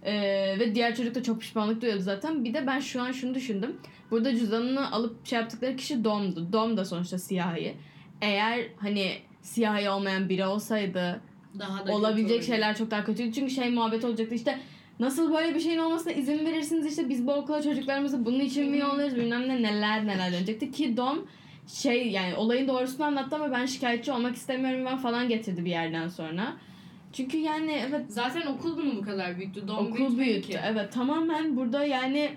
Ee, 0.03 0.55
ve 0.59 0.75
diğer 0.75 0.95
çocuk 0.95 1.15
da 1.15 1.23
çok 1.23 1.41
pişmanlık 1.41 1.81
duyuyordu 1.81 2.03
zaten. 2.03 2.45
Bir 2.45 2.53
de 2.53 2.67
ben 2.67 2.79
şu 2.79 3.01
an 3.01 3.11
şunu 3.11 3.33
düşündüm. 3.33 3.77
Burada 4.11 4.35
cüzdanını 4.35 4.91
alıp 4.91 5.27
şey 5.27 5.39
yaptıkları 5.39 5.75
kişi 5.75 6.03
Dom'du. 6.03 6.53
Dom 6.53 6.77
da 6.77 6.85
sonuçta 6.85 7.17
siyahi. 7.17 7.75
Eğer 8.21 8.67
hani 8.77 9.11
siyahi 9.41 9.89
olmayan 9.89 10.29
biri 10.29 10.45
olsaydı 10.45 11.21
Daha 11.59 11.87
da 11.87 11.91
olabilecek 11.91 12.43
şeyler 12.43 12.75
çok 12.75 12.91
daha 12.91 13.05
kötüydü. 13.05 13.33
Çünkü 13.33 13.53
şey 13.53 13.69
muhabbet 13.69 14.05
olacaktı 14.05 14.35
işte 14.35 14.59
nasıl 14.99 15.33
böyle 15.33 15.55
bir 15.55 15.59
şeyin 15.59 15.77
olmasına 15.77 16.13
izin 16.13 16.45
verirsiniz 16.45 16.85
işte 16.85 17.09
biz 17.09 17.27
bu 17.27 17.33
okula 17.33 17.61
çocuklarımızı 17.61 18.25
bunun 18.25 18.39
için 18.39 18.71
mi 18.71 18.77
yollarız 18.77 19.15
bilmem 19.15 19.47
ne 19.47 19.63
neler 19.63 20.07
neler 20.07 20.33
dönecekti 20.33 20.71
ki 20.71 20.97
Dom 20.97 21.27
şey 21.67 22.11
yani 22.11 22.35
olayın 22.35 22.67
doğrusunu 22.67 23.05
anlattı 23.05 23.35
ama 23.35 23.51
ben 23.51 23.65
şikayetçi 23.65 24.11
olmak 24.11 24.35
istemiyorum 24.35 24.85
ben 24.85 24.97
falan 24.97 25.29
getirdi 25.29 25.65
bir 25.65 25.69
yerden 25.69 26.07
sonra. 26.07 26.53
Çünkü 27.13 27.37
yani 27.37 27.71
evet 27.89 28.05
Zaten 28.09 28.47
okul 28.47 28.77
bunu 28.77 28.95
bu 28.95 29.01
kadar 29.01 29.37
büyüktü. 29.37 29.67
Dom 29.67 29.87
okul 29.87 30.17
büyüttü. 30.17 30.47
ki. 30.47 30.59
Evet 30.65 30.93
tamamen 30.93 31.55
burada 31.55 31.85
yani 31.85 32.31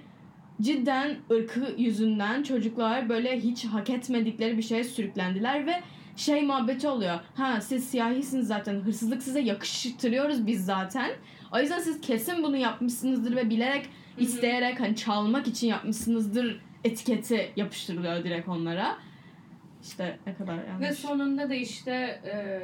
cidden 0.60 1.16
ırkı 1.30 1.74
yüzünden 1.78 2.42
çocuklar 2.42 3.08
böyle 3.08 3.40
hiç 3.40 3.64
hak 3.64 3.90
etmedikleri 3.90 4.58
bir 4.58 4.62
şeye 4.62 4.84
sürüklendiler 4.84 5.66
ve 5.66 5.80
şey 6.16 6.42
muhabbeti 6.42 6.88
oluyor. 6.88 7.18
Ha 7.34 7.60
siz 7.60 7.84
siyahisiniz 7.88 8.46
zaten 8.46 8.74
hırsızlık 8.74 9.22
size 9.22 9.40
yakıştırıyoruz 9.40 10.46
biz 10.46 10.64
zaten. 10.64 11.10
O 11.52 11.58
yüzden 11.58 11.78
siz 11.78 12.00
kesin 12.00 12.42
bunu 12.42 12.56
yapmışsınızdır 12.56 13.36
ve 13.36 13.50
bilerek 13.50 13.84
hı. 13.84 14.20
isteyerek 14.20 14.80
hani 14.80 14.96
çalmak 14.96 15.46
için 15.46 15.66
yapmışsınızdır 15.66 16.60
etiketi 16.84 17.52
yapıştırılıyor 17.56 18.24
direkt 18.24 18.48
onlara. 18.48 18.96
İşte 19.82 20.18
ne 20.26 20.34
kadar 20.34 20.64
yanlış. 20.64 20.88
Ve 20.88 20.92
sonunda 20.92 21.50
da 21.50 21.54
işte 21.54 21.92
e, 22.24 22.60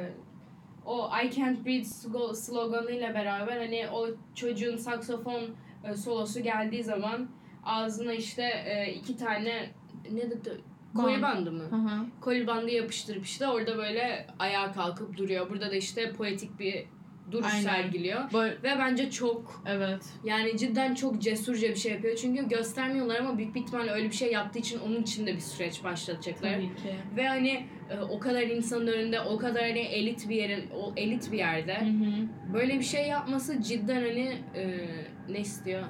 o 0.85 1.09
I 1.23 1.31
can't 1.31 1.65
breathe 1.65 1.87
slo- 1.87 2.35
sloganıyla 2.35 3.13
beraber 3.13 3.57
hani 3.57 3.87
o 3.93 4.07
çocuğun 4.35 4.77
saksofon 4.77 5.41
e, 5.83 5.93
solosu 5.95 6.39
geldiği 6.39 6.83
zaman 6.83 7.27
ağzına 7.65 8.13
işte 8.13 8.43
e, 8.43 8.93
iki 8.93 9.17
tane 9.17 9.69
ne 10.11 10.21
dedi? 10.31 10.61
Koli 10.95 11.13
Band. 11.13 11.23
bandı 11.23 11.51
mı? 11.51 11.63
Hı 11.63 11.75
hı. 11.75 12.05
Koli 12.21 12.47
bandı 12.47 12.71
yapıştırıp 12.71 13.25
işte 13.25 13.47
orada 13.47 13.77
böyle 13.77 14.27
ayağa 14.39 14.71
kalkıp 14.71 15.17
duruyor. 15.17 15.49
Burada 15.49 15.71
da 15.71 15.75
işte 15.75 16.13
poetik 16.13 16.59
bir 16.59 16.85
duruş 17.31 17.53
Aynen. 17.53 17.63
sergiliyor. 17.63 18.33
Böyle, 18.33 18.53
Ve 18.63 18.79
bence 18.79 19.11
çok 19.11 19.63
evet. 19.65 20.05
yani 20.23 20.57
cidden 20.57 20.95
çok 20.95 21.21
cesurca 21.21 21.69
bir 21.69 21.75
şey 21.75 21.91
yapıyor. 21.91 22.15
Çünkü 22.15 22.47
göstermiyorlar 22.47 23.19
ama 23.19 23.37
büyük 23.37 23.55
bir 23.55 23.61
ihtimalle 23.61 23.91
öyle 23.91 24.05
bir 24.05 24.15
şey 24.15 24.31
yaptığı 24.31 24.59
için 24.59 24.79
onun 24.79 25.01
için 25.01 25.27
de 25.27 25.35
bir 25.35 25.39
süreç 25.41 25.83
başlatacaklar. 25.83 26.53
Tabii 26.53 26.75
ki. 26.75 26.95
Ve 27.15 27.27
hani 27.27 27.65
e, 27.89 27.99
o 27.99 28.19
kadar 28.19 28.41
insanın 28.41 28.87
önünde, 28.87 29.21
o 29.21 29.37
kadar 29.37 29.63
hani 29.63 29.79
elit 29.79 30.29
bir 30.29 30.35
yerin, 30.35 30.69
o 30.69 30.93
elit 30.97 31.31
bir 31.31 31.37
yerde 31.37 31.81
Hı 31.81 31.85
hı. 31.85 32.27
böyle 32.53 32.79
bir 32.79 32.85
şey 32.85 33.07
yapması 33.07 33.61
cidden 33.61 34.01
hani 34.01 34.37
e, 34.55 34.87
ne 35.29 35.39
istiyor? 35.39 35.83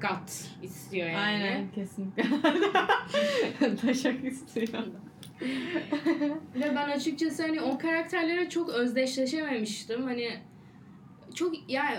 Gut 0.00 0.30
istiyor 0.62 1.06
yani. 1.08 1.16
Aynen 1.18 1.70
kesinlikle. 1.74 2.22
Taşak 3.86 4.24
istiyor. 4.24 4.84
Ve 6.54 6.74
ben 6.76 6.90
açıkçası 6.90 7.42
hani 7.42 7.60
o 7.60 7.78
karakterlere 7.78 8.48
çok 8.48 8.68
özdeşleşememiştim. 8.68 10.02
Hani 10.04 10.38
çok 11.34 11.70
yani 11.70 11.98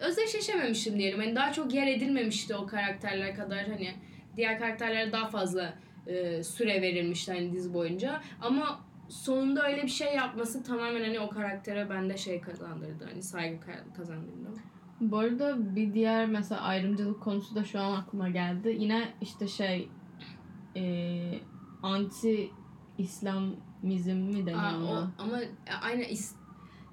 özdeşleşememiştim 0.00 0.98
diyelim. 0.98 1.18
Hani 1.18 1.36
daha 1.36 1.52
çok 1.52 1.74
yer 1.74 1.86
edilmemişti 1.86 2.54
o 2.54 2.66
karakterler 2.66 3.36
kadar 3.36 3.68
hani 3.68 3.94
diğer 4.36 4.58
karakterlere 4.58 5.12
daha 5.12 5.28
fazla 5.28 5.74
e, 6.06 6.42
süre 6.42 6.82
verilmişti 6.82 7.32
hani 7.32 7.52
dizi 7.52 7.74
boyunca. 7.74 8.20
Ama 8.40 8.80
sonunda 9.08 9.68
öyle 9.68 9.82
bir 9.82 9.88
şey 9.88 10.14
yapması 10.14 10.62
tamamen 10.62 11.00
hani 11.00 11.20
o 11.20 11.28
karaktere 11.28 11.90
bende 11.90 12.16
şey 12.16 12.40
kazandırdı. 12.40 13.04
Hani 13.10 13.22
saygı 13.22 13.56
ka- 13.56 13.96
kazandırdı. 13.96 14.48
Bu 15.00 15.18
arada 15.18 15.76
bir 15.76 15.94
diğer 15.94 16.26
mesela 16.26 16.60
ayrımcılık 16.60 17.22
konusu 17.22 17.54
da 17.54 17.64
şu 17.64 17.80
an 17.80 17.96
aklıma 18.00 18.28
geldi. 18.28 18.76
Yine 18.78 19.08
işte 19.20 19.48
şey 19.48 19.88
e, 20.76 21.38
anti 21.82 22.50
İslamizm 22.98 24.16
mi 24.16 24.46
deniyor 24.46 24.80
ona? 24.80 25.12
ama 25.18 25.38
aynı 25.82 26.02
is- 26.02 26.34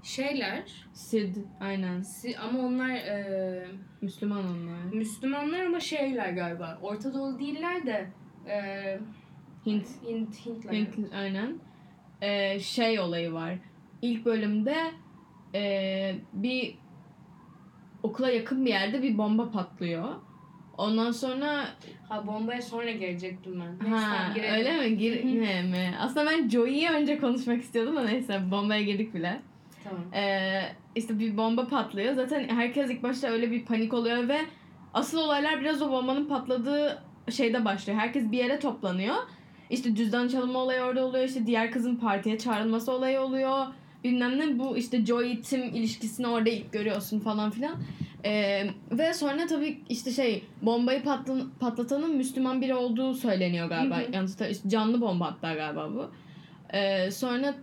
şeyler 0.03 0.87
Sid 0.93 1.35
aynen. 1.59 2.01
si- 2.01 2.37
ama 2.39 2.59
onlar 2.59 2.89
e, 2.89 3.67
Müslüman 4.01 4.43
onlar. 4.47 4.83
Müslümanlar 4.93 5.65
ama 5.65 5.79
şeyler 5.79 6.29
galiba. 6.33 6.79
Orta 6.81 7.13
Doğu 7.13 7.39
değiller 7.39 7.85
de 7.85 8.09
e, 8.47 8.99
Hint. 9.65 9.87
Hint, 10.07 10.45
Hintler. 10.45 10.73
Hint 10.73 11.13
aynen. 11.13 11.59
E, 12.21 12.59
şey 12.59 12.99
olayı 12.99 13.33
var. 13.33 13.55
İlk 14.01 14.25
bölümde 14.25 14.75
e, 15.55 16.15
bir 16.33 16.77
okula 18.03 18.29
yakın 18.29 18.65
bir 18.65 18.69
yerde 18.69 19.01
bir 19.03 19.17
bomba 19.17 19.51
patlıyor. 19.51 20.15
Ondan 20.79 21.11
sonra 21.11 21.65
Ha 22.09 22.27
bombaya 22.27 22.61
sonra 22.61 22.91
gelecektim 22.91 23.61
ben. 23.61 23.91
Neyse, 23.91 24.05
Ha 24.05 24.33
girelim. 24.35 24.53
öyle 24.55 24.89
mi? 24.89 24.97
Girme 24.97 25.61
mi? 25.61 25.93
Aslında 25.99 26.25
ben 26.31 26.49
Joey'yi 26.49 26.89
önce 26.89 27.19
konuşmak 27.19 27.61
istiyordum 27.61 27.95
da 27.95 28.03
neyse 28.03 28.41
bombaya 28.51 28.81
girdik 28.81 29.13
bile. 29.13 29.41
Tamam. 29.83 30.01
Ee, 30.13 30.61
işte 30.95 31.19
bir 31.19 31.37
bomba 31.37 31.67
patlıyor. 31.67 32.13
Zaten 32.13 32.47
herkes 32.49 32.89
ilk 32.91 33.03
başta 33.03 33.27
öyle 33.27 33.51
bir 33.51 33.65
panik 33.65 33.93
oluyor 33.93 34.27
ve 34.27 34.37
asıl 34.93 35.17
olaylar 35.17 35.61
biraz 35.61 35.81
o 35.81 35.91
bombanın 35.91 36.25
patladığı 36.25 37.03
şeyde 37.31 37.65
başlıyor. 37.65 37.99
Herkes 37.99 38.31
bir 38.31 38.37
yere 38.37 38.59
toplanıyor. 38.59 39.15
İşte 39.69 39.95
cüzdan 39.95 40.27
çalınma 40.27 40.59
olayı 40.59 40.81
orada 40.81 41.05
oluyor. 41.05 41.23
İşte 41.25 41.45
diğer 41.45 41.71
kızın 41.71 41.95
partiye 41.95 42.37
çağrılması 42.37 42.91
olayı 42.91 43.19
oluyor. 43.21 43.65
Bilmem 44.03 44.39
ne 44.39 44.59
bu 44.59 44.77
işte 44.77 45.05
Joey 45.05 45.41
Tim 45.41 45.63
ilişkisini 45.63 46.27
orada 46.27 46.49
ilk 46.49 46.73
görüyorsun 46.73 47.19
falan 47.19 47.51
filan. 47.51 47.75
Ee, 48.25 48.67
ve 48.91 49.13
sonra 49.13 49.47
tabii 49.47 49.81
işte 49.89 50.11
şey 50.11 50.43
bombayı 50.61 51.03
patlan, 51.03 51.49
patlatanın 51.59 52.15
Müslüman 52.15 52.61
biri 52.61 52.75
olduğu 52.75 53.13
söyleniyor 53.13 53.69
galiba. 53.69 53.97
Hı 53.97 54.19
hı. 54.19 54.69
Canlı 54.69 55.01
bomba 55.01 55.25
hatta 55.25 55.53
galiba 55.53 55.89
bu. 55.95 56.11
Ee, 56.73 57.11
sonra 57.11 57.55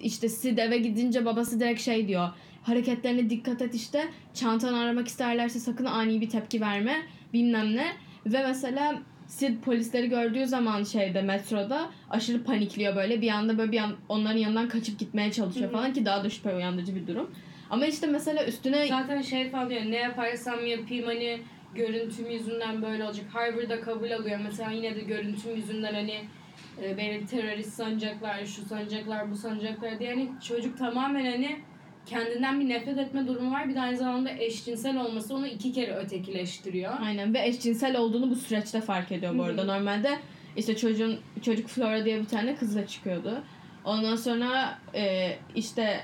işte 0.00 0.28
Sid 0.28 0.58
eve 0.58 0.78
gidince 0.78 1.24
babası 1.24 1.60
direkt 1.60 1.80
şey 1.80 2.08
diyor. 2.08 2.28
Hareketlerine 2.62 3.30
dikkat 3.30 3.62
et 3.62 3.74
işte. 3.74 4.04
Çantanı 4.34 4.78
aramak 4.78 5.08
isterlerse 5.08 5.58
sakın 5.58 5.84
ani 5.84 6.20
bir 6.20 6.30
tepki 6.30 6.60
verme. 6.60 6.96
Bilmem 7.32 7.76
ne. 7.76 7.86
Ve 8.26 8.42
mesela 8.42 9.02
Sid 9.26 9.60
polisleri 9.60 10.08
gördüğü 10.08 10.46
zaman 10.46 10.82
şeyde 10.82 11.22
metroda 11.22 11.90
aşırı 12.10 12.44
panikliyor 12.44 12.96
böyle. 12.96 13.22
Bir 13.22 13.30
anda 13.30 13.58
böyle 13.58 13.72
bir 13.72 13.78
an 13.78 13.96
onların 14.08 14.38
yanından 14.38 14.68
kaçıp 14.68 14.98
gitmeye 14.98 15.32
çalışıyor 15.32 15.72
falan 15.72 15.92
ki 15.92 16.04
daha 16.04 16.24
da 16.24 16.30
şüphe 16.30 16.56
uyandırıcı 16.56 16.96
bir 16.96 17.06
durum. 17.06 17.30
Ama 17.70 17.86
işte 17.86 18.06
mesela 18.06 18.46
üstüne 18.46 18.86
Zaten 18.86 19.22
şey 19.22 19.50
falan 19.50 19.70
diyor 19.70 19.82
ne 19.82 19.96
yaparsam 19.96 20.66
yapayım 20.66 21.06
hani 21.06 21.40
görüntüm 21.74 22.30
yüzünden 22.30 22.82
böyle 22.82 23.04
olacak. 23.04 23.26
Harvard'da 23.32 23.80
kabul 23.80 24.10
alıyor. 24.10 24.40
Mesela 24.44 24.70
yine 24.70 24.96
de 24.96 25.00
görüntüm 25.00 25.56
yüzünden 25.56 25.94
hani 25.94 26.20
e, 26.82 26.96
beni 26.96 27.26
terörist 27.26 27.72
sanacaklar, 27.72 28.44
şu 28.44 28.64
sanacaklar, 28.64 29.30
bu 29.30 29.36
sanacaklar 29.36 29.98
diye. 29.98 30.10
Yani 30.10 30.28
çocuk 30.48 30.78
tamamen 30.78 31.24
hani 31.30 31.56
kendinden 32.06 32.60
bir 32.60 32.68
nefret 32.68 32.98
etme 32.98 33.26
durumu 33.26 33.52
var. 33.52 33.68
Bir 33.68 33.74
de 33.74 33.80
aynı 33.80 33.96
zamanda 33.96 34.30
eşcinsel 34.30 35.00
olması 35.00 35.34
onu 35.34 35.46
iki 35.46 35.72
kere 35.72 35.94
ötekileştiriyor. 35.94 36.92
Aynen 37.00 37.34
ve 37.34 37.46
eşcinsel 37.46 37.96
olduğunu 37.96 38.30
bu 38.30 38.36
süreçte 38.36 38.80
fark 38.80 39.12
ediyor 39.12 39.38
bu 39.38 39.42
arada. 39.42 39.64
Normalde 39.64 40.18
işte 40.56 40.76
çocuğun 40.76 41.18
çocuk 41.42 41.68
Flora 41.68 42.04
diye 42.04 42.20
bir 42.20 42.26
tane 42.26 42.56
kızla 42.56 42.86
çıkıyordu. 42.86 43.42
Ondan 43.84 44.16
sonra 44.16 44.78
e, 44.94 45.32
işte 45.54 46.00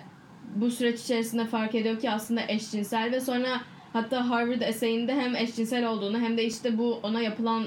bu 0.57 0.71
süreç 0.71 1.01
içerisinde 1.01 1.45
fark 1.45 1.75
ediyor 1.75 2.01
ki 2.01 2.11
aslında 2.11 2.41
eşcinsel 2.49 3.13
ve 3.13 3.21
sonra 3.21 3.61
hatta 3.93 4.31
Harvard 4.31 4.61
eseyinde 4.61 5.15
hem 5.15 5.37
eşcinsel 5.37 5.89
olduğunu 5.89 6.21
hem 6.21 6.37
de 6.37 6.45
işte 6.45 6.79
bu 6.79 7.01
ona 7.03 7.21
yapılan 7.21 7.67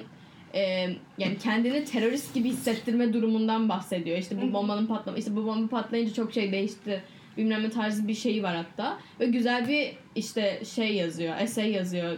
e, 0.53 0.89
yani 1.17 1.37
kendini 1.43 1.85
terörist 1.85 2.33
gibi 2.33 2.49
hissettirme 2.49 3.13
durumundan 3.13 3.69
bahsediyor. 3.69 4.17
İşte 4.17 4.41
bu 4.41 4.53
bombanın 4.53 4.87
patlama 4.87 5.17
işte 5.17 5.35
bu 5.35 5.45
bomba 5.45 5.67
patlayınca 5.67 6.13
çok 6.13 6.33
şey 6.33 6.51
değişti. 6.51 7.03
Bilmem 7.37 7.63
ne 7.63 7.69
tarzı 7.69 8.07
bir 8.07 8.13
şeyi 8.13 8.43
var 8.43 8.55
hatta. 8.55 8.99
Ve 9.19 9.25
güzel 9.25 9.67
bir 9.67 9.97
işte 10.15 10.61
şey 10.75 10.95
yazıyor, 10.95 11.35
essay 11.39 11.71
yazıyor 11.71 12.17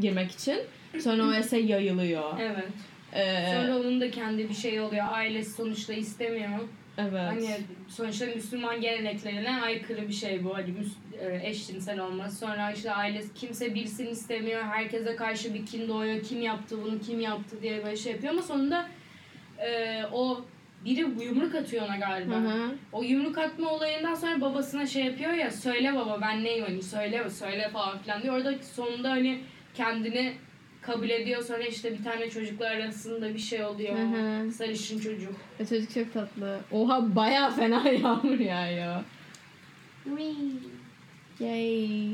girmek 0.00 0.30
için. 0.30 0.58
Sonra 1.00 1.26
o 1.26 1.32
essay 1.32 1.66
yayılıyor. 1.66 2.38
Evet. 2.40 2.68
Ee, 3.12 3.54
Sonra 3.54 3.78
onun 3.78 4.00
da 4.00 4.10
kendi 4.10 4.48
bir 4.48 4.54
şey 4.54 4.80
oluyor. 4.80 5.06
Ailesi 5.10 5.52
sonuçta 5.52 5.92
istemiyor. 5.92 6.48
Evet. 6.98 7.20
Hani 7.20 7.56
sonuçta 7.88 8.26
Müslüman 8.26 8.80
geleneklerine 8.80 9.62
aykırı 9.62 10.08
bir 10.08 10.12
şey 10.12 10.44
bu. 10.44 10.54
Hani 10.54 10.74
e, 11.20 11.48
eşcinsel 11.48 12.00
olması. 12.00 12.36
Sonra 12.36 12.72
işte 12.72 12.92
ailesi 12.92 13.34
kimse 13.34 13.74
bilsin 13.74 14.06
istemiyor. 14.06 14.62
Herkese 14.62 15.16
karşı 15.16 15.54
bir 15.54 15.66
kin 15.66 15.88
doğuyor. 15.88 16.22
Kim 16.22 16.42
yaptı 16.42 16.76
bunu, 16.84 17.00
kim 17.00 17.20
yaptı 17.20 17.62
diye 17.62 17.84
böyle 17.84 17.96
şey 17.96 18.12
yapıyor. 18.12 18.32
Ama 18.32 18.42
sonunda 18.42 18.88
e, 19.58 20.02
o 20.12 20.44
biri 20.84 21.00
yumruk 21.00 21.54
atıyor 21.54 21.86
ona 21.86 21.96
galiba. 21.96 22.34
Hı 22.34 22.48
hı. 22.48 22.74
O 22.92 23.02
yumruk 23.02 23.38
atma 23.38 23.70
olayından 23.70 24.14
sonra 24.14 24.40
babasına 24.40 24.86
şey 24.86 25.04
yapıyor 25.04 25.32
ya 25.32 25.50
söyle 25.50 25.94
baba 25.94 26.18
ben 26.22 26.44
neyim 26.44 26.64
hani 26.64 26.82
söyle 26.82 27.30
söyle 27.30 27.68
falan 27.72 27.98
filan 27.98 28.22
diyor. 28.22 28.36
Orada 28.36 28.54
sonunda 28.62 29.10
hani 29.10 29.40
kendini 29.74 30.34
kabul 30.86 31.10
ediyor. 31.10 31.42
Sonra 31.42 31.62
işte 31.62 31.98
bir 31.98 32.04
tane 32.04 32.30
çocuklar 32.30 32.70
arasında 32.70 33.34
bir 33.34 33.38
şey 33.38 33.64
oluyor. 33.64 33.94
Hı 33.98 34.02
hı. 34.02 34.52
Sarışın 34.52 34.98
çocuk. 34.98 35.32
Ve 35.60 35.66
çocuk 35.66 35.94
çok 35.94 36.12
tatlı. 36.12 36.58
Oha 36.72 37.16
baya 37.16 37.50
fena 37.50 37.88
yağmur 38.02 38.38
yağıyor. 38.38 39.02
Yay. 41.40 42.10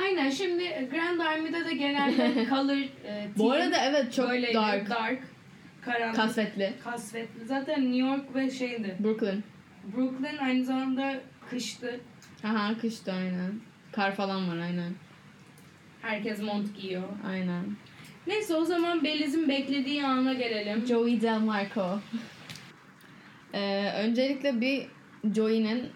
Aynen 0.00 0.30
şimdi 0.30 0.88
Grand 0.92 1.20
Army'de 1.20 1.64
de 1.64 1.74
genelde 1.74 2.46
color 2.50 2.76
e, 3.04 3.28
Bu 3.36 3.50
team 3.50 3.50
arada 3.50 3.76
evet 3.84 4.12
çok 4.12 4.28
böyleydi, 4.30 4.54
dark. 4.54 4.90
dark 4.90 5.18
karanlık, 5.84 6.16
Kasvetli. 6.16 6.72
kasvetli. 6.84 7.44
Zaten 7.46 7.92
New 7.92 8.08
York 8.10 8.34
ve 8.34 8.50
şeydi. 8.50 8.96
Brooklyn. 9.04 9.44
Brooklyn 9.96 10.36
aynı 10.38 10.64
zamanda 10.64 11.14
kıştı. 11.50 12.00
Aha 12.44 12.78
kıştı 12.80 13.12
aynen. 13.12 13.60
Kar 13.92 14.14
falan 14.14 14.48
var 14.48 14.56
aynen. 14.64 14.92
Herkes 16.06 16.42
mont 16.42 16.76
giyiyor. 16.80 17.02
Aynen. 17.26 17.64
Neyse 18.26 18.54
o 18.54 18.64
zaman 18.64 19.04
Beliz'in 19.04 19.48
beklediği 19.48 20.04
ana 20.06 20.32
gelelim. 20.32 20.86
Joey 20.86 21.20
Delmarco. 21.20 22.00
Ee, 23.54 23.92
öncelikle 23.96 24.60
bir 24.60 24.86
Joey'nin 25.34 25.88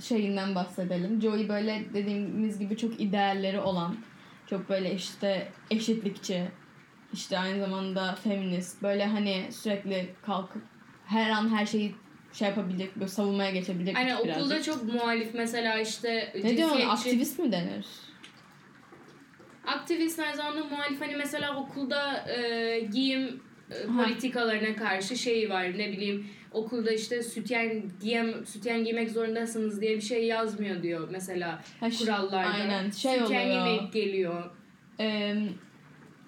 şeyinden 0.00 0.54
bahsedelim. 0.54 1.20
Joey 1.22 1.48
böyle 1.48 1.82
dediğimiz 1.94 2.58
gibi 2.58 2.76
çok 2.76 3.00
idealleri 3.00 3.60
olan, 3.60 3.96
çok 4.50 4.68
böyle 4.68 4.94
işte 4.94 5.48
eşitlikçi, 5.70 6.44
işte 7.12 7.38
aynı 7.38 7.60
zamanda 7.60 8.14
feminist, 8.14 8.82
böyle 8.82 9.06
hani 9.06 9.46
sürekli 9.50 10.08
kalkıp 10.22 10.62
her 11.06 11.30
an 11.30 11.56
her 11.56 11.66
şeyi 11.66 11.94
şey 12.32 12.48
yapabilecek, 12.48 12.96
böyle 12.96 13.08
savunmaya 13.08 13.50
geçebilecek 13.50 13.96
Hani 13.96 14.14
okulda 14.16 14.34
birazcık. 14.36 14.64
çok 14.64 14.94
muhalif 14.94 15.34
mesela 15.34 15.80
işte 15.80 16.32
Ne 16.34 16.40
cinsiyetçi- 16.50 16.86
Aktivist 16.86 17.38
mi 17.38 17.52
denir? 17.52 17.86
Aktivist 19.68 20.18
aynı 20.18 20.36
zamanda 20.36 20.64
muhalif 20.64 21.00
hani 21.00 21.16
mesela 21.16 21.56
okulda 21.56 22.28
e, 22.28 22.80
giyim 22.92 23.40
e, 23.70 23.86
politikalarına 23.86 24.76
karşı 24.76 25.16
şeyi 25.16 25.50
var 25.50 25.64
ne 25.78 25.92
bileyim 25.92 26.26
okulda 26.52 26.90
işte 26.92 27.22
sütyen 27.22 27.82
giyem 28.00 28.46
sütyen 28.46 28.84
giymek 28.84 29.10
zorundasınız 29.10 29.80
diye 29.80 29.96
bir 29.96 30.00
şey 30.00 30.24
yazmıyor 30.26 30.82
diyor 30.82 31.08
mesela 31.12 31.58
Ha, 31.80 31.88
kurallarda. 31.98 32.48
Aynen 32.50 32.90
şey 32.90 33.12
sütyen 33.18 33.24
oluyor. 33.26 33.52
giymeyip 33.64 33.92
geliyor. 33.92 34.50
Ee, 35.00 35.34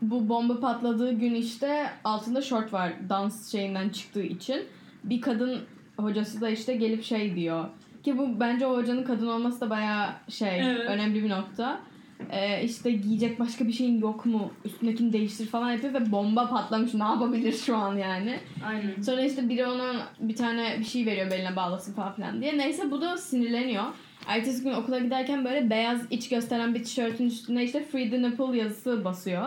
bu 0.02 0.28
bomba 0.28 0.60
patladığı 0.60 1.12
gün 1.12 1.34
işte 1.34 1.86
altında 2.04 2.42
şort 2.42 2.72
var 2.72 2.92
dans 3.08 3.52
şeyinden 3.52 3.88
çıktığı 3.88 4.22
için. 4.22 4.64
Bir 5.04 5.20
kadın 5.20 5.60
hocası 5.96 6.40
da 6.40 6.50
işte 6.50 6.74
gelip 6.76 7.04
şey 7.04 7.36
diyor. 7.36 7.64
Ki 8.04 8.18
bu 8.18 8.40
bence 8.40 8.66
o 8.66 8.76
hocanın 8.76 9.04
kadın 9.04 9.26
olması 9.26 9.60
da 9.60 9.70
bayağı 9.70 10.08
şey 10.28 10.60
Evet. 10.60 10.86
önemli 10.88 11.24
bir 11.24 11.28
nokta. 11.30 11.80
Ee, 12.30 12.64
işte 12.64 12.90
giyecek 12.90 13.40
başka 13.40 13.66
bir 13.66 13.72
şeyin 13.72 14.00
yok 14.00 14.26
mu? 14.26 14.50
Üstündekini 14.64 15.12
değiştir 15.12 15.46
falan 15.46 15.72
yapıyor 15.72 15.94
ve 15.94 16.12
bomba 16.12 16.48
patlamış. 16.48 16.94
Ne 16.94 17.04
yapabilir 17.04 17.52
şu 17.52 17.76
an 17.76 17.96
yani? 17.96 18.40
Aynen. 18.66 19.02
Sonra 19.02 19.20
işte 19.20 19.48
biri 19.48 19.66
ona 19.66 19.92
bir 20.20 20.36
tane 20.36 20.76
bir 20.78 20.84
şey 20.84 21.06
veriyor 21.06 21.30
beline 21.30 21.56
bağlasın 21.56 21.94
falan 21.94 22.12
filan 22.12 22.42
diye. 22.42 22.58
Neyse 22.58 22.90
bu 22.90 23.00
da 23.00 23.16
sinirleniyor. 23.16 23.84
Ertesi 24.26 24.62
gün 24.62 24.72
okula 24.72 24.98
giderken 24.98 25.44
böyle 25.44 25.70
beyaz 25.70 26.00
iç 26.10 26.28
gösteren 26.28 26.74
bir 26.74 26.84
tişörtün 26.84 27.26
üstüne 27.26 27.64
işte 27.64 27.84
Free 27.84 28.10
the 28.10 28.22
Nipple 28.22 28.58
yazısı 28.58 29.04
basıyor. 29.04 29.46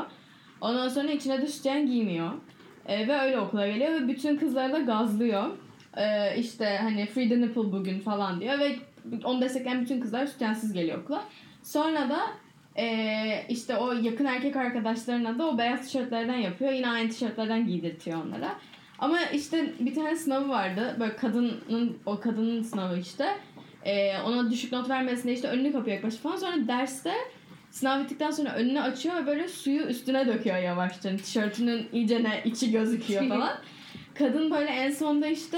Ondan 0.62 0.90
sonra 0.90 1.12
içine 1.12 1.48
sütyen 1.48 1.88
giymiyor. 1.88 2.32
Ee, 2.86 3.08
ve 3.08 3.20
öyle 3.20 3.40
okula 3.40 3.68
geliyor 3.68 3.92
ve 3.92 4.08
bütün 4.08 4.38
kızları 4.38 4.74
da 4.74 4.80
gazlıyor. 4.80 5.44
Ee, 5.98 6.38
işte 6.38 6.80
hani 6.82 7.06
Free 7.06 7.30
the 7.30 7.42
Nipple 7.42 7.72
bugün 7.72 8.00
falan 8.00 8.42
diyor 8.42 8.60
ve 8.60 8.76
onu 9.24 9.42
destekleyen 9.42 9.82
bütün 9.82 10.02
kızlar 10.02 10.26
sütyensiz 10.26 10.74
geliyor 10.74 11.04
okula. 11.04 11.24
Sonra 11.64 12.10
da 12.10 12.20
ee, 12.78 13.46
işte 13.50 13.78
o 13.78 13.94
yakın 13.94 14.26
erkek 14.26 14.56
arkadaşlarına 14.56 15.40
da 15.40 15.48
o 15.48 15.58
beyaz 15.58 15.82
tişörtlerden 15.82 16.38
yapıyor. 16.38 16.72
Yine 16.72 16.90
aynı 16.90 17.10
tişörtlerden 17.10 17.68
giydirtiyor 17.68 18.26
onlara. 18.26 18.56
Ama 19.00 19.22
işte 19.22 19.74
bir 19.80 19.96
tane 19.96 20.16
sınavı 20.16 20.50
vardı. 20.50 20.96
Böyle 21.00 21.16
kadının, 21.16 21.98
o 22.06 22.20
kadının 22.20 22.62
sınavı 22.62 23.00
işte. 23.00 23.28
Ee, 23.86 24.20
ona 24.20 24.52
düşük 24.52 24.72
not 24.72 24.90
vermesine 24.90 25.34
işte 25.34 25.48
önünü 25.48 25.72
kapıyor 25.72 26.04
başta 26.04 26.22
falan. 26.22 26.36
Sonra 26.36 26.68
derste 26.68 27.14
sınav 27.72 28.04
bittikten 28.04 28.32
sonra 28.32 28.56
önünü 28.56 28.82
açıyor 28.82 29.16
ve 29.16 29.28
böyle 29.28 29.48
suyu 29.48 29.82
üstüne 29.82 30.28
döküyor 30.28 30.58
yavaşça. 30.58 31.10
Hani 31.10 31.18
Tişörtünün 31.18 31.88
iyice 31.94 32.24
ne 32.24 32.42
içi 32.46 32.72
gözüküyor 32.72 33.28
falan. 33.30 33.58
Kadın 34.16 34.52
böyle 34.52 34.70
en 34.70 34.92
sonunda 34.92 35.28
işte 35.28 35.58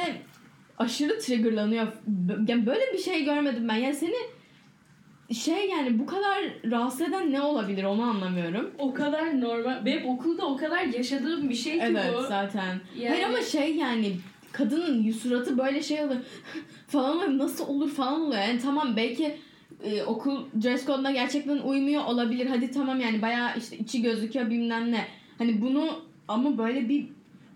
aşırı 0.77 1.19
triggerlanıyor. 1.19 1.87
Yani 2.47 2.65
böyle 2.65 2.93
bir 2.93 2.97
şey 2.97 3.25
görmedim 3.25 3.67
ben. 3.69 3.75
Yani 3.75 3.95
seni 3.95 4.15
şey 5.33 5.69
yani 5.69 5.99
bu 5.99 6.05
kadar 6.05 6.43
rahatsız 6.71 7.01
eden 7.01 7.31
ne 7.31 7.41
olabilir 7.41 7.83
onu 7.83 8.03
anlamıyorum. 8.03 8.71
O 8.77 8.93
kadar 8.93 9.41
normal. 9.41 9.85
Benim 9.85 10.05
okulda 10.05 10.45
o 10.45 10.57
kadar 10.57 10.81
yaşadığım 10.85 11.49
bir 11.49 11.55
şey 11.55 11.73
ki 11.73 11.83
Evet 11.85 12.13
bu. 12.17 12.21
zaten. 12.21 12.81
Yani- 12.97 13.09
Hayır 13.09 13.23
ama 13.23 13.41
şey 13.41 13.75
yani 13.75 14.15
kadının 14.51 15.11
suratı 15.11 15.57
böyle 15.57 15.83
şey 15.83 16.03
oluyor 16.03 16.19
falan 16.87 17.17
oluyor, 17.17 17.37
nasıl 17.37 17.67
olur 17.67 17.89
falan 17.91 18.21
oluyor. 18.21 18.41
Yani 18.41 18.59
tamam 18.59 18.93
belki 18.97 19.35
e, 19.83 20.03
okul 20.03 20.45
dress 20.63 20.85
code'una 20.85 21.11
gerçekten 21.11 21.57
uymuyor 21.57 22.05
olabilir. 22.05 22.45
Hadi 22.45 22.71
tamam 22.71 23.01
yani 23.01 23.21
bayağı 23.21 23.57
işte 23.57 23.77
içi 23.77 24.01
gözüküyor 24.01 24.49
bilmem 24.49 24.91
ne. 24.91 25.05
Hani 25.37 25.61
bunu 25.61 25.99
ama 26.27 26.57
böyle 26.57 26.89
bir 26.89 27.05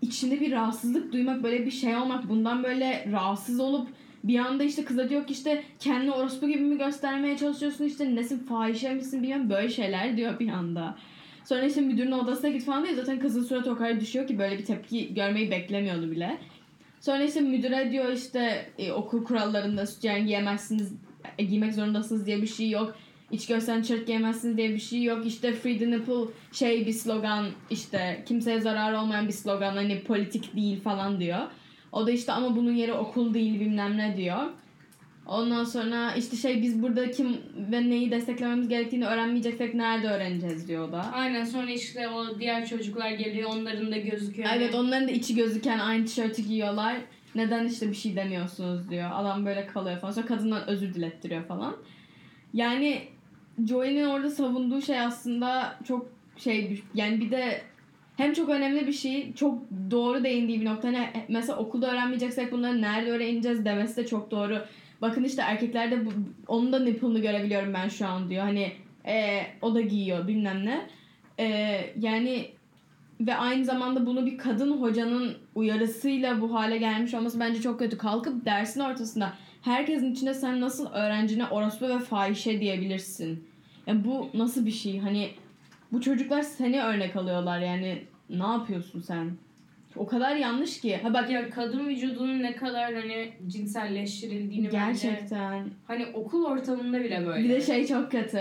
içinde 0.02 0.40
bir 0.40 0.52
rahatsızlık 0.52 1.12
duymak 1.12 1.42
böyle 1.42 1.66
bir 1.66 1.70
şey 1.70 1.96
olmak 1.96 2.28
bundan 2.28 2.64
böyle 2.64 3.08
rahatsız 3.12 3.60
olup 3.60 3.88
bir 4.24 4.38
anda 4.38 4.64
işte 4.64 4.84
kıza 4.84 5.08
diyor 5.08 5.26
ki 5.26 5.32
işte 5.32 5.62
kendini 5.78 6.10
orospu 6.10 6.48
gibi 6.48 6.60
mi 6.62 6.78
göstermeye 6.78 7.36
çalışıyorsun 7.36 7.84
işte 7.84 8.14
nesin 8.14 8.38
fahişe 8.38 8.94
misin 8.94 9.22
bilmem 9.22 9.50
böyle 9.50 9.68
şeyler 9.68 10.16
diyor 10.16 10.38
bir 10.40 10.48
anda. 10.48 10.96
Sonra 11.44 11.64
işte 11.64 11.80
müdürün 11.80 12.12
odasına 12.12 12.50
git 12.50 12.64
falan 12.64 12.84
diyor. 12.84 12.94
Zaten 12.94 13.18
kızın 13.18 13.44
suratı 13.44 13.72
o 13.72 13.76
kadar 13.76 14.00
düşüyor 14.00 14.26
ki 14.26 14.38
böyle 14.38 14.58
bir 14.58 14.64
tepki 14.64 15.14
görmeyi 15.14 15.50
beklemiyordu 15.50 16.10
bile. 16.10 16.38
Sonra 17.00 17.22
işte 17.24 17.40
müdüre 17.40 17.92
diyor 17.92 18.12
işte 18.12 18.70
e, 18.78 18.92
okul 18.92 19.24
kurallarında 19.24 19.86
sütyen 19.86 20.26
giyemezsiniz, 20.26 20.92
e, 21.38 21.44
giymek 21.44 21.74
zorundasınız 21.74 22.26
diye 22.26 22.42
bir 22.42 22.46
şey 22.46 22.70
yok. 22.70 22.94
iç 23.30 23.46
gösteren 23.46 23.82
tişört 23.82 24.06
giyemezsiniz 24.06 24.56
diye 24.56 24.70
bir 24.70 24.78
şey 24.78 25.02
yok. 25.02 25.26
İşte 25.26 25.52
free 25.52 25.78
the 25.78 25.90
nipple 25.90 26.32
şey 26.52 26.86
bir 26.86 26.92
slogan 26.92 27.46
işte 27.70 28.24
kimseye 28.26 28.60
zarar 28.60 28.92
olmayan 28.92 29.28
bir 29.28 29.32
slogan 29.32 29.76
hani 29.76 30.02
politik 30.02 30.56
değil 30.56 30.80
falan 30.80 31.20
diyor. 31.20 31.40
O 31.92 32.06
da 32.06 32.10
işte 32.10 32.32
ama 32.32 32.56
bunun 32.56 32.72
yeri 32.72 32.92
okul 32.92 33.34
değil 33.34 33.60
bilmem 33.60 33.98
ne 33.98 34.16
diyor. 34.16 34.46
Ondan 35.26 35.64
sonra 35.64 36.14
işte 36.14 36.36
şey 36.36 36.62
biz 36.62 36.82
burada 36.82 37.10
kim 37.10 37.40
ve 37.72 37.90
neyi 37.90 38.10
desteklememiz 38.10 38.68
gerektiğini 38.68 39.06
öğrenmeyeceksek 39.06 39.74
nerede 39.74 40.08
öğreneceğiz 40.08 40.68
diyor 40.68 40.88
o 40.88 40.92
da. 40.92 41.12
Aynen 41.12 41.44
sonra 41.44 41.70
işte 41.70 42.08
o 42.08 42.38
diğer 42.38 42.66
çocuklar 42.66 43.10
geliyor 43.10 43.50
onların 43.52 43.92
da 43.92 43.96
gözüküyor. 43.96 44.48
Evet 44.56 44.74
onların 44.74 45.08
da 45.08 45.12
içi 45.12 45.34
gözüken 45.34 45.78
aynı 45.78 46.06
tişörtü 46.06 46.42
giyiyorlar. 46.42 46.96
Neden 47.34 47.66
işte 47.66 47.88
bir 47.88 47.94
şey 47.94 48.16
demiyorsunuz 48.16 48.90
diyor. 48.90 49.10
Adam 49.14 49.46
böyle 49.46 49.66
kalıyor 49.66 49.98
falan. 49.98 50.12
Sonra 50.12 50.26
kadından 50.26 50.68
özür 50.68 50.94
dilettiriyor 50.94 51.44
falan. 51.44 51.76
Yani 52.54 53.02
Joey'nin 53.68 54.04
orada 54.04 54.30
savunduğu 54.30 54.82
şey 54.82 55.00
aslında 55.00 55.78
çok 55.88 56.06
şey 56.36 56.82
yani 56.94 57.20
bir 57.20 57.30
de 57.30 57.62
hem 58.20 58.32
çok 58.32 58.48
önemli 58.48 58.86
bir 58.86 58.92
şey 58.92 59.32
çok 59.34 59.58
doğru 59.90 60.24
değindiği 60.24 60.60
bir 60.60 60.66
nokta. 60.66 60.88
Hani 60.88 61.08
mesela 61.28 61.58
okulda 61.58 61.90
öğrenmeyeceksek 61.90 62.52
bunları 62.52 62.82
nerede 62.82 63.10
öğreneceğiz 63.10 63.64
demesi 63.64 63.96
de 63.96 64.06
çok 64.06 64.30
doğru. 64.30 64.58
Bakın 65.02 65.24
işte 65.24 65.42
erkeklerde 65.42 66.06
bu, 66.06 66.10
onun 66.48 66.72
da 66.72 66.78
nipple'ını 66.78 67.18
görebiliyorum 67.18 67.74
ben 67.74 67.88
şu 67.88 68.06
an 68.06 68.30
diyor. 68.30 68.42
Hani 68.42 68.72
e, 69.06 69.46
o 69.62 69.74
da 69.74 69.80
giyiyor 69.80 70.28
bilmem 70.28 70.66
ne. 70.66 70.86
E, 71.38 71.46
yani 72.00 72.46
ve 73.20 73.36
aynı 73.36 73.64
zamanda 73.64 74.06
bunu 74.06 74.26
bir 74.26 74.38
kadın 74.38 74.72
hocanın 74.72 75.36
uyarısıyla 75.54 76.40
bu 76.40 76.54
hale 76.54 76.76
gelmiş 76.76 77.14
olması 77.14 77.40
bence 77.40 77.60
çok 77.60 77.78
kötü. 77.78 77.98
Kalkıp 77.98 78.44
dersin 78.44 78.80
ortasında 78.80 79.32
herkesin 79.62 80.12
içinde 80.12 80.34
sen 80.34 80.60
nasıl 80.60 80.92
öğrencine 80.92 81.46
orospu 81.46 81.88
ve 81.88 81.98
fahişe 81.98 82.60
diyebilirsin? 82.60 83.44
Yani 83.86 84.04
bu 84.04 84.28
nasıl 84.34 84.66
bir 84.66 84.70
şey? 84.70 84.98
Hani 84.98 85.30
bu 85.92 86.00
çocuklar 86.00 86.42
seni 86.42 86.82
örnek 86.82 87.16
alıyorlar 87.16 87.60
yani 87.60 88.02
ne 88.30 88.46
yapıyorsun 88.46 89.00
sen? 89.00 89.30
O 89.96 90.06
kadar 90.06 90.36
yanlış 90.36 90.80
ki. 90.80 90.96
Ha 91.02 91.14
bak 91.14 91.30
ya 91.30 91.50
kadın 91.50 91.88
vücudunun 91.88 92.42
ne 92.42 92.56
kadar 92.56 92.94
hani 92.94 93.32
cinselleştirildiğini 93.48 94.66
bence 94.72 95.08
gerçekten. 95.08 95.68
hani 95.86 96.06
okul 96.14 96.44
ortamında 96.44 97.00
bile 97.04 97.26
böyle. 97.26 97.44
Bir 97.44 97.48
de 97.48 97.60
şey 97.60 97.86
çok 97.86 98.10
kötü. 98.10 98.40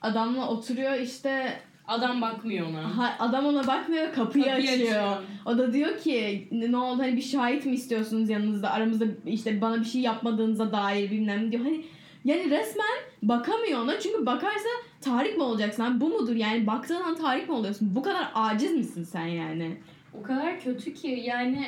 Adamla 0.00 0.48
oturuyor 0.48 0.94
işte 0.98 1.52
adam 1.86 2.20
bakmıyor 2.20 2.66
ona. 2.68 2.96
ha- 2.98 3.16
adam 3.18 3.46
ona 3.46 3.66
bakmıyor 3.66 4.12
kapıyı, 4.12 4.44
Kapıyı 4.44 4.70
açıyor. 4.72 4.88
açıyor. 4.88 5.16
O 5.46 5.58
da 5.58 5.72
diyor 5.72 5.98
ki 5.98 6.48
ne 6.52 6.76
oldu 6.76 7.02
hani 7.02 7.16
bir 7.16 7.22
şahit 7.22 7.66
mi 7.66 7.72
istiyorsunuz 7.72 8.30
yanınızda 8.30 8.70
aramızda 8.70 9.04
işte 9.26 9.60
bana 9.60 9.80
bir 9.80 9.84
şey 9.84 10.00
yapmadığınıza 10.00 10.72
dair 10.72 11.10
bilmem 11.10 11.52
diyor. 11.52 11.64
Hani 11.64 11.84
yani 12.24 12.50
resmen 12.50 12.98
bakamıyor 13.22 13.80
ona 13.82 14.00
çünkü 14.00 14.26
bakarsa 14.26 14.68
Tarık 15.00 15.38
mı 15.38 15.44
olacaksın 15.44 15.82
abi 15.82 16.00
bu 16.00 16.08
mudur 16.08 16.36
yani 16.36 16.66
baktığın 16.66 17.02
an 17.02 17.14
Tarık 17.14 17.48
mı 17.48 17.54
oluyorsun 17.54 17.94
bu 17.94 18.02
kadar 18.02 18.30
aciz 18.34 18.74
misin 18.74 19.04
sen 19.04 19.26
yani? 19.26 19.76
O 20.20 20.22
kadar 20.22 20.60
kötü 20.60 20.94
ki 20.94 21.22
yani 21.24 21.66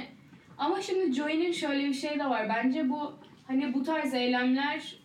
ama 0.58 0.82
şimdi 0.82 1.12
Joey'nin 1.12 1.52
şöyle 1.52 1.88
bir 1.88 1.94
şey 1.94 2.18
de 2.18 2.24
var. 2.24 2.48
Bence 2.48 2.90
bu 2.90 3.12
hani 3.46 3.74
bu 3.74 3.82
tarz 3.82 4.14
eylemler 4.14 4.96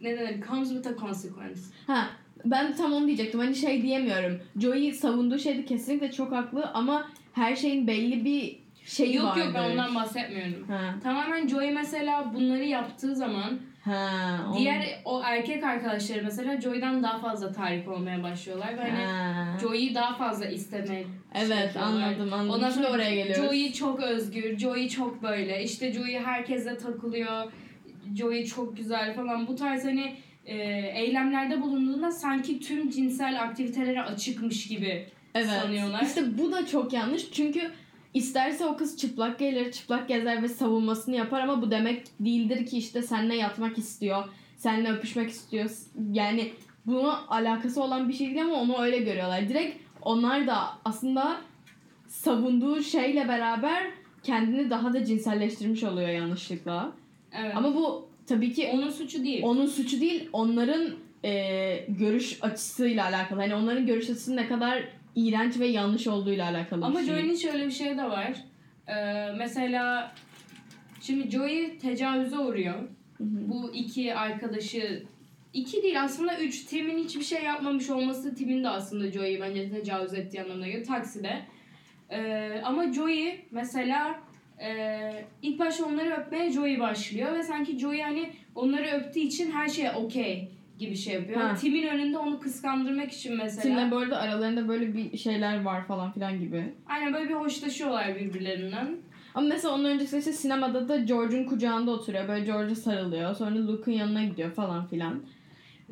ne 0.00 0.18
denir? 0.18 0.42
Comes 0.48 0.68
with 0.68 0.88
a 0.88 1.00
consequence. 1.00 1.60
Ha 1.86 2.08
ben 2.44 2.76
tam 2.76 2.92
onu 2.92 3.06
diyecektim 3.06 3.40
hani 3.40 3.54
şey 3.54 3.82
diyemiyorum 3.82 4.40
Joey 4.56 4.92
savunduğu 4.92 5.38
şeyde 5.38 5.64
kesinlikle 5.64 6.12
çok 6.12 6.32
haklı 6.32 6.70
ama 6.74 7.08
her 7.32 7.56
şeyin 7.56 7.86
belli 7.86 8.24
bir 8.24 8.58
şeyi 8.84 9.16
yok 9.16 9.26
vardır. 9.26 9.40
yok 9.40 9.50
ben 9.54 9.70
ondan 9.70 9.94
bahsetmiyorum. 9.94 10.68
Ha. 10.68 10.94
Tamamen 11.02 11.48
Joey 11.48 11.70
mesela 11.70 12.34
bunları 12.34 12.64
yaptığı 12.64 13.16
zaman 13.16 13.58
Ha. 13.86 14.38
diğer 14.58 15.00
o 15.04 15.22
erkek 15.24 15.64
arkadaşları 15.64 16.24
mesela 16.24 16.60
Joey'den 16.60 17.02
daha 17.02 17.18
fazla 17.18 17.52
tarif 17.52 17.88
olmaya 17.88 18.22
başlıyorlar 18.22 18.78
ve 18.78 18.80
hani 18.80 19.04
Ha. 19.04 19.58
Joey'i 19.60 19.94
daha 19.94 20.14
fazla 20.14 20.46
istemeye 20.46 21.04
Evet 21.34 21.72
şey 21.72 21.82
anladım 21.82 22.32
anladım. 22.32 22.50
Ondan 22.50 22.70
sonra 22.70 22.90
oraya 22.90 23.14
geliyoruz. 23.14 23.44
Joey 23.44 23.72
çok 23.72 24.00
özgür, 24.00 24.58
Joey 24.58 24.88
çok 24.88 25.22
böyle. 25.22 25.62
İşte 25.62 25.92
Joey 25.92 26.18
herkese 26.18 26.78
takılıyor. 26.78 27.52
Joey 28.16 28.44
çok 28.44 28.76
güzel 28.76 29.14
falan. 29.14 29.46
Bu 29.46 29.56
tarz 29.56 29.84
hani 29.84 30.16
e, 30.46 30.56
eylemlerde 30.94 31.62
bulunduğunda 31.62 32.10
sanki 32.10 32.60
tüm 32.60 32.90
cinsel 32.90 33.42
aktivitelere 33.42 34.02
açıkmış 34.02 34.68
gibi 34.68 35.08
evet. 35.34 35.48
sanıyorlar. 35.62 36.02
İşte 36.02 36.38
bu 36.38 36.52
da 36.52 36.66
çok 36.66 36.92
yanlış 36.92 37.30
çünkü 37.32 37.70
isterse 38.16 38.66
o 38.66 38.76
kız 38.76 38.96
çıplak 38.96 39.38
gelir, 39.38 39.72
çıplak 39.72 40.08
gezer 40.08 40.42
ve 40.42 40.48
savunmasını 40.48 41.16
yapar 41.16 41.40
ama 41.40 41.62
bu 41.62 41.70
demek 41.70 42.06
değildir 42.20 42.66
ki 42.66 42.78
işte 42.78 43.02
seninle 43.02 43.36
yatmak 43.36 43.78
istiyor, 43.78 44.24
seninle 44.56 44.92
öpüşmek 44.92 45.30
istiyor. 45.30 45.70
Yani 46.12 46.52
buna 46.86 47.26
alakası 47.28 47.82
olan 47.82 48.08
bir 48.08 48.14
şey 48.14 48.26
değil 48.26 48.44
ama 48.44 48.54
onu 48.54 48.82
öyle 48.82 48.98
görüyorlar. 48.98 49.48
Direkt 49.48 49.76
onlar 50.02 50.46
da 50.46 50.56
aslında 50.84 51.40
savunduğu 52.08 52.82
şeyle 52.82 53.28
beraber 53.28 53.86
kendini 54.22 54.70
daha 54.70 54.92
da 54.92 55.04
cinselleştirmiş 55.04 55.84
oluyor 55.84 56.08
yanlışlıkla. 56.08 56.92
Evet. 57.32 57.56
Ama 57.56 57.74
bu 57.74 58.08
tabii 58.26 58.52
ki 58.52 58.70
onun 58.74 58.90
suçu 58.90 59.24
değil. 59.24 59.42
onun 59.44 59.66
suçu 59.66 60.00
değil 60.00 60.28
onların 60.32 60.90
e, 61.24 61.84
görüş 61.88 62.38
açısıyla 62.42 63.04
alakalı. 63.04 63.40
Hani 63.40 63.54
onların 63.54 63.86
görüş 63.86 64.10
açısı 64.10 64.36
ne 64.36 64.48
kadar 64.48 64.82
iğrenç 65.16 65.58
ve 65.60 65.66
yanlış 65.66 66.06
olduğuyla 66.06 66.50
alakalı 66.50 66.84
Ama 66.84 67.00
bir 67.00 67.04
şey. 67.04 67.14
Joey'nin 67.14 67.36
şöyle 67.36 67.66
bir 67.66 67.72
şey 67.72 67.96
de 67.96 68.04
var. 68.04 68.44
Ee, 68.88 69.32
mesela 69.38 70.14
şimdi 71.00 71.30
Joey 71.30 71.78
tecavüze 71.78 72.38
uğruyor. 72.38 72.74
Hı 73.18 73.24
hı. 73.24 73.48
Bu 73.48 73.70
iki 73.74 74.14
arkadaşı 74.14 75.02
iki 75.52 75.82
değil 75.82 76.02
aslında 76.02 76.38
üç. 76.38 76.64
Tim'in 76.64 77.04
hiçbir 77.04 77.24
şey 77.24 77.44
yapmamış 77.44 77.90
olması 77.90 78.34
Tim'in 78.34 78.64
de 78.64 78.68
aslında 78.68 79.12
Joey'i 79.12 79.40
bence 79.40 79.70
tecavüz 79.70 80.14
ettiği 80.14 80.42
anlamına 80.42 80.66
geliyor. 80.66 80.86
Takside. 80.86 81.42
Ee, 82.10 82.60
ama 82.64 82.92
Joey 82.92 83.44
mesela 83.50 84.20
e, 84.60 85.10
ilk 85.42 85.58
başta 85.58 85.84
onları 85.84 86.14
öpmeye 86.14 86.52
Joey 86.52 86.80
başlıyor 86.80 87.34
ve 87.34 87.42
sanki 87.42 87.78
Joey 87.78 88.02
hani 88.02 88.30
onları 88.54 88.86
öptüğü 88.86 89.20
için 89.20 89.50
her 89.50 89.68
şey 89.68 89.88
okey 89.96 90.55
gibi 90.78 90.96
şey 90.96 91.14
yapıyor. 91.14 91.40
Ha. 91.40 91.54
Tim'in 91.54 91.86
önünde 91.86 92.18
onu 92.18 92.40
kıskandırmak 92.40 93.12
için 93.12 93.36
mesela. 93.36 93.62
Tim'le 93.62 93.90
bu 93.90 93.96
arada 93.96 94.18
aralarında 94.18 94.68
böyle 94.68 94.94
bir 94.94 95.16
şeyler 95.18 95.62
var 95.62 95.86
falan 95.86 96.12
filan 96.12 96.40
gibi. 96.40 96.74
Aynen 96.88 97.14
böyle 97.14 97.28
bir 97.28 97.34
hoşlaşıyorlar 97.34 98.16
birbirlerinden. 98.16 98.96
Ama 99.34 99.48
mesela 99.48 99.74
onun 99.74 99.84
öncesinde 99.84 100.18
işte 100.18 100.32
sinemada 100.32 100.88
da 100.88 100.96
George'un 100.96 101.44
kucağında 101.44 101.90
oturuyor. 101.90 102.28
Böyle 102.28 102.44
George'a 102.44 102.74
sarılıyor. 102.74 103.34
Sonra 103.34 103.66
Luke'un 103.66 103.96
yanına 103.96 104.24
gidiyor 104.24 104.50
falan 104.52 104.86
filan. 104.86 105.22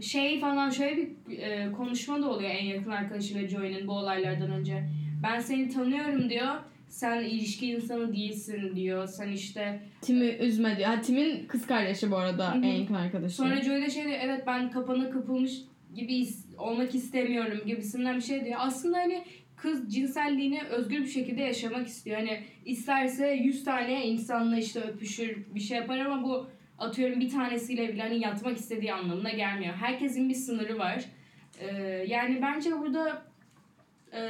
şey 0.01 0.40
falan 0.40 0.70
şöyle 0.70 0.97
bir 0.97 1.38
e, 1.38 1.73
konuşma 1.73 2.23
da 2.23 2.31
oluyor 2.31 2.51
en 2.51 2.64
yakın 2.64 2.90
arkadaşıyla 2.90 3.49
Joey'nin 3.49 3.87
bu 3.87 3.92
olaylardan 3.92 4.51
önce. 4.51 4.85
Ben 5.23 5.40
seni 5.40 5.68
tanıyorum 5.68 6.31
diyor. 6.31 6.55
Sen 6.88 7.20
ilişki 7.23 7.66
insanı 7.70 8.12
değilsin 8.12 8.77
diyor. 8.77 9.07
Sen 9.07 9.29
işte 9.29 9.81
Tim'i 10.01 10.27
üzme 10.27 10.77
diyor. 10.77 10.88
Ha, 10.88 11.01
Tim'in 11.01 11.47
kız 11.47 11.66
kardeşi 11.66 12.11
bu 12.11 12.16
arada 12.16 12.55
Hı 12.55 12.59
hı. 12.59 12.64
en 12.64 12.73
yakın 12.81 12.94
arkadaşı. 12.94 13.35
sonra 13.37 13.62
Joey 13.62 13.83
de 13.83 13.90
şey 13.90 14.05
diyor. 14.05 14.18
Evet 14.23 14.44
ben 14.47 14.70
kapana 14.70 15.11
kapılmış 15.11 15.53
gibi 15.94 16.12
is- 16.14 16.57
olmak 16.59 16.94
istemiyorum 16.94 17.61
gibisinden 17.66 18.16
bir 18.16 18.20
şey 18.23 18.44
diyor. 18.44 18.57
Aslında 18.61 18.99
hani 18.99 19.25
kız 19.57 19.94
cinselliğini 19.94 20.62
özgür 20.70 21.01
bir 21.01 21.07
şekilde 21.07 21.42
yaşamak 21.42 21.87
istiyor. 21.87 22.16
Hani 22.16 22.40
isterse 22.64 23.29
100 23.29 23.64
tane 23.64 24.07
insanla 24.07 24.59
işte 24.59 24.81
öpüşür 24.81 25.37
bir 25.55 25.61
şey 25.61 25.77
yapar 25.77 25.99
ama 25.99 26.23
bu 26.23 26.47
atıyorum 26.79 27.20
bir 27.20 27.31
tanesiyle 27.31 27.92
bile 27.92 28.03
hani 28.03 28.20
yatmak 28.20 28.57
istediği 28.57 28.92
anlamına 28.92 29.31
gelmiyor. 29.31 29.75
Herkesin 29.75 30.29
bir 30.29 30.35
sınırı 30.35 30.79
var. 30.79 31.05
Ee, 31.61 31.77
yani 32.09 32.38
bence 32.42 32.70
burada 32.79 33.23
e, 34.12 34.20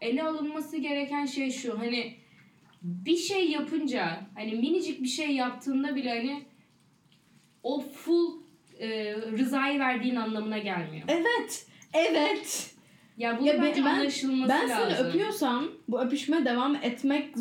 ele 0.00 0.22
alınması 0.22 0.76
gereken 0.76 1.26
şey 1.26 1.50
şu 1.50 1.78
hani 1.78 2.14
bir 2.82 3.16
şey 3.16 3.50
yapınca 3.50 4.20
hani 4.34 4.52
minicik 4.54 5.02
bir 5.02 5.08
şey 5.08 5.30
yaptığında 5.30 5.96
bile 5.96 6.10
hani 6.10 6.42
o 7.62 7.80
full 7.80 8.42
e, 8.78 9.14
rızayı 9.16 9.78
verdiğin 9.78 10.16
anlamına 10.16 10.58
gelmiyor. 10.58 11.04
Evet. 11.08 11.66
Evet. 11.94 12.74
Ya 13.16 13.38
Ya 13.42 13.62
ben- 13.62 13.76
ben- 13.76 13.82
anlaşılması 13.82 14.48
Ben 14.48 14.68
lazım. 14.68 14.94
seni 14.96 15.06
öpüyorsam 15.08 15.68
bu 15.88 16.00
öpüşme 16.00 16.44
devam 16.44 16.76
etmek 16.76 17.34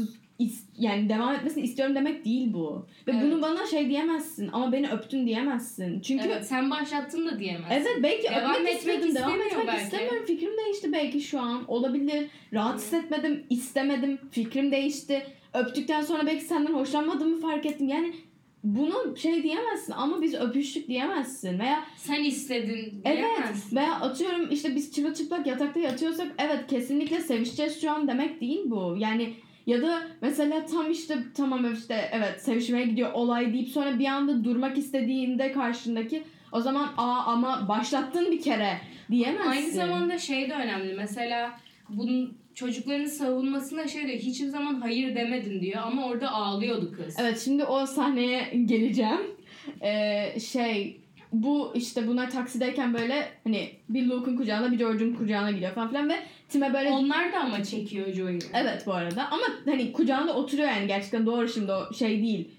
yani 0.77 1.09
devam 1.09 1.33
etmesini 1.33 1.63
istiyorum 1.63 1.95
demek 1.95 2.25
değil 2.25 2.53
bu. 2.53 2.85
Ve 3.07 3.11
Evet. 3.11 3.23
bunu 3.23 3.41
bana 3.41 3.65
şey 3.67 3.89
diyemezsin 3.89 4.49
ama 4.53 4.71
beni 4.71 4.89
öptün 4.89 5.25
diyemezsin. 5.27 5.99
Çünkü 6.01 6.27
Evet, 6.27 6.45
sen 6.47 6.71
başlattın 6.71 7.27
da 7.27 7.39
diyemezsin. 7.39 7.71
Evet 7.75 7.87
belki 8.03 8.23
Devam 8.35 8.53
öpmek 8.55 8.73
istedim. 8.77 9.15
Devam 9.15 9.41
etmek 9.41 9.67
belki. 9.67 9.83
istemiyorum. 9.83 10.25
Fikrim 10.27 10.51
değişti 10.65 10.91
belki 10.93 11.21
şu 11.21 11.39
an. 11.39 11.63
Olabilir. 11.67 12.27
Rahat 12.53 12.79
hissetmedim. 12.79 13.43
istemedim. 13.49 14.19
Fikrim 14.31 14.71
değişti. 14.71 15.23
Öptükten 15.53 16.01
sonra 16.01 16.25
belki 16.25 16.43
senden 16.43 16.73
hoşlanmadığımı 16.73 17.39
fark 17.39 17.65
ettim. 17.65 17.87
Yani 17.87 18.13
bunu 18.63 19.17
şey 19.17 19.43
diyemezsin 19.43 19.93
ama 19.93 20.21
biz 20.21 20.33
öpüştük 20.35 20.87
diyemezsin. 20.87 21.59
Veya 21.59 21.83
Sen 21.97 22.23
istedin 22.23 23.01
evet 23.05 23.17
diyemezsin. 23.17 23.75
veya 23.75 23.93
atıyorum 23.93 24.47
işte 24.51 24.75
biz 24.75 24.91
çırılçıplak 24.91 25.47
yatakta 25.47 25.79
yatıyorsak 25.79 26.27
evet 26.37 26.67
kesinlikle 26.69 27.21
sevişeceğiz 27.21 27.81
şu 27.81 27.91
an 27.91 28.07
demek 28.07 28.41
değil 28.41 28.61
bu. 28.65 28.95
Yani 28.99 29.33
ya 29.67 29.81
da 29.81 30.01
mesela 30.21 30.65
tam 30.65 30.91
işte 30.91 31.17
tamam 31.33 31.73
işte 31.73 32.09
evet 32.11 32.41
sevişmeye 32.41 32.85
gidiyor 32.85 33.13
olay 33.13 33.53
deyip 33.53 33.69
sonra 33.69 33.99
bir 33.99 34.05
anda 34.05 34.43
durmak 34.43 34.77
istediğinde 34.77 35.51
karşındaki 35.51 36.23
O 36.51 36.61
zaman 36.61 36.89
aa 36.97 37.23
ama 37.25 37.67
başlattın 37.67 38.31
bir 38.31 38.41
kere 38.41 38.77
diyemezsin. 39.11 39.49
Aynı 39.49 39.71
zamanda 39.71 40.17
şey 40.17 40.49
de 40.49 40.53
önemli. 40.53 40.93
Mesela 40.93 41.59
bunun 41.89 42.37
çocuklarını 42.55 43.09
savunmasına 43.09 43.87
şey 43.87 44.07
diyor. 44.07 44.19
Hiçbir 44.19 44.47
zaman 44.47 44.81
hayır 44.81 45.15
demedin 45.15 45.61
diyor 45.61 45.81
ama 45.83 46.05
orada 46.05 46.31
ağlıyordu 46.31 46.91
kız. 46.91 47.15
Evet 47.19 47.41
şimdi 47.45 47.63
o 47.63 47.85
sahneye 47.85 48.53
geleceğim. 48.65 49.21
Ee, 49.81 50.39
şey 50.39 51.01
bu 51.31 51.71
işte 51.75 52.07
bunlar 52.07 52.31
taksideyken 52.31 52.93
böyle 52.93 53.27
hani 53.43 53.69
bir 53.89 54.05
Luke'un 54.07 54.37
kucağına 54.37 54.71
bir 54.71 54.77
George'un 54.77 55.13
kucağına 55.13 55.51
gidiyor 55.51 55.71
falan 55.71 55.89
filan 55.89 56.09
ve 56.09 56.15
Tim'e 56.49 56.73
böyle 56.73 56.89
Onlar 56.89 57.33
da 57.33 57.39
ama 57.39 57.63
çekiyor 57.63 58.13
Joy'u. 58.13 58.39
Evet 58.53 58.83
bu 58.85 58.93
arada 58.93 59.31
ama 59.31 59.43
hani 59.65 59.91
kucağında 59.91 60.33
oturuyor 60.33 60.69
yani 60.69 60.87
gerçekten 60.87 61.25
doğru 61.25 61.47
şimdi 61.47 61.71
o 61.71 61.93
şey 61.93 62.21
değil. 62.21 62.51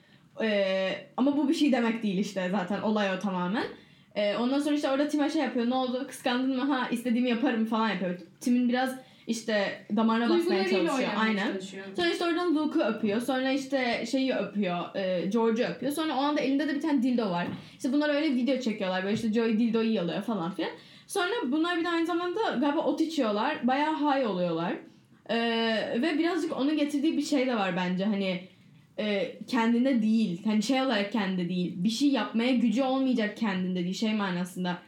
Ee, 0.42 0.90
ama 1.16 1.36
bu 1.36 1.48
bir 1.48 1.54
şey 1.54 1.72
demek 1.72 2.02
değil 2.02 2.18
işte 2.18 2.48
zaten 2.50 2.80
olay 2.82 3.14
o 3.14 3.18
tamamen. 3.18 3.66
Ee, 4.14 4.36
ondan 4.36 4.60
sonra 4.60 4.74
işte 4.74 4.90
orada 4.90 5.08
Tim'e 5.08 5.30
şey 5.30 5.42
yapıyor 5.42 5.70
ne 5.70 5.74
oldu 5.74 6.06
kıskandın 6.08 6.56
mı 6.56 6.72
ha 6.72 6.88
istediğimi 6.90 7.30
yaparım 7.30 7.64
falan 7.66 7.88
yapıyor. 7.88 8.18
Tim'in 8.40 8.68
biraz 8.68 8.94
işte 9.26 9.86
damarına 9.96 10.30
basmaya 10.30 10.68
çalışıyor 10.68 11.10
aynen. 11.18 11.46
çalışıyor. 11.46 11.84
Sonra 11.96 12.08
işte 12.08 12.24
oradan 12.24 12.56
Luke'u 12.56 12.82
öpüyor. 12.82 13.20
Sonra 13.20 13.52
işte 13.52 14.06
şeyi 14.10 14.34
öpüyor. 14.34 14.94
E, 14.94 15.26
George'u 15.26 15.66
öpüyor. 15.66 15.92
Sonra 15.92 16.14
o 16.16 16.18
anda 16.18 16.40
elinde 16.40 16.68
de 16.68 16.74
bir 16.74 16.80
tane 16.80 17.02
dildo 17.02 17.30
var. 17.30 17.46
İşte 17.76 17.92
bunlar 17.92 18.14
öyle 18.14 18.34
video 18.34 18.60
çekiyorlar. 18.60 19.04
Böyle 19.04 19.14
işte 19.14 19.32
Joey 19.32 19.58
dildoyu 19.58 19.92
yalıyor 19.92 20.22
falan 20.22 20.50
filan. 20.50 20.70
Sonra 21.08 21.32
bunlar 21.46 21.78
bir 21.78 21.84
de 21.84 21.88
aynı 21.88 22.06
zamanda 22.06 22.40
galiba 22.60 22.80
ot 22.80 23.00
içiyorlar. 23.00 23.66
Bayağı 23.66 23.94
high 23.94 24.30
oluyorlar. 24.30 24.72
E, 25.28 25.36
ve 26.02 26.18
birazcık 26.18 26.56
onun 26.56 26.76
getirdiği 26.76 27.16
bir 27.16 27.22
şey 27.22 27.46
de 27.46 27.56
var 27.56 27.76
bence. 27.76 28.04
Hani 28.04 28.48
e, 28.98 29.38
kendinde 29.46 30.02
değil. 30.02 30.44
Hani 30.44 30.62
şey 30.62 30.82
olarak 30.82 31.12
kendinde 31.12 31.48
değil. 31.48 31.74
Bir 31.76 31.90
şey 31.90 32.08
yapmaya 32.08 32.52
gücü 32.52 32.82
olmayacak 32.82 33.36
kendinde 33.36 33.84
değil. 33.84 33.94
Şey 33.94 34.14
manasında. 34.14 34.78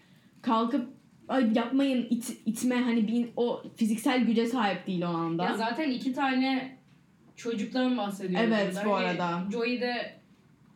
Kalkıp 0.43 0.89
ay 1.29 1.53
yapmayın 1.55 2.07
it, 2.11 2.37
itme 2.47 2.77
hani 2.77 3.09
bir, 3.09 3.29
o 3.37 3.63
fiziksel 3.77 4.25
güce 4.25 4.47
sahip 4.47 4.87
değil 4.87 5.03
o 5.03 5.09
anda. 5.09 5.45
Ya 5.45 5.57
zaten 5.57 5.91
iki 5.91 6.13
tane 6.13 6.79
çocuktan 7.37 7.99
bahsediyoruz. 7.99 8.49
Evet, 8.49 8.75
burada. 8.75 8.87
bu 8.87 8.95
Hani 8.95 9.07
arada. 9.07 9.51
Joey 9.53 9.81
de 9.81 10.15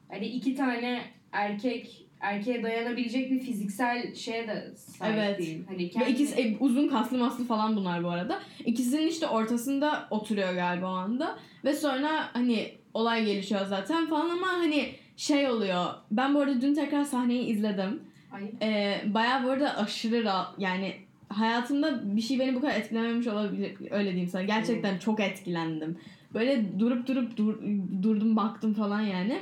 hani 0.08 0.26
iki 0.26 0.54
tane 0.54 1.02
erkek 1.32 2.03
erkeğe 2.24 2.62
dayanabilecek 2.62 3.30
bir 3.30 3.40
fiziksel 3.40 4.14
şeye 4.14 4.48
de 4.48 4.72
sahip 4.76 5.14
Evet. 5.18 5.38
değil. 5.38 5.64
Hani 5.68 5.84
Ve 5.84 5.88
kendi... 5.88 6.10
ikisi 6.10 6.40
e, 6.40 6.56
uzun 6.60 6.88
kaslı 6.88 7.18
maslı 7.18 7.44
falan 7.44 7.76
bunlar 7.76 8.04
bu 8.04 8.08
arada. 8.10 8.40
İkisinin 8.64 9.06
işte 9.08 9.26
ortasında 9.26 10.06
oturuyor 10.10 10.54
galiba 10.54 10.86
o 10.86 10.94
anda. 10.94 11.38
Ve 11.64 11.74
sonra 11.74 12.10
hani 12.32 12.68
olay 12.94 13.24
gelişiyor 13.24 13.66
zaten 13.66 14.06
falan 14.06 14.30
ama 14.30 14.46
hani 14.46 14.88
şey 15.16 15.50
oluyor. 15.50 15.84
Ben 16.10 16.34
bu 16.34 16.40
arada 16.40 16.60
dün 16.60 16.74
tekrar 16.74 17.04
sahneyi 17.04 17.44
izledim. 17.46 18.00
Ay. 18.32 18.42
Ee, 18.62 19.00
bayağı 19.06 19.44
bu 19.44 19.50
arada 19.50 19.76
aşırı 19.78 20.16
ra- 20.16 20.46
yani 20.58 20.94
hayatımda 21.28 22.16
bir 22.16 22.20
şey 22.22 22.38
beni 22.38 22.54
bu 22.54 22.60
kadar 22.60 22.76
etkilememiş 22.76 23.26
olabilir 23.26 23.74
öyle 23.90 24.08
diyeyim 24.10 24.28
sana. 24.28 24.42
Gerçekten 24.42 24.98
çok 24.98 25.20
etkilendim. 25.20 25.98
Böyle 26.34 26.78
durup 26.78 27.06
durup 27.06 27.36
dur, 27.36 27.54
durdum 28.02 28.36
baktım 28.36 28.74
falan 28.74 29.00
yani. 29.00 29.38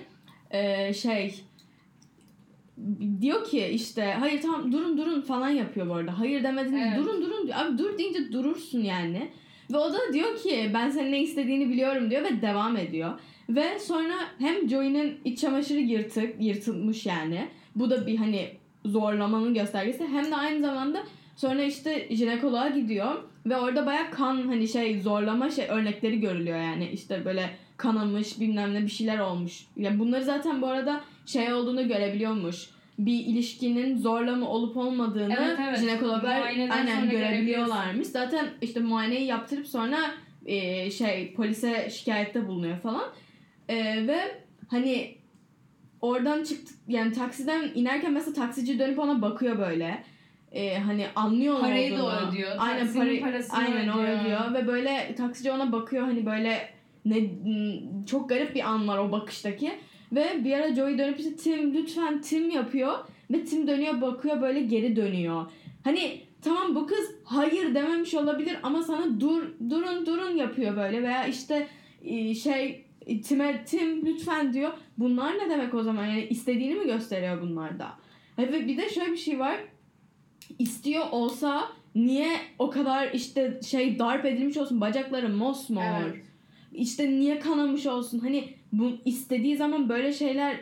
Ee, 0.50 0.94
şey 0.94 1.42
diyor 3.20 3.44
ki 3.44 3.66
işte 3.66 4.16
hayır 4.20 4.42
tamam 4.42 4.72
durun 4.72 4.98
durun 4.98 5.20
falan 5.20 5.48
yapıyor 5.48 5.88
bu 5.88 5.94
arada. 5.94 6.18
Hayır 6.18 6.42
demedin 6.42 6.76
Evet. 6.76 6.98
durun 6.98 7.22
durun 7.22 7.46
diyor. 7.46 7.58
Abi 7.58 7.78
dur 7.78 7.98
deyince 7.98 8.32
durursun 8.32 8.80
yani. 8.80 9.28
Ve 9.72 9.78
o 9.78 9.92
da 9.92 9.98
diyor 10.12 10.36
ki 10.36 10.70
ben 10.74 10.90
senin 10.90 11.12
ne 11.12 11.22
istediğini 11.22 11.68
biliyorum 11.68 12.10
diyor 12.10 12.22
ve 12.22 12.42
devam 12.42 12.76
ediyor. 12.76 13.12
Ve 13.48 13.78
sonra 13.78 14.14
hem 14.38 14.68
Joey'nin 14.68 15.18
iç 15.24 15.40
çamaşırı 15.40 15.78
yırtık, 15.80 16.34
yırtılmış 16.40 17.06
yani. 17.06 17.48
Bu 17.76 17.90
da 17.90 18.06
bir 18.06 18.16
hani 18.16 18.48
zorlamanın 18.84 19.54
göstergesi. 19.54 20.06
Hem 20.06 20.24
de 20.30 20.36
aynı 20.36 20.60
zamanda 20.60 21.02
sonra 21.36 21.62
işte 21.62 22.08
jinekoloğa 22.10 22.68
gidiyor. 22.68 23.14
Ve 23.46 23.56
orada 23.56 23.86
baya 23.86 24.10
kan 24.10 24.36
hani 24.36 24.68
şey 24.68 25.00
zorlama 25.00 25.50
şey 25.50 25.66
örnekleri 25.68 26.20
görülüyor 26.20 26.58
yani. 26.58 26.90
İşte 26.90 27.24
böyle 27.24 27.50
kanamış 27.76 28.40
bilmem 28.40 28.74
ne 28.74 28.82
bir 28.82 28.88
şeyler 28.90 29.18
olmuş. 29.18 29.66
Yani 29.76 29.98
bunları 29.98 30.24
zaten 30.24 30.62
bu 30.62 30.66
arada 30.66 31.00
şey 31.26 31.52
olduğunu 31.52 31.88
görebiliyormuş. 31.88 32.70
Bir 32.98 33.20
ilişkinin 33.26 33.98
zorlama 33.98 34.48
olup 34.48 34.76
olmadığını 34.76 35.36
Evet, 35.40 35.58
evet. 35.68 35.78
jinekologlar 35.80 36.40
aynen 36.42 37.10
görebiliyorlarmış. 37.10 38.06
Zaten 38.06 38.46
işte 38.62 38.80
muayeneyi 38.80 39.26
yaptırıp 39.26 39.66
sonra 39.66 39.98
e, 40.46 40.90
şey 40.90 41.34
polise 41.34 41.90
şikayette 41.90 42.48
bulunuyor 42.48 42.78
falan. 42.78 43.04
E, 43.68 44.06
ve 44.06 44.20
hani 44.68 45.14
oradan 46.00 46.44
çıktık 46.44 46.76
yani 46.88 47.12
taksiden 47.12 47.70
inerken 47.74 48.12
mesela 48.12 48.34
taksici 48.34 48.78
dönüp 48.78 48.98
ona 48.98 49.22
bakıyor 49.22 49.58
böyle. 49.58 50.04
E, 50.52 50.78
hani 50.78 51.06
anlıyor 51.16 51.60
Parayı 51.60 51.98
da 51.98 52.04
olduğunu. 52.04 52.26
o 52.26 52.28
ödüyor. 52.28 52.50
Aynen 52.58 52.94
parayı 52.94 53.20
parasını 53.20 53.58
aynen 53.58 53.88
o 53.88 54.00
ödüyor. 54.00 54.20
ödüyor 54.20 54.54
ve 54.54 54.66
böyle 54.66 55.14
taksici 55.16 55.52
ona 55.52 55.72
bakıyor 55.72 56.02
hani 56.02 56.26
böyle 56.26 56.68
ne 57.04 57.16
çok 58.06 58.28
garip 58.28 58.54
bir 58.54 58.68
an 58.68 58.88
var 58.88 58.98
o 58.98 59.12
bakıştaki. 59.12 59.72
Ve 60.12 60.44
bir 60.44 60.52
ara 60.52 60.74
Joey 60.74 60.98
dönüp 60.98 61.18
işte 61.18 61.36
Tim 61.36 61.74
lütfen 61.74 62.20
Tim 62.20 62.50
yapıyor. 62.50 62.92
Ve 63.30 63.44
Tim 63.44 63.66
dönüyor 63.66 64.00
bakıyor 64.00 64.42
böyle 64.42 64.60
geri 64.60 64.96
dönüyor. 64.96 65.46
Hani 65.84 66.20
tamam 66.42 66.74
bu 66.74 66.86
kız 66.86 67.14
hayır 67.24 67.74
dememiş 67.74 68.14
olabilir 68.14 68.56
ama 68.62 68.82
sana 68.82 69.20
dur 69.20 69.42
durun 69.70 70.06
durun 70.06 70.36
yapıyor 70.36 70.76
böyle 70.76 71.02
veya 71.02 71.26
işte 71.26 71.68
e, 72.04 72.34
şey 72.34 72.84
e, 73.06 73.20
Tim'e 73.20 73.64
Tim 73.64 74.06
lütfen 74.06 74.52
diyor. 74.52 74.72
Bunlar 74.98 75.38
ne 75.38 75.50
demek 75.50 75.74
o 75.74 75.82
zaman? 75.82 76.06
Yani 76.06 76.26
istediğini 76.26 76.74
mi 76.74 76.86
gösteriyor 76.86 77.42
bunlar 77.42 77.78
da? 77.78 77.92
Ve 78.38 78.66
bir 78.66 78.76
de 78.76 78.88
şöyle 78.88 79.12
bir 79.12 79.16
şey 79.16 79.38
var. 79.38 79.56
İstiyor 80.58 81.04
olsa 81.10 81.68
niye 81.94 82.36
o 82.58 82.70
kadar 82.70 83.10
işte 83.12 83.60
şey 83.66 83.98
darp 83.98 84.24
edilmiş 84.24 84.56
olsun 84.56 84.80
bacakları 84.80 85.28
mosmor. 85.28 86.02
Evet. 86.04 86.24
İşte 86.72 87.10
niye 87.10 87.38
kanamış 87.38 87.86
olsun? 87.86 88.18
Hani 88.18 88.48
bu 88.72 88.90
istediği 89.04 89.56
zaman 89.56 89.88
böyle 89.88 90.12
şeyler 90.12 90.56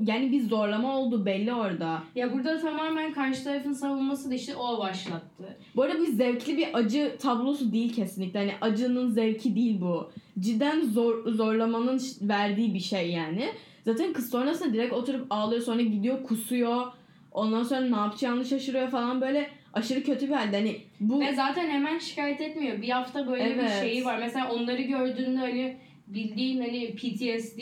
yani 0.00 0.32
bir 0.32 0.40
zorlama 0.40 0.98
oldu 0.98 1.26
belli 1.26 1.54
orada. 1.54 2.02
Ya 2.14 2.32
burada 2.32 2.58
tamamen 2.60 3.12
karşı 3.12 3.44
tarafın 3.44 3.72
savunması 3.72 4.30
da 4.30 4.34
işte 4.34 4.56
o 4.56 4.78
başlattı. 4.78 5.56
Bu 5.76 5.82
arada 5.82 5.98
bir 5.98 6.06
zevkli 6.06 6.56
bir 6.56 6.68
acı 6.72 7.16
tablosu 7.18 7.72
değil 7.72 7.94
kesinlikle. 7.94 8.38
Hani 8.38 8.52
acının 8.60 9.10
zevki 9.10 9.56
değil 9.56 9.80
bu. 9.80 10.10
Cidden 10.40 10.80
zor, 10.80 11.28
zorlamanın 11.28 12.00
verdiği 12.22 12.74
bir 12.74 12.80
şey 12.80 13.10
yani. 13.10 13.48
Zaten 13.84 14.12
kız 14.12 14.30
sonrasında 14.30 14.72
direkt 14.72 14.92
oturup 14.92 15.26
ağlıyor 15.30 15.62
sonra 15.62 15.82
gidiyor 15.82 16.22
kusuyor. 16.22 16.86
Ondan 17.32 17.62
sonra 17.62 17.80
ne 17.80 17.96
yapacağını 17.96 18.44
şaşırıyor 18.44 18.88
falan 18.88 19.20
böyle 19.20 19.50
aşırı 19.72 20.02
kötü 20.02 20.28
bir 20.28 20.34
halde. 20.34 20.56
Hani 20.56 20.76
bu 21.00 21.20
Ve 21.20 21.34
zaten 21.34 21.70
hemen 21.70 21.98
şikayet 21.98 22.40
etmiyor. 22.40 22.82
Bir 22.82 22.88
hafta 22.88 23.26
böyle 23.26 23.42
Evet. 23.42 23.64
bir 23.64 23.88
şeyi 23.88 24.04
var. 24.04 24.18
Mesela 24.18 24.52
onları 24.52 24.82
gördüğünde 24.82 25.38
hani 25.38 25.76
bildiğin 26.06 26.60
hani 26.60 26.94
PTSD 26.94 27.60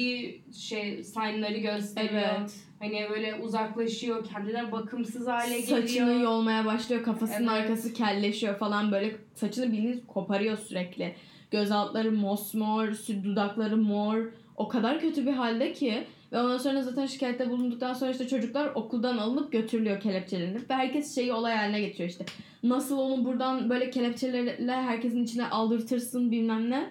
şey 0.59 1.05
signları 1.05 1.59
gösteriyor. 1.59 2.23
evet. 2.39 2.55
Hani 2.79 3.07
böyle 3.11 3.35
uzaklaşıyor, 3.35 4.25
kendine 4.25 4.73
bakımsız 4.73 5.27
hale 5.27 5.63
Saçını 5.63 5.87
geliyor. 5.87 6.21
yolmaya 6.21 6.65
başlıyor. 6.65 7.03
Kafasının 7.03 7.49
Evet. 7.49 7.63
arkası 7.63 7.95
kelleşiyor 7.95 8.59
falan 8.59 8.93
böyle 8.93 9.17
saçını 9.35 9.73
bildiğiniz 9.73 10.07
koparıyor 10.07 10.57
sürekli. 10.59 11.15
Göz 11.51 11.71
altları 11.71 12.13
mosmor, 12.13 12.89
dudakları 13.25 13.77
mor. 13.77 14.17
O 14.57 14.69
kadar 14.69 15.01
kötü 15.01 15.27
bir 15.27 15.33
halde 15.33 15.73
ki 15.73 16.05
ve 16.33 16.41
ondan 16.41 16.59
sonra 16.59 16.83
zaten 16.83 17.07
şikayette 17.07 17.51
bulunduktan 17.51 17.93
sonra 17.95 18.11
işte 18.11 18.29
çocuklar 18.29 18.71
okuldan 18.75 19.19
alınıp 19.19 19.53
götürülüyor 19.53 20.01
kelepçelenip 20.01 20.71
ve 20.71 20.75
herkes 20.75 21.15
şeyi 21.15 21.33
olay 21.33 21.57
haline 21.57 21.81
getiriyor 21.81 22.09
işte. 22.11 22.25
Nasıl 22.63 22.99
onu 22.99 23.25
buradan 23.25 23.71
böyle 23.71 23.91
kelepçelerle 23.91 24.73
herkesin 24.73 25.25
içine 25.25 25.47
aldırtırsın 25.47 26.31
bilmem 26.31 26.71
ne. 26.71 26.91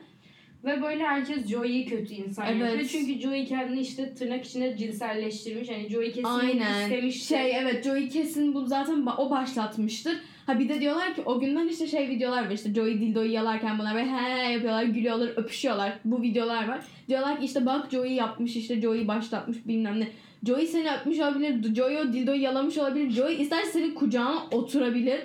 Ve 0.66 0.82
böyle 0.82 1.04
herkes 1.04 1.48
Joey'i 1.48 1.86
kötü 1.86 2.14
insan 2.14 2.46
Evet. 2.48 2.62
yapıyor. 2.62 2.90
Çünkü 2.92 3.22
Joey 3.22 3.46
kendini 3.46 3.80
işte 3.80 4.14
tırnak 4.14 4.46
içinde 4.46 4.78
cinselleştirmiş. 4.78 5.70
Hani 5.70 5.90
Joey 5.90 6.08
kesin 6.12 6.24
Aynen. 6.24 6.84
istemişti. 6.84 7.28
Şey 7.28 7.58
evet 7.58 7.84
Joey 7.84 8.10
kesin 8.10 8.54
bu 8.54 8.66
zaten 8.66 9.06
o 9.18 9.30
başlatmıştır. 9.30 10.14
Ha 10.46 10.60
bir 10.60 10.70
de 10.70 10.82
diyorlar 10.82 11.16
ki 11.16 11.22
o 11.26 11.40
günden 11.40 11.68
işte 11.68 11.88
şey 11.88 12.10
videolar 12.10 12.46
var 12.46 12.52
işte 12.52 12.74
Joey 12.74 13.02
dildoyu 13.02 13.32
yalarken 13.32 13.80
bunlar 13.80 13.96
böyle 13.96 14.08
he 14.12 14.52
yapıyorlar 14.52 14.84
gülüyorlar 14.84 15.28
öpüşüyorlar. 15.36 15.94
Bu 16.06 16.22
videolar 16.22 16.68
var. 16.68 16.80
Diyorlar 17.10 17.40
ki 17.40 17.46
işte 17.46 17.66
bak 17.66 17.92
Joey 17.92 18.14
yapmış 18.14 18.56
işte 18.56 18.82
Joey 18.82 19.08
başlatmış 19.08 19.58
bilmem 19.68 20.00
ne. 20.00 20.08
Joey 20.48 20.68
seni 20.68 20.92
öpmüş 20.92 21.20
olabilir. 21.20 21.76
Joey 21.76 21.98
o 21.98 22.14
dildoyu 22.14 22.42
yalamış 22.42 22.78
olabilir. 22.78 23.10
Joey 23.10 23.42
ister 23.42 23.64
senin 23.64 23.96
kucağına 23.96 24.44
oturabilir. 24.52 25.20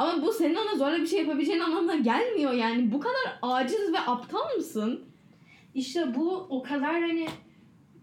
Ama 0.00 0.22
bu 0.22 0.32
senin 0.32 0.54
ona 0.54 0.76
zorla 0.76 0.98
bir 0.98 1.06
şey 1.06 1.18
yapabileceğin 1.20 1.60
anlamına 1.60 1.96
gelmiyor 1.96 2.52
yani. 2.52 2.92
Bu 2.92 3.00
kadar 3.00 3.38
aciz 3.42 3.92
ve 3.92 3.98
aptal 3.98 4.56
mısın? 4.56 5.04
İşte 5.74 6.14
bu 6.14 6.46
o 6.50 6.62
kadar 6.62 7.00
hani 7.02 7.26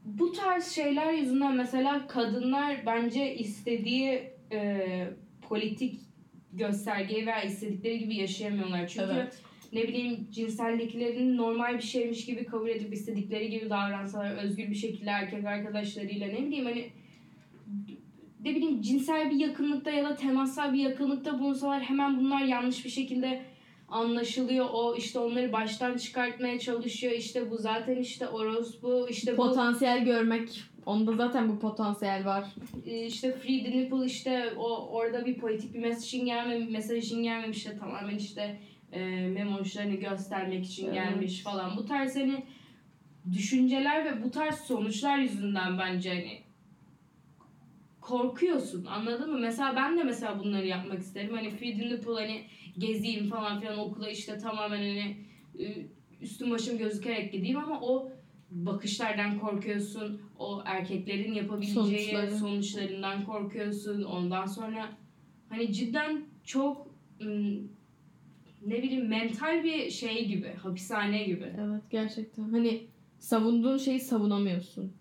bu 0.06 0.32
tarz 0.32 0.68
şeyler 0.68 1.14
yüzünden 1.14 1.56
mesela 1.56 2.08
kadınlar 2.08 2.78
bence 2.86 3.36
istediği 3.36 4.24
e, 4.52 4.80
politik 5.50 6.00
göstergeyi 6.54 7.26
veya 7.26 7.42
istedikleri 7.42 8.00
gibi 8.00 8.16
yaşayamıyorlar. 8.16 8.88
Çünkü 8.88 9.12
Evet. 9.14 9.42
ne 9.74 9.84
bileyim 9.84 10.28
cinselliklerini 10.32 11.38
normal 11.38 11.78
bir 11.78 11.84
şeymiş 11.84 12.26
gibi 12.26 12.46
kabul 12.46 12.70
edip 12.70 12.94
istedikleri 12.94 13.50
gibi 13.50 13.70
davransalar 13.70 14.44
özgür 14.44 14.70
bir 14.70 14.76
şekilde 14.76 15.10
erkek 15.10 15.46
arkadaşlarıyla 15.46 16.28
ne 16.28 16.46
bileyim 16.46 16.66
hani 16.66 16.90
ne 18.48 18.56
bileyim 18.56 18.82
cinsel 18.82 19.32
bir 19.32 19.36
yakınlıkta 19.36 19.92
ya 19.92 20.04
da 20.04 20.16
temassal 20.16 20.74
bir 20.74 20.80
yakınlıkta 20.80 21.40
bulunsalar 21.40 21.82
hemen 21.82 22.20
bunlar 22.20 22.42
yanlış 22.42 22.86
bir 22.86 22.90
şekilde 22.90 23.46
anlaşılıyor. 23.88 24.66
O 24.74 24.96
işte 24.96 25.20
onları 25.20 25.52
baştan 25.52 25.98
çıkartmaya 25.98 26.60
çalışıyor. 26.60 27.14
İşte 27.14 27.52
bu 27.52 27.58
zaten 27.58 27.96
işte 27.96 28.28
orospu, 28.28 29.08
işte 29.10 29.32
bu 29.32 29.36
Potansiyel 29.36 30.06
görmek. 30.06 30.62
Onda 30.86 31.14
zaten 31.14 31.50
bu 31.50 31.60
potansiyel 31.60 32.26
var. 32.26 32.46
e, 32.86 33.06
işte 33.06 33.32
free 33.32 33.64
the 33.64 33.72
nipple 33.72 34.06
işte 34.06 34.50
o 34.58 34.88
orada 34.88 35.26
bir 35.26 35.38
politik 35.38 35.74
bir 35.74 35.80
mesajın 35.80 36.26
gelme 36.26 36.60
mesajın 36.60 37.24
gelmemiş 37.24 37.66
de 37.66 37.78
tamamen 37.78 38.16
işte 38.18 38.60
e, 38.92 39.00
memoşlarını 39.28 39.96
göstermek 39.96 40.66
için 40.66 40.86
Evet. 40.86 40.96
gelmiş 40.96 41.44
falan. 41.44 41.78
Bu 41.78 41.86
tarz 41.86 42.16
hani 42.16 42.44
düşünceler 43.34 44.06
ve 44.06 44.24
bu 44.24 44.32
tarz 44.32 44.56
sonuçlar 44.56 45.18
yüzünden 45.18 45.80
bence 45.80 46.10
hani 46.10 46.47
korkuyorsun 48.08 48.86
anladın 48.86 49.32
mı? 49.32 49.38
Mesela 49.40 49.76
ben 49.76 49.98
de 49.98 50.04
mesela 50.04 50.40
bunları 50.40 50.68
yapmak 50.68 51.00
isterim. 51.00 51.36
Hani 51.36 51.50
free 51.50 51.78
the 51.78 51.90
nipple 51.90 52.14
hani 52.14 52.42
gezeyim 52.78 53.30
falan 53.30 53.60
filan 53.60 53.80
okula 53.80 54.10
işte 54.10 54.38
tamamen 54.38 54.78
hani 54.78 55.18
e, 55.60 55.88
üstüm 56.22 56.52
başım 56.52 56.78
gözükerek 56.78 57.32
gideyim 57.32 57.58
ama 57.58 57.82
o 57.82 58.12
bakışlardan 58.52 59.40
korkuyorsun. 59.40 60.22
O 60.40 60.62
erkeklerin 60.66 61.34
yapabileceği 61.34 61.76
Sonuçları. 61.76 62.38
sonuçlarından 62.38 63.26
korkuyorsun. 63.26 64.04
Ondan 64.04 64.46
sonra 64.46 64.90
hani 65.50 65.74
cidden 65.74 66.22
çok 66.44 66.88
ne 68.66 68.84
bileyim 68.84 69.08
mental 69.08 69.64
bir 69.64 69.90
şey 69.90 70.28
gibi, 70.28 70.54
hapishane 70.54 71.24
gibi. 71.24 71.54
Evet 71.60 71.82
gerçekten. 71.90 72.44
Hani 72.44 72.88
savunduğun 73.20 73.78
şeyi 73.78 74.00
savunamıyorsun. 74.00 74.94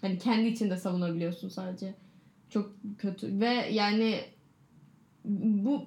Hani 0.00 0.18
kendi 0.18 0.48
içinde 0.48 0.76
savunabiliyorsun 0.76 1.48
sadece. 1.48 2.03
Çok 2.54 2.70
kötü. 2.98 3.40
Ve 3.40 3.68
yani 3.70 4.20
bu 5.24 5.82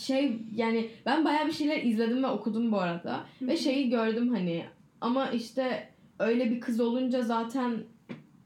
şey 0.00 0.38
yani 0.54 0.90
ben 1.06 1.24
bayağı 1.24 1.46
bir 1.46 1.52
şeyler 1.52 1.82
izledim 1.82 2.22
ve 2.22 2.26
okudum 2.26 2.72
bu 2.72 2.78
arada. 2.78 3.26
Ve 3.42 3.56
şeyi 3.56 3.90
gördüm 3.90 4.28
hani 4.28 4.64
ama 5.00 5.30
işte 5.30 5.88
öyle 6.18 6.50
bir 6.50 6.60
kız 6.60 6.80
olunca 6.80 7.22
zaten 7.22 7.78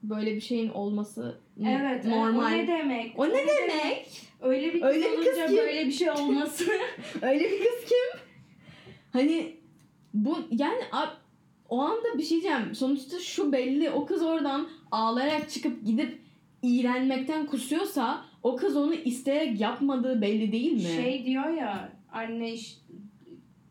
böyle 0.02 0.34
bir 0.34 0.40
şeyin 0.40 0.68
olması 0.68 1.40
Evet, 1.66 2.04
normal. 2.04 2.52
o 2.52 2.56
ne 2.56 2.68
demek? 2.68 3.18
O 3.18 3.28
ne 3.28 3.46
demek? 3.46 4.22
Öyle 4.40 4.74
bir 4.74 4.80
kız 4.80 4.90
Öyle 4.90 5.04
bir 5.04 5.16
kız 5.16 5.26
olunca 5.26 5.46
kim? 5.46 5.56
böyle 5.56 5.86
bir 5.86 5.92
şey 5.92 6.10
olması. 6.10 6.64
Öyle 7.22 7.44
bir 7.44 7.58
kız 7.58 7.84
kim? 7.88 8.20
Hani 9.12 9.56
bu 10.14 10.38
yani 10.50 10.80
o 11.68 11.80
anda 11.80 12.18
bir 12.18 12.22
şey 12.22 12.42
diyeceğim. 12.42 12.74
Sonuçta 12.74 13.18
şu 13.18 13.52
belli. 13.52 13.90
O 13.90 14.06
kız 14.06 14.22
oradan 14.22 14.68
ağlayarak 14.90 15.50
çıkıp 15.50 15.86
gidip 15.86 16.27
iğrenmekten 16.62 17.46
kusuyorsa 17.46 18.24
o 18.42 18.56
kız 18.56 18.76
onu 18.76 18.94
isteyerek 18.94 19.60
yapmadığı 19.60 20.20
belli 20.22 20.52
değil 20.52 20.72
mi? 20.72 20.80
şey 20.80 21.26
diyor 21.26 21.48
ya 21.48 21.92
anne 22.12 22.52
iş, 22.52 22.78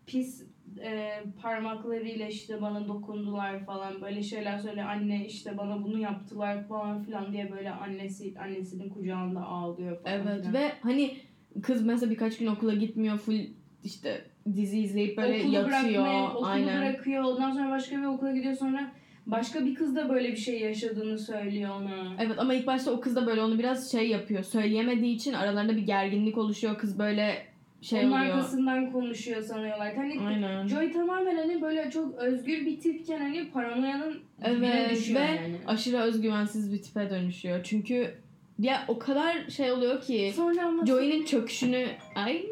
pis 0.05 0.43
e, 0.83 1.09
parmaklarıyla 1.41 2.27
işte 2.27 2.61
bana 2.61 2.87
dokundular 2.87 3.65
falan 3.65 4.01
böyle 4.01 4.23
şeyler 4.23 4.57
söyle 4.57 4.83
anne 4.83 5.25
işte 5.25 5.57
bana 5.57 5.83
bunu 5.83 5.99
yaptılar 5.99 6.67
falan 6.67 7.03
filan 7.03 7.33
diye 7.33 7.51
böyle 7.51 7.71
annesi 7.71 8.33
annesinin 8.39 8.89
kucağında 8.89 9.41
ağlıyor 9.45 10.03
falan 10.03 10.15
Evet 10.15 10.39
filan. 10.39 10.53
ve 10.53 10.71
hani 10.81 11.17
kız 11.61 11.85
mesela 11.85 12.09
birkaç 12.11 12.37
gün 12.37 12.47
okula 12.47 12.73
gitmiyor 12.73 13.17
full 13.17 13.39
işte 13.83 14.21
dizi 14.55 14.79
izleyip 14.79 15.17
böyle 15.17 15.39
okulu 15.43 15.53
yatıyor. 15.55 15.67
bırakmaya, 15.67 16.31
okulu 16.33 16.45
Aynen. 16.45 16.81
bırakıyor 16.81 17.23
ondan 17.23 17.51
sonra 17.51 17.71
başka 17.71 17.97
bir 17.97 18.05
okula 18.05 18.31
gidiyor 18.31 18.53
sonra 18.55 18.91
başka 19.31 19.65
bir 19.65 19.75
kız 19.75 19.95
da 19.95 20.09
böyle 20.09 20.31
bir 20.31 20.37
şey 20.37 20.59
yaşadığını 20.59 21.19
söylüyor 21.19 21.69
ona. 21.81 22.13
Evet 22.19 22.39
ama 22.39 22.53
ilk 22.53 22.67
başta 22.67 22.91
o 22.91 22.99
kız 22.99 23.15
da 23.15 23.27
böyle 23.27 23.41
onu 23.41 23.59
biraz 23.59 23.91
şey 23.91 24.09
yapıyor. 24.09 24.43
Söyleyemediği 24.43 25.15
için 25.15 25.33
aralarında 25.33 25.75
bir 25.75 25.81
gerginlik 25.81 26.37
oluşuyor. 26.37 26.77
Kız 26.77 26.99
böyle 26.99 27.37
şey 27.81 27.99
Onun 27.99 28.11
oluyor. 28.11 28.21
arkasından 28.25 28.91
konuşuyor 28.91 29.41
sanıyorlar. 29.41 29.95
Hani 29.95 30.19
Aynen. 30.27 30.67
Joy 30.67 30.91
tamamen 30.91 31.35
hani 31.35 31.61
böyle 31.61 31.91
çok 31.91 32.15
özgür 32.15 32.65
bir 32.65 32.79
tipken 32.79 33.19
hani 33.19 33.49
paranoyanın 33.51 34.19
Evet 34.43 34.91
düşüyor 34.91 35.21
ve 35.21 35.25
yani. 35.25 35.55
aşırı 35.67 35.97
özgüvensiz 35.97 36.73
bir 36.73 36.81
tipe 36.81 37.09
dönüşüyor. 37.09 37.59
Çünkü 37.63 38.11
ya 38.59 38.85
o 38.87 38.99
kadar 38.99 39.49
şey 39.49 39.71
oluyor 39.71 40.01
ki 40.01 40.33
Sonra 40.35 40.85
Joey'nin 40.85 41.25
çöküşünü 41.25 41.85
ay 42.15 42.45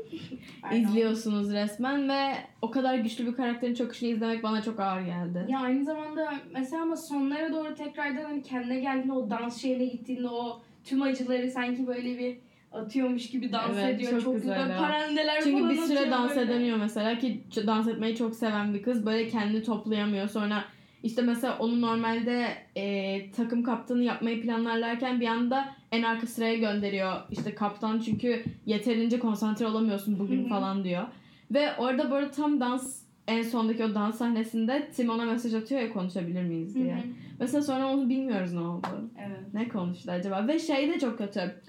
izliyorsunuz 0.74 1.54
resmen 1.54 2.10
ve 2.10 2.32
o 2.62 2.72
kadar 2.72 2.96
güçlü 2.96 3.28
bir 3.28 3.34
karakterin 3.36 3.74
çöküşünü 3.74 4.10
izlemek 4.10 4.44
bana 4.44 4.62
çok 4.62 4.80
ağır 4.80 5.02
geldi. 5.02 5.46
Ya 5.50 5.60
aynı 5.60 5.86
zamanda 5.86 6.34
mesela 6.54 6.82
ama 6.82 6.96
sonlara 6.96 7.54
doğru 7.54 7.76
tekrardan 7.76 8.24
hani 8.24 8.44
kendine 8.44 8.80
geldiğinde 8.80 9.14
o 9.14 9.30
dans 9.30 9.62
şeyine 9.62 9.86
gittiğinde 9.86 10.28
o 10.28 10.62
tüm 10.84 11.02
acıları 11.02 11.52
sanki 11.52 11.88
böyle 11.88 12.18
bir 12.18 12.38
atıyormuş 12.72 13.30
gibi 13.30 13.52
dans 13.52 13.78
Evet, 13.78 13.96
ediyor. 13.96 14.12
çok 14.12 14.22
Çok, 14.22 14.36
güzel 14.36 14.62
güzel. 14.62 14.78
Parandeler 14.78 15.42
Çünkü 15.44 15.60
falan 15.60 15.70
bir 15.70 15.78
süre 15.82 16.12
dans 16.12 16.30
böyle. 16.30 16.42
edemiyor 16.42 16.78
mesela 16.78 17.18
ki 17.20 17.44
dans 17.68 17.88
etmeyi 17.88 18.16
çok 18.16 18.36
seven 18.36 18.74
bir 18.74 18.84
kız 18.84 19.06
böyle 19.06 19.28
kendini 19.28 19.64
toplayamıyor. 19.64 20.28
Sonra 20.28 20.66
işte 21.04 21.22
mesela 21.22 21.58
onu 21.60 21.82
normalde 21.82 22.48
e, 22.76 23.32
takım 23.32 23.64
kaptanı 23.64 24.04
yapmayı 24.04 24.42
planlarlarken 24.42 25.22
bir 25.22 25.28
anda 25.28 25.76
en 25.96 26.04
arka 26.04 26.28
sıraya 26.28 26.56
gönderiyor. 26.58 27.14
İşte 27.32 27.56
kaptan 27.56 28.00
çünkü 28.00 28.44
yeterince 28.66 29.20
konsantre 29.20 29.68
olamıyorsun 29.68 30.20
bugün 30.20 30.42
Hı 30.42 30.46
hı. 30.46 30.50
falan 30.50 30.84
diyor. 30.84 31.04
Ve 31.52 31.76
orada 31.78 32.12
böyle 32.12 32.32
tam 32.32 32.60
dans 32.60 33.02
en 33.28 33.42
sondaki 33.42 33.84
o 33.86 33.96
dans 33.96 34.18
sahnesinde 34.18 34.90
Tim 34.96 35.10
ona 35.10 35.26
mesaj 35.26 35.54
atıyor 35.54 35.82
ya 35.82 35.94
konuşabilir 35.94 36.44
miyiz 36.44 36.76
diye. 36.76 36.96
hı. 36.96 37.00
Mesela 37.40 37.62
sonra 37.62 37.88
onu 37.88 38.10
bilmiyoruz 38.10 38.54
ne 38.54 38.60
oldu. 38.60 38.88
Evet. 39.28 39.54
Ne 39.54 39.68
konuştu 39.68 40.12
acaba? 40.12 40.48
Ve 40.48 40.60
şey 40.60 40.90
de 40.90 41.00
çok 41.00 41.18
kötü. 41.18 41.62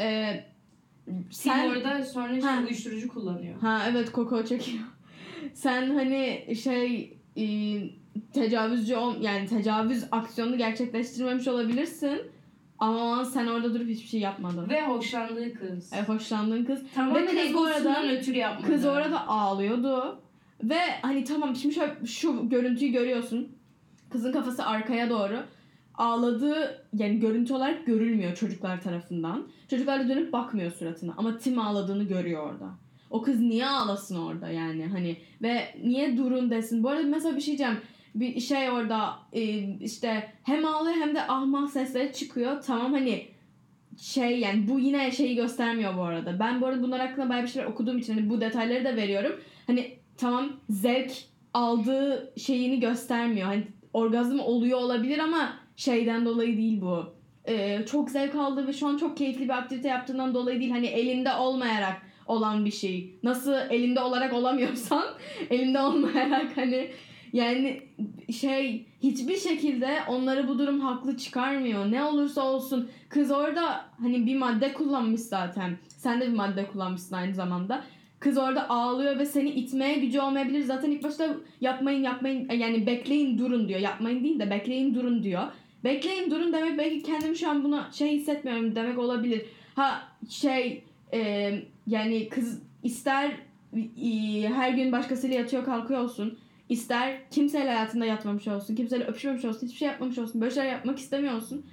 Ee, 0.00 0.44
Sen 1.30 1.52
sen 1.54 1.70
orada 1.70 2.02
sonra 2.02 2.40
şey 2.40 2.64
uyuşturucu 2.64 3.08
kullanıyor. 3.08 3.60
Ha 3.60 3.82
evet 3.90 4.12
Koko 4.12 4.44
çekiyor. 4.44 4.84
Sen 5.54 5.94
hani 5.94 6.54
şey 6.62 7.16
e, 7.36 7.44
tecavüzcü 8.32 8.96
ol 8.96 9.14
yani 9.20 9.46
tecavüz 9.46 10.04
aksiyonunu 10.12 10.58
gerçekleştirmemiş 10.58 11.48
olabilirsin. 11.48 12.22
Ama 12.82 13.24
sen 13.24 13.46
orada 13.46 13.74
durup 13.74 13.88
hiçbir 13.88 14.08
şey 14.08 14.20
yapmadın. 14.20 14.68
Ve 14.68 14.86
hoşlandığı 14.86 15.54
kız. 15.54 15.92
E, 15.92 16.02
hoşlandığın 16.02 16.64
kız. 16.64 16.82
Tamamen 16.94 17.22
Ve 17.22 17.26
kız 17.26 17.38
egosundan 17.38 18.08
ötürü 18.08 18.36
yapmadı. 18.36 18.72
Kız 18.72 18.84
orada 18.84 19.28
ağlıyordu. 19.28 20.20
Ve 20.62 20.78
hani 21.02 21.24
tamam 21.24 21.56
şimdi 21.56 21.74
şöyle 21.74 22.06
şu 22.06 22.48
görüntüyü 22.48 22.92
görüyorsun. 22.92 23.56
Kızın 24.10 24.32
kafası 24.32 24.66
arkaya 24.66 25.10
doğru. 25.10 25.42
Ağladığı 25.94 26.86
yani 26.92 27.20
görüntü 27.20 27.54
olarak 27.54 27.86
görülmüyor 27.86 28.34
çocuklar 28.34 28.80
tarafından. 28.80 29.48
Çocuklar 29.70 30.04
da 30.04 30.08
dönüp 30.08 30.32
bakmıyor 30.32 30.72
suratına. 30.72 31.14
Ama 31.16 31.38
Tim 31.38 31.58
ağladığını 31.58 32.04
görüyor 32.04 32.52
orada. 32.52 32.70
O 33.10 33.22
kız 33.22 33.40
niye 33.40 33.66
ağlasın 33.66 34.16
orada 34.16 34.48
yani 34.48 34.86
hani 34.86 35.16
ve 35.42 35.74
niye 35.84 36.16
durun 36.16 36.50
desin. 36.50 36.82
Bu 36.82 36.88
arada 36.88 37.02
mesela 37.02 37.36
bir 37.36 37.40
şey 37.40 37.58
diyeceğim. 37.58 37.80
Bir 38.14 38.40
şey 38.40 38.70
orada 38.70 39.18
e, 39.32 39.42
işte 39.80 40.32
hem 40.42 40.64
ağlıyor 40.64 40.96
hem 40.96 41.14
de 41.14 41.22
ahmah 41.22 41.68
sesleri 41.68 42.12
çıkıyor. 42.12 42.62
Tamam 42.62 42.92
hani 42.92 43.26
şey 44.00 44.40
yani 44.40 44.68
bu 44.68 44.78
yine 44.78 45.10
şeyi 45.10 45.36
göstermiyor 45.36 45.96
bu 45.96 46.02
arada. 46.02 46.38
Ben 46.38 46.60
bu 46.60 46.66
arada 46.66 46.82
bunlar 46.82 47.00
hakkında 47.00 47.28
bayağı 47.28 47.42
bir 47.44 47.48
şeyler 47.48 47.68
okuduğum 47.68 47.98
için 47.98 48.14
hani 48.14 48.30
bu 48.30 48.40
detayları 48.40 48.84
da 48.84 48.96
veriyorum. 48.96 49.40
Hani 49.66 49.98
tamam 50.16 50.52
zevk 50.70 51.12
aldığı 51.54 52.32
şeyini 52.36 52.80
göstermiyor. 52.80 53.46
Hani 53.46 53.64
orgazm 53.92 54.38
oluyor 54.38 54.78
olabilir 54.78 55.18
ama 55.18 55.52
şeyden 55.76 56.24
dolayı 56.24 56.56
değil 56.56 56.80
bu. 56.80 57.14
Ee, 57.48 57.84
çok 57.90 58.10
zevk 58.10 58.34
aldığı 58.34 58.66
ve 58.66 58.72
şu 58.72 58.86
an 58.86 58.96
çok 58.96 59.16
keyifli 59.16 59.44
bir 59.44 59.58
aktivite 59.58 59.88
yaptığından 59.88 60.34
dolayı 60.34 60.60
değil. 60.60 60.70
Hani 60.70 60.86
elinde 60.86 61.34
olmayarak 61.34 62.02
olan 62.26 62.64
bir 62.64 62.70
şey. 62.70 63.18
Nasıl 63.22 63.54
elinde 63.70 64.00
olarak 64.00 64.32
olamıyorsan 64.32 65.04
elinde 65.50 65.80
olmayarak 65.80 66.56
hani 66.56 66.90
yani 67.32 67.82
şey 68.32 68.86
hiçbir 69.02 69.36
şekilde 69.36 69.98
onları 70.08 70.48
bu 70.48 70.58
durum 70.58 70.80
haklı 70.80 71.16
çıkarmıyor. 71.16 71.92
Ne 71.92 72.04
olursa 72.04 72.42
olsun 72.42 72.90
kız 73.08 73.30
orada 73.30 73.84
hani 74.00 74.26
bir 74.26 74.36
madde 74.36 74.72
kullanmış 74.72 75.20
zaten. 75.20 75.78
Sen 75.88 76.20
de 76.20 76.28
bir 76.28 76.36
madde 76.36 76.66
kullanmışsın 76.66 77.16
aynı 77.16 77.34
zamanda. 77.34 77.84
Kız 78.20 78.38
orada 78.38 78.70
ağlıyor 78.70 79.18
ve 79.18 79.26
seni 79.26 79.50
itmeye 79.50 79.94
gücü 79.94 80.20
olmayabilir. 80.20 80.62
Zaten 80.62 80.90
ilk 80.90 81.04
başta 81.04 81.36
yapmayın 81.60 82.02
yapmayın 82.02 82.48
yani 82.50 82.86
bekleyin 82.86 83.38
durun 83.38 83.68
diyor. 83.68 83.80
Yapmayın 83.80 84.24
değil 84.24 84.38
de 84.38 84.50
bekleyin 84.50 84.94
durun 84.94 85.22
diyor. 85.22 85.42
Bekleyin 85.84 86.30
durun 86.30 86.52
demek 86.52 86.78
belki 86.78 87.02
kendim 87.02 87.36
şu 87.36 87.50
an 87.50 87.64
buna 87.64 87.88
şey 87.92 88.10
hissetmiyorum 88.10 88.74
demek 88.74 88.98
olabilir. 88.98 89.42
Ha 89.74 90.02
şey 90.28 90.84
e, 91.14 91.52
yani 91.86 92.28
kız 92.28 92.62
ister 92.82 93.30
e, 94.02 94.48
her 94.48 94.70
gün 94.70 94.92
başkasıyla 94.92 95.36
yatıyor 95.36 95.64
kalkıyor 95.64 96.00
olsun. 96.00 96.38
İster 96.68 97.30
kimseyle 97.30 97.70
hayatında 97.70 98.04
yatmamış 98.04 98.48
olsun, 98.48 98.74
kimseyle 98.74 99.04
öpüşmemiş 99.04 99.44
olsun, 99.44 99.66
hiçbir 99.66 99.78
şey 99.78 99.88
yapmamış 99.88 100.18
olsun, 100.18 100.40
böyle 100.40 100.54
şeyler 100.54 100.72
yapmak 100.72 100.98
istemiyor 100.98 101.34
olsun. 101.34 101.66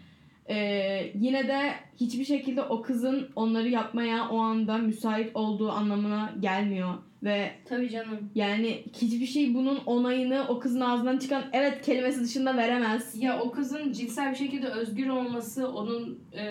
Ee, 0.50 1.12
yine 1.16 1.48
de 1.48 1.74
hiçbir 2.00 2.26
şekilde 2.26 2.62
o 2.62 2.82
kızın 2.82 3.30
onları 3.36 3.70
yapmaya 3.70 4.30
o 4.30 4.38
anda 4.38 4.78
müsait 4.78 5.36
olduğu 5.36 5.72
anlamına 5.72 6.34
gelmiyor. 6.40 6.94
Ve 7.24 7.52
Tabii 7.66 7.90
canım. 7.90 8.30
yani 8.36 8.84
hiçbir 9.02 9.26
şey 9.26 9.54
bunun 9.54 9.78
onayını 9.78 10.46
o 10.50 10.60
kızın 10.60 10.82
ağzından 10.82 11.18
çıkan 11.18 11.44
evet 11.54 11.82
kelimesi 11.82 12.24
dışında 12.24 12.58
veremez. 12.58 13.22
Ya 13.22 13.40
o 13.42 13.52
kızın 13.52 13.92
cinsel 13.92 14.32
bir 14.32 14.38
şekilde 14.38 14.68
özgür 14.68 15.08
olması 15.08 15.72
onun 15.72 16.20
e, 16.34 16.44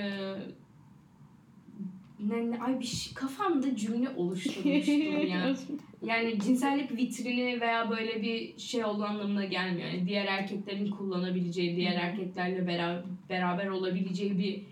ne, 2.20 2.51
ne 2.51 2.61
ay 2.61 2.80
bir 2.80 2.84
şey, 2.84 3.14
kafamda 3.14 3.76
cümle 3.76 4.09
oluşturmuştum 4.16 5.26
ya. 5.28 5.55
Yani 6.03 6.40
cinsellik 6.40 6.96
vitrini 6.96 7.61
veya 7.61 7.90
böyle 7.90 8.22
bir 8.22 8.59
şey 8.59 8.84
olduğu 8.84 9.05
anlamına 9.05 9.44
gelmiyor. 9.44 9.88
Yani 9.88 10.07
diğer 10.07 10.26
erkeklerin 10.26 10.90
kullanabileceği, 10.90 11.76
diğer 11.76 11.94
erkeklerle 11.94 12.66
beraber, 12.66 13.03
beraber 13.28 13.66
olabileceği 13.66 14.38
bir 14.38 14.62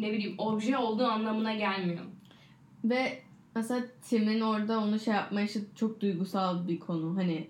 ne 0.00 0.12
bileyim 0.12 0.34
obje 0.38 0.78
olduğu 0.78 1.04
anlamına 1.04 1.54
gelmiyor. 1.54 2.04
Ve 2.84 3.18
mesela 3.54 3.84
Tim'in 4.02 4.40
orada 4.40 4.80
onu 4.80 5.00
şey 5.00 5.14
yapma 5.14 5.40
işi 5.40 5.60
çok 5.76 6.00
duygusal 6.00 6.68
bir 6.68 6.78
konu. 6.78 7.16
Hani 7.16 7.46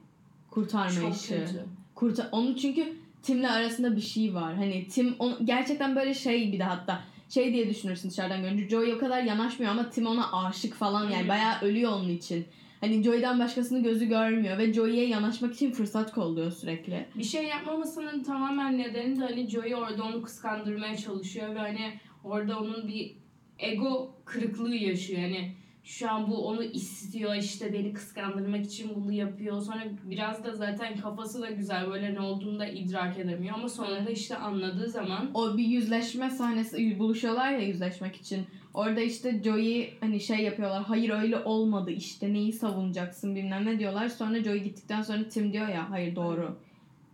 kurtarma 0.51 1.01
Çok 1.01 1.17
işi. 1.17 1.29
kötü. 1.29 1.65
Kurtar 1.95 2.29
onu 2.33 2.57
çünkü 2.57 2.93
Tim'le 3.23 3.45
arasında 3.45 3.97
bir 3.97 4.01
şey 4.01 4.35
var. 4.35 4.55
Hani 4.55 4.89
Tim 4.89 5.15
onu, 5.19 5.39
gerçekten 5.45 5.97
böyle 5.97 6.15
şey 6.15 6.53
bir 6.53 6.59
de 6.59 6.65
hatta 6.65 7.05
şey 7.29 7.53
diye 7.53 7.71
düşünürsün 7.71 8.11
dışarıdan 8.11 8.43
görünce 8.43 8.69
Joey 8.69 8.95
o 8.95 8.99
kadar 8.99 9.23
yanaşmıyor 9.23 9.73
ama 9.73 9.91
Tim 9.91 10.07
ona 10.07 10.47
aşık 10.47 10.75
falan 10.75 11.11
yani 11.11 11.29
bayağı 11.29 11.61
ölüyor 11.61 11.93
onun 11.93 12.09
için. 12.09 12.47
Hani 12.81 13.03
Joey'den 13.03 13.39
başkasını 13.39 13.83
gözü 13.83 14.07
görmüyor 14.07 14.59
ve 14.59 14.73
Joey'ye 14.73 15.09
yanaşmak 15.09 15.55
için 15.55 15.73
fırsat 15.73 16.13
kolluyor 16.13 16.51
sürekli. 16.51 17.07
Bir 17.15 17.25
şey 17.25 17.45
yapmamasının 17.45 18.23
tamamen 18.23 18.79
nedeni 18.79 19.21
de 19.21 19.25
hani 19.25 19.49
Joey 19.49 19.75
orada 19.75 20.05
onu 20.05 20.23
kıskandırmaya 20.23 20.97
çalışıyor 20.97 21.55
ve 21.55 21.59
hani 21.59 22.01
orada 22.25 22.59
onun 22.61 22.89
bir 22.89 23.17
ego 23.59 24.15
kırıklığı 24.25 24.75
yaşıyor. 24.75 25.21
Yani 25.21 25.55
şu 25.85 26.11
an 26.11 26.31
bu 26.31 26.47
onu 26.47 26.63
istiyor 26.63 27.35
işte 27.35 27.73
beni 27.73 27.93
kıskandırmak 27.93 28.65
için 28.65 28.91
bunu 28.95 29.13
yapıyor. 29.13 29.61
Sonra 29.61 29.85
biraz 30.05 30.45
da 30.45 30.55
zaten 30.55 30.97
kafası 30.97 31.43
da 31.43 31.51
güzel 31.51 31.91
böyle 31.91 32.15
ne 32.15 32.21
olduğunu 32.21 32.59
da 32.59 32.67
idrak 32.67 33.19
edemiyor 33.19 33.55
ama 33.55 33.69
sonra 33.69 34.07
da 34.07 34.11
işte 34.11 34.37
anladığı 34.37 34.89
zaman 34.89 35.31
O 35.35 35.57
bir 35.57 35.65
yüzleşme 35.65 36.31
sahnesi 36.31 36.99
buluşuyorlar 36.99 37.51
ya 37.51 37.59
yüzleşmek 37.59 38.17
için. 38.17 38.47
Orada 38.75 39.01
işte 39.01 39.43
Joey 39.45 39.95
hani 40.01 40.21
şey 40.21 40.39
yapıyorlar. 40.39 40.83
Hayır 40.83 41.11
öyle 41.11 41.39
olmadı 41.39 41.91
işte 41.91 42.33
neyi 42.33 42.53
savunacaksın 42.53 43.37
bilmem 43.37 43.67
ne 43.67 43.79
diyorlar. 43.79 44.09
Sonra 44.09 44.45
Joey 44.45 44.63
gittikten 44.63 45.03
sonra 45.03 45.29
Tim 45.29 45.53
diyor 45.53 45.69
ya 45.69 45.91
hayır 45.91 46.17
doğru. 46.17 46.57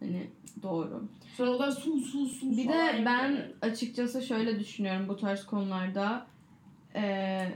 Hani 0.01 0.27
doğru. 0.63 1.03
sonra 1.37 1.51
o 1.51 1.59
da 1.59 1.73
sus 1.73 2.11
sus 2.11 2.41
sus 2.41 2.59
Bir 2.59 2.69
de 2.69 3.03
ben 3.05 3.53
açıkçası 3.63 4.23
şöyle 4.23 4.61
düşünüyorum 4.61 5.09
bu 5.09 5.17
tarz 5.17 5.47
konularda. 5.47 6.27
Ee, 6.95 7.49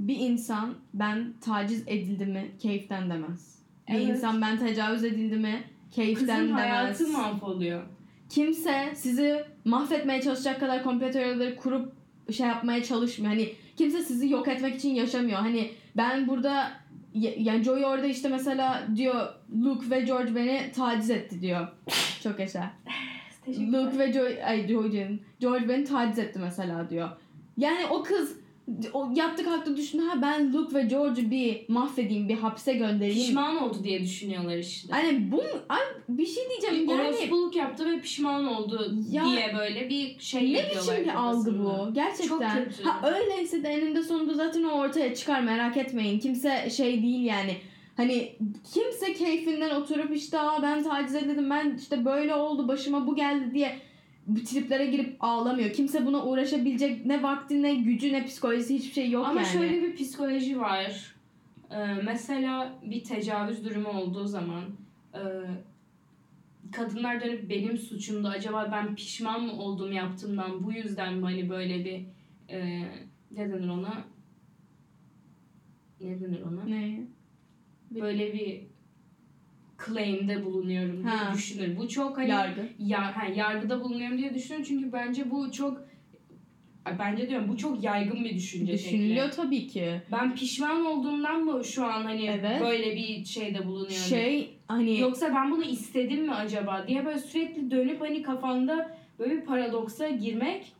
bir 0.00 0.16
insan 0.18 0.74
ben 0.94 1.32
taciz 1.40 1.82
edildi 1.86 2.26
mi 2.26 2.50
keyiften 2.58 3.10
demez. 3.10 3.58
Bir 3.88 3.94
Evet. 3.94 4.08
insan 4.08 4.42
ben 4.42 4.58
tecavüz 4.58 5.04
edildi 5.04 5.36
mi 5.36 5.62
keyiften 5.90 6.26
kızın 6.40 6.48
demez. 6.48 6.62
hayatı 6.62 7.08
mahvoluyor. 7.08 7.82
Kimse 8.28 8.92
sizi 8.94 9.44
mahvetmeye 9.64 10.22
çalışacak 10.22 10.60
kadar 10.60 10.82
komplo 10.82 11.10
teorileri 11.10 11.56
kurup 11.56 11.92
şey 12.32 12.46
yapmaya 12.46 12.82
çalışmıyor. 12.82 13.32
Hani 13.32 13.52
kimse 13.76 14.02
sizi 14.02 14.28
yok 14.30 14.48
etmek 14.48 14.74
için 14.76 14.94
yaşamıyor. 14.94 15.38
Hani 15.38 15.70
ben 15.96 16.28
burada 16.28 16.70
ya- 17.14 17.34
yani 17.38 17.64
Joey 17.64 17.84
orada 17.86 18.06
işte 18.06 18.28
mesela 18.28 18.86
diyor 18.96 19.28
Luke 19.64 19.90
ve 19.90 20.00
George 20.00 20.34
beni 20.34 20.72
taciz 20.74 21.10
etti 21.10 21.40
diyor. 21.40 21.68
Çok 22.22 22.38
yaşa. 22.38 22.70
Luke 23.48 23.98
ve 23.98 24.12
Joy, 24.12 24.44
ay 24.44 24.68
Joy. 24.68 25.18
George 25.40 25.68
beni 25.68 25.84
taciz 25.84 26.18
etti 26.18 26.38
mesela 26.38 26.90
diyor. 26.90 27.08
Yani 27.56 27.86
o 27.90 28.02
kız 28.02 28.36
o 28.92 29.12
yattı 29.14 29.44
kalktı 29.44 29.76
düşündü 29.76 30.02
ha 30.02 30.22
ben 30.22 30.52
Luke 30.52 30.74
ve 30.74 30.82
George'u 30.82 31.30
bir 31.30 31.64
mahvedeyim 31.68 32.28
bir 32.28 32.34
hapse 32.34 32.74
göndereyim. 32.74 33.26
Pişman 33.26 33.62
oldu 33.62 33.76
diye 33.84 34.02
düşünüyorlar 34.02 34.56
işte. 34.56 34.92
Hani 34.92 35.32
bu 35.32 35.42
ay 35.68 35.80
bir 36.08 36.26
şey 36.26 36.44
diyeceğim 36.48 36.90
yani 36.90 37.02
Orospuluk 37.02 37.56
yaptı 37.56 37.92
ve 37.92 38.00
pişman 38.00 38.46
oldu 38.46 38.94
Ya- 39.10 39.24
diye 39.24 39.54
böyle 39.58 39.88
bir 39.88 40.18
şey 40.18 40.52
ne 40.52 40.58
yapıyorlar 40.58 40.94
biçim 40.96 41.04
bir 41.12 41.18
algı 41.18 41.58
bu? 41.58 41.94
Gerçekten. 41.94 42.28
Çok 42.28 42.40
kötü. 42.40 42.82
Ha 42.84 43.10
öyleyse 43.14 43.62
de 43.62 43.68
eninde 43.68 44.02
sonunda 44.02 44.34
zaten 44.34 44.62
o 44.62 44.70
ortaya 44.70 45.14
çıkar 45.14 45.40
merak 45.40 45.76
etmeyin. 45.76 46.18
Kimse 46.18 46.70
şey 46.70 47.02
değil 47.02 47.24
yani. 47.24 47.56
Hani 47.96 48.32
kimse 48.74 49.14
keyfinden 49.14 49.70
oturup 49.80 50.16
işte 50.16 50.38
Aa, 50.40 50.62
ben 50.62 50.82
taciz 50.82 51.14
edildim 51.14 51.50
ben 51.50 51.76
işte 51.80 52.04
böyle 52.04 52.34
oldu 52.34 52.68
başıma 52.68 53.06
bu 53.06 53.14
geldi 53.16 53.54
diye 53.54 53.76
bu 54.26 54.44
triplere 54.44 54.86
girip 54.86 55.16
ağlamıyor. 55.20 55.72
Kimse 55.72 56.06
buna 56.06 56.24
uğraşabilecek 56.26 57.06
ne 57.06 57.22
vakti 57.22 57.62
ne 57.62 57.74
gücü 57.74 58.12
ne 58.12 58.24
psikolojisi 58.24 58.74
hiçbir 58.74 58.92
şey 58.92 59.10
yok 59.10 59.26
Ama 59.28 59.40
yani. 59.40 59.52
şöyle 59.52 59.82
bir 59.82 59.96
psikoloji 59.96 60.60
var. 60.60 61.14
Ee, 61.70 61.86
mesela 62.04 62.72
bir 62.82 63.04
tecavüz 63.04 63.64
durumu 63.64 63.88
olduğu 63.88 64.26
zaman 64.26 64.62
e, 65.14 65.20
kadınlar 66.72 67.20
dönüp 67.20 67.50
benim 67.50 67.78
suçumda 67.78 68.28
acaba 68.28 68.68
ben 68.72 68.94
pişman 68.94 69.42
mı 69.42 69.52
oldum 69.52 69.92
yaptığımdan 69.92 70.64
bu 70.64 70.72
yüzden 70.72 71.14
mi 71.14 71.22
hani 71.22 71.50
böyle 71.50 71.84
bir 71.84 72.00
e, 72.48 72.80
ne 73.30 73.48
denir 73.50 73.68
ona 73.68 74.04
ne 76.00 76.20
denir 76.20 76.42
ona 76.42 76.64
Ne? 76.64 77.00
böyle 77.90 78.32
bir 78.32 78.60
claim'de 79.86 80.44
bulunuyorum 80.44 81.02
diye 81.02 81.12
Ha. 81.14 81.34
düşünür. 81.34 81.76
Bu 81.76 81.88
çok 81.88 82.18
hani 82.18 82.30
Yargı. 82.30 82.60
ya, 82.78 83.16
ha, 83.16 83.26
yargıda 83.34 83.80
bulunuyorum 83.84 84.18
diye 84.18 84.34
düşünüyorum 84.34 84.66
çünkü 84.68 84.92
bence 84.92 85.30
bu 85.30 85.52
çok 85.52 85.84
bence 86.98 87.28
diyorum 87.28 87.48
bu 87.48 87.56
çok 87.56 87.84
yaygın 87.84 88.24
bir 88.24 88.34
düşünce 88.34 88.78
şekli. 88.78 88.98
Düşünülüyor 88.98 89.30
tabii 89.30 89.66
ki. 89.66 90.02
Ben 90.12 90.34
pişman 90.34 90.86
olduğumdan 90.86 91.40
mı 91.44 91.64
şu 91.64 91.84
an 91.86 92.02
hani 92.04 92.24
Evet. 92.26 92.60
böyle 92.60 92.96
bir 92.96 93.24
şeyde 93.24 93.66
bulunuyorum? 93.66 93.90
Şey 94.08 94.50
hani 94.68 95.00
Yoksa 95.00 95.34
ben 95.34 95.50
bunu 95.50 95.64
istedim 95.64 96.22
mi 96.24 96.34
acaba 96.34 96.84
diye 96.88 97.04
böyle 97.06 97.18
sürekli 97.18 97.70
dönüp 97.70 98.00
hani 98.00 98.22
kafanda 98.22 98.96
böyle 99.18 99.36
bir 99.36 99.44
paradoksa 99.44 100.08
girmek 100.08 100.72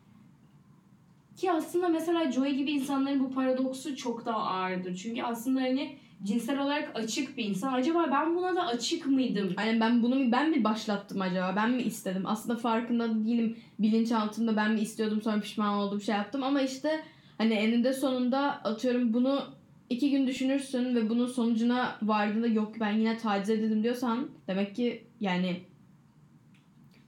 ki 1.37 1.53
aslında 1.53 1.89
mesela 1.89 2.33
Joey 2.33 2.55
gibi 2.55 2.71
insanların 2.71 3.21
bu 3.21 3.31
paradoksu 3.35 3.97
çok 3.97 4.27
daha 4.27 4.39
ağırdır. 4.39 4.97
Çünkü 4.97 5.23
aslında 5.23 5.61
hani 5.61 5.97
cinsel 6.25 6.59
olarak 6.63 6.91
açık 6.95 7.37
bir 7.37 7.45
insan. 7.45 7.73
Acaba 7.73 8.09
ben 8.13 8.37
buna 8.37 8.57
da 8.57 8.67
açık 8.67 9.07
mıydım? 9.07 9.53
Hani 9.57 9.81
ben 9.81 10.03
bunu 10.03 10.15
mu 10.17 10.33
ben 10.33 10.51
mi 10.51 10.65
başlattım 10.65 11.21
acaba? 11.21 11.53
Ben 11.57 11.71
mi 11.71 11.83
istedim? 11.83 12.23
Aslında 12.27 12.59
farkında 12.59 13.15
değilim. 13.15 13.57
Bilinçaltımda 13.79 14.57
ben 14.57 14.73
mi 14.73 14.81
istiyordum 14.81 15.23
sonra 15.23 15.41
pişman 15.41 15.75
oldum 15.79 16.01
şey 16.01 16.15
yaptım 16.15 16.43
ama 16.43 16.61
işte 16.63 17.01
hani 17.39 17.55
eninde 17.55 17.93
sonunda 17.93 18.41
atıyorum 18.65 19.13
bunu 19.13 19.43
iki 19.91 20.11
gün 20.11 20.27
düşünürsün 20.27 20.97
ve 20.97 21.09
bunun 21.09 21.27
sonucuna 21.27 21.97
vardığında 22.03 22.47
yok 22.47 22.73
ben 22.81 22.93
yine 22.93 23.17
taciz 23.19 23.51
edildim 23.51 23.83
diyorsan 23.83 24.29
demek 24.49 24.77
ki 24.77 25.05
yani 25.21 25.57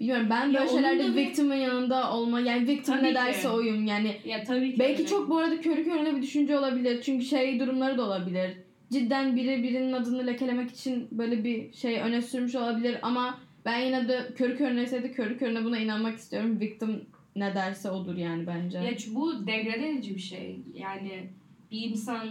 bilmiyorum 0.01 0.27
ben 0.31 0.55
böyle 0.55 0.69
şeylerde 0.69 1.17
bir- 1.17 1.55
yanında 1.57 2.13
olma 2.13 2.41
yani 2.41 2.69
victim 2.69 2.95
Tabii 2.95 3.05
ne 3.05 3.09
ki. 3.09 3.15
derse 3.15 3.49
oyum 3.49 3.87
yani 3.87 4.17
Ya 4.25 4.45
tabii 4.45 4.73
ki 4.73 4.79
Belki 4.79 4.99
öyle. 4.99 5.07
çok 5.07 5.31
bu 5.31 5.37
arada 5.39 5.61
körü 5.61 5.85
körüne 5.85 6.17
bir 6.17 6.23
düşünce 6.23 6.59
olabilir. 6.59 7.03
Çünkü 7.03 7.25
şey 7.25 7.61
durumları 7.61 7.99
da 7.99 8.05
olabilir. 8.05 8.66
Cidden 8.93 9.37
biri 9.37 9.63
birinin 9.63 9.93
adını 9.93 10.27
lekelemek 10.27 10.71
için 10.71 11.09
böyle 11.13 11.45
bir 11.45 11.73
şey 11.73 12.01
öne 12.01 12.23
sürmüş 12.23 12.55
olabilir 12.55 12.99
ama 13.03 13.39
ben 13.65 13.79
yine 13.79 14.09
de 14.09 14.35
körü 14.37 14.57
körüne 14.57 14.91
de 14.91 15.13
körü 15.13 15.39
körüne 15.39 15.65
buna 15.65 15.79
inanmak 15.79 16.19
istiyorum. 16.19 16.61
Victim 16.61 17.07
ne 17.37 17.55
derse 17.55 17.91
odur 17.91 18.17
yani 18.17 18.47
bence. 18.47 18.79
Ya 18.79 18.93
bu 19.11 19.47
degrade 19.47 19.89
edici 19.89 20.15
bir 20.15 20.21
şey. 20.21 20.61
Yani 20.75 21.29
bir 21.73 21.81
insan 21.81 22.29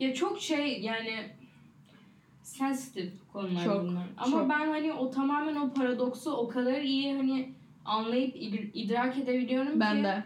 ya 0.00 0.14
çok 0.14 0.40
şey 0.40 0.80
yani 0.80 1.14
sensitive 2.42 3.10
konular 3.32 3.64
Çok, 3.64 3.82
bunlar. 3.82 4.04
Ama 4.16 4.40
çok. 4.40 4.50
ben 4.50 4.68
hani 4.68 4.92
o 4.92 5.10
tamamen 5.10 5.56
o 5.56 5.74
paradoksu 5.74 6.30
o 6.30 6.48
kadar 6.48 6.80
iyi 6.80 7.16
hani 7.16 7.52
anlayıp 7.84 8.36
id- 8.36 8.70
idrak 8.74 9.18
edebiliyorum 9.18 9.80
ben 9.80 9.96
ki 9.96 10.04
de. 10.04 10.24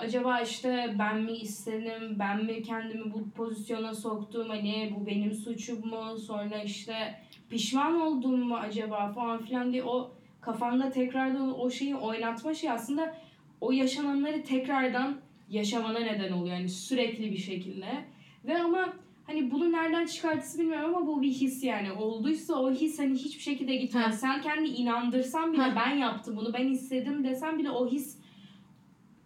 Acaba 0.00 0.40
işte 0.40 0.94
ben 0.98 1.22
mi 1.22 1.32
istedim, 1.32 2.16
ben 2.18 2.44
mi 2.44 2.62
kendimi 2.62 3.12
bu 3.12 3.30
pozisyona 3.30 3.94
soktum, 3.94 4.48
hani 4.48 4.94
bu 4.96 5.06
benim 5.06 5.32
suçum 5.32 5.88
mu, 5.88 6.18
sonra 6.18 6.62
işte 6.62 7.20
pişman 7.50 8.00
oldum 8.00 8.40
mu 8.40 8.56
acaba 8.56 9.12
falan 9.12 9.42
filan 9.42 9.72
diye 9.72 9.84
o 9.84 10.10
kafanda 10.40 10.90
tekrardan 10.90 11.60
o 11.60 11.70
şeyi 11.70 11.96
oynatma 11.96 12.54
şey 12.54 12.70
aslında 12.70 13.16
o 13.60 13.72
yaşananları 13.72 14.42
tekrardan 14.42 15.16
yaşamana 15.50 15.98
neden 15.98 16.32
oluyor 16.32 16.56
yani 16.56 16.68
sürekli 16.68 17.32
bir 17.32 17.38
şekilde. 17.38 18.04
Ve 18.44 18.62
ama 18.62 18.92
hani 19.26 19.50
bunu 19.50 19.72
nereden 19.72 20.06
çıkartısı 20.06 20.58
bilmiyorum 20.58 20.94
ama 20.94 21.06
bu 21.06 21.22
bir 21.22 21.32
his 21.32 21.64
yani. 21.64 21.92
Olduysa 21.92 22.54
o 22.54 22.72
his 22.72 22.98
hani 22.98 23.14
hiçbir 23.14 23.42
şekilde 23.42 23.76
gitmez. 23.76 24.20
Sen 24.20 24.42
kendi 24.42 24.68
inandırsan 24.68 25.52
bile 25.52 25.72
ben 25.76 25.96
yaptım 25.96 26.36
bunu, 26.36 26.52
ben 26.52 26.66
istedim 26.66 27.24
desen 27.24 27.58
bile 27.58 27.70
o 27.70 27.88
his 27.88 28.19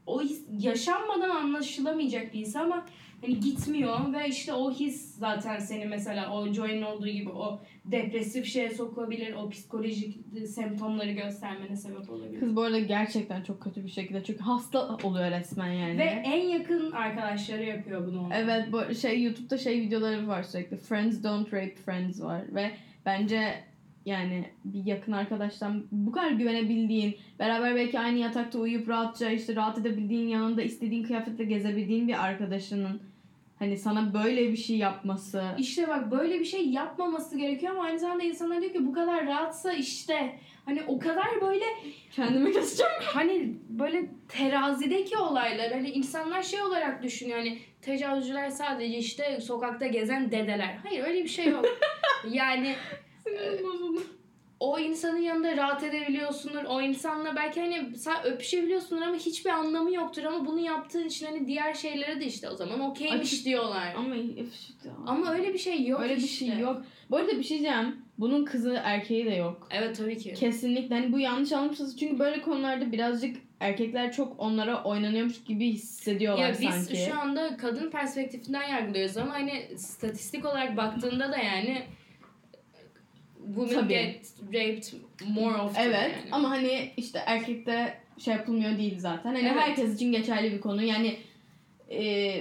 o 0.06 0.22
his 0.22 0.44
yaşanmadan 0.60 1.30
anlaşılamayacak 1.30 2.34
bir 2.34 2.38
his 2.38 2.56
ama 2.56 2.86
hani 3.20 3.40
gitmiyor 3.40 4.12
ve 4.12 4.28
işte 4.28 4.52
o 4.52 4.72
his 4.72 5.14
zaten 5.18 5.58
seni 5.58 5.86
mesela 5.86 6.32
o 6.34 6.52
Joy'un 6.52 6.82
olduğu 6.82 7.08
gibi 7.08 7.30
o 7.30 7.60
depresif 7.84 8.46
şeye 8.46 8.70
sokabilir, 8.70 9.34
o 9.34 9.48
psikolojik 9.50 10.16
semptomları 10.46 11.12
göstermene 11.12 11.76
sebep 11.76 12.10
olabilir. 12.10 12.40
Kız 12.40 12.56
bu 12.56 12.62
arada 12.62 12.78
gerçekten 12.78 13.42
çok 13.42 13.62
kötü 13.62 13.84
bir 13.84 13.90
şekilde 13.90 14.24
çünkü 14.24 14.40
hasta 14.40 14.96
oluyor 15.02 15.30
resmen 15.30 15.72
yani. 15.72 15.98
Ve 15.98 16.22
en 16.24 16.48
yakın 16.48 16.92
arkadaşları 16.92 17.64
yapıyor 17.64 18.06
bunu. 18.06 18.20
ona. 18.26 18.36
Evet 18.36 18.72
bu 18.72 18.94
şey 18.94 19.22
YouTube'da 19.22 19.58
şey 19.58 19.80
videoları 19.80 20.28
var 20.28 20.42
sürekli. 20.42 20.76
Friends 20.76 21.24
don't 21.24 21.52
rape 21.52 21.74
friends 21.74 22.22
var 22.22 22.42
ve 22.54 22.70
bence 23.06 23.54
yani 24.06 24.44
bir 24.64 24.84
yakın 24.86 25.12
arkadaştan 25.12 25.84
bu 25.92 26.12
kadar 26.12 26.30
güvenebildiğin, 26.30 27.16
beraber 27.38 27.74
belki 27.74 27.98
aynı 27.98 28.18
yatakta 28.18 28.58
uyuyup 28.58 28.88
rahatça 28.88 29.30
işte 29.30 29.56
rahat 29.56 29.78
edebildiğin 29.78 30.28
yanında 30.28 30.62
istediğin 30.62 31.04
kıyafetle 31.04 31.44
gezebildiğin 31.44 32.08
bir 32.08 32.24
arkadaşının 32.24 33.00
hani 33.58 33.76
sana 33.76 34.14
böyle 34.14 34.52
bir 34.52 34.56
şey 34.56 34.76
yapması. 34.76 35.44
İşte 35.58 35.88
bak 35.88 36.10
böyle 36.10 36.40
bir 36.40 36.44
şey 36.44 36.68
yapmaması 36.68 37.38
gerekiyor 37.38 37.72
ama 37.72 37.84
aynı 37.84 37.98
zamanda 37.98 38.22
insanlar 38.22 38.60
diyor 38.60 38.72
ki 38.72 38.86
bu 38.86 38.92
kadar 38.92 39.26
rahatsa 39.26 39.72
işte 39.72 40.38
hani 40.64 40.82
o 40.86 40.98
kadar 40.98 41.40
böyle 41.40 41.64
Kendimi 42.10 42.52
keseceğim. 42.52 42.92
hani 43.04 43.54
böyle 43.68 44.06
terazideki 44.28 45.18
olaylar 45.18 45.72
hani 45.72 45.90
insanlar 45.90 46.42
şey 46.42 46.62
olarak 46.62 47.02
düşünüyor 47.02 47.38
hani 47.38 47.58
tecavüzcüler 47.82 48.50
sadece 48.50 48.98
işte 48.98 49.40
sokakta 49.40 49.86
gezen 49.86 50.30
dedeler. 50.30 50.78
Hayır 50.82 51.04
öyle 51.04 51.24
bir 51.24 51.28
şey 51.28 51.46
yok. 51.46 51.64
yani 52.30 52.74
Sinirim 53.26 53.64
bozuldu. 53.64 54.02
o 54.60 54.78
insanın 54.78 55.18
yanında 55.18 55.56
rahat 55.56 55.82
edebiliyorsundur. 55.82 56.64
O 56.68 56.80
insanla 56.82 57.36
belki 57.36 57.60
hani 57.60 57.98
sen 57.98 58.24
öpüşebiliyorsundur 58.24 59.02
ama 59.02 59.16
hiçbir 59.16 59.50
anlamı 59.50 59.94
yoktur 59.94 60.24
ama 60.24 60.46
bunu 60.46 60.60
yaptığın 60.60 61.04
için 61.04 61.26
hani 61.26 61.46
diğer 61.46 61.74
şeylere 61.74 62.20
de 62.20 62.26
işte 62.26 62.48
o 62.50 62.56
zaman 62.56 62.80
okeymiş 62.80 63.32
Açık- 63.32 63.44
diyorlar. 63.44 63.94
Ama 63.96 64.16
ya. 64.16 64.22
Ama 65.06 65.32
öyle 65.32 65.54
bir 65.54 65.58
şey 65.58 65.86
yok 65.86 66.00
öyle 66.02 66.16
bir 66.16 66.20
işte. 66.22 66.46
şey 66.46 66.58
yok. 66.58 66.82
Bu 67.10 67.16
arada 67.16 67.38
bir 67.38 67.42
şey 67.42 67.58
diyeceğim. 67.60 67.96
Bunun 68.18 68.44
kızı 68.44 68.80
erkeği 68.84 69.26
de 69.26 69.30
yok. 69.34 69.68
Evet 69.70 69.96
tabii 69.96 70.18
ki. 70.18 70.34
Kesinlikle. 70.34 70.94
Hani 70.94 71.12
bu 71.12 71.18
yanlış 71.18 71.52
anlamışsınız. 71.52 71.98
Çünkü 71.98 72.18
böyle 72.18 72.42
konularda 72.42 72.92
birazcık 72.92 73.36
erkekler 73.60 74.12
çok 74.12 74.40
onlara 74.40 74.84
oynanıyormuş 74.84 75.44
gibi 75.44 75.72
hissediyorlar 75.72 76.42
Ya 76.48 76.52
biz 76.60 76.70
sanki. 76.70 76.96
şu 76.96 77.18
anda 77.18 77.56
kadın 77.56 77.90
perspektifinden 77.90 78.68
yargılıyoruz 78.68 79.16
ama 79.16 79.32
hani 79.32 79.78
statistik 79.78 80.44
olarak 80.44 80.76
baktığında 80.76 81.32
da 81.32 81.36
yani 81.36 81.82
women 83.54 83.74
Tabii. 83.74 83.88
get 83.88 84.32
raped 84.52 84.84
more 85.34 85.56
often. 85.62 85.86
Evet 85.86 86.12
yani. 86.16 86.28
ama 86.32 86.50
hani 86.50 86.92
işte 86.96 87.18
erkekte 87.26 87.98
şey 88.18 88.34
yapılmıyor 88.34 88.78
değil 88.78 88.98
zaten. 88.98 89.34
Hani 89.34 89.38
Evet. 89.48 89.60
herkes 89.60 89.94
için 89.94 90.12
geçerli 90.12 90.52
bir 90.52 90.60
konu. 90.60 90.82
Yani 90.82 91.16
e, 91.90 92.34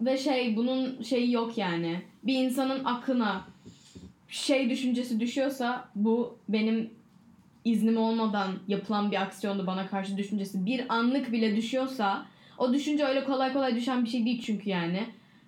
ve 0.00 0.18
şey 0.18 0.56
bunun 0.56 1.02
şeyi 1.02 1.32
yok 1.32 1.58
yani. 1.58 2.02
Bir 2.22 2.34
insanın 2.34 2.84
aklına 2.84 3.44
şey 4.28 4.70
düşüncesi 4.70 5.20
düşüyorsa 5.20 5.88
bu 5.94 6.38
benim 6.48 6.90
iznim 7.64 7.96
olmadan 7.96 8.58
yapılan 8.68 9.10
bir 9.10 9.22
aksiyondu 9.22 9.66
bana 9.66 9.86
karşı 9.86 10.16
düşüncesi. 10.16 10.66
Bir 10.66 10.84
anlık 10.88 11.32
bile 11.32 11.56
düşüyorsa 11.56 12.26
o 12.58 12.72
düşünce 12.72 13.04
öyle 13.04 13.24
kolay 13.24 13.52
kolay 13.52 13.76
düşen 13.76 14.04
bir 14.04 14.10
şey 14.10 14.24
değil 14.24 14.42
çünkü 14.46 14.70
yani. 14.70 15.06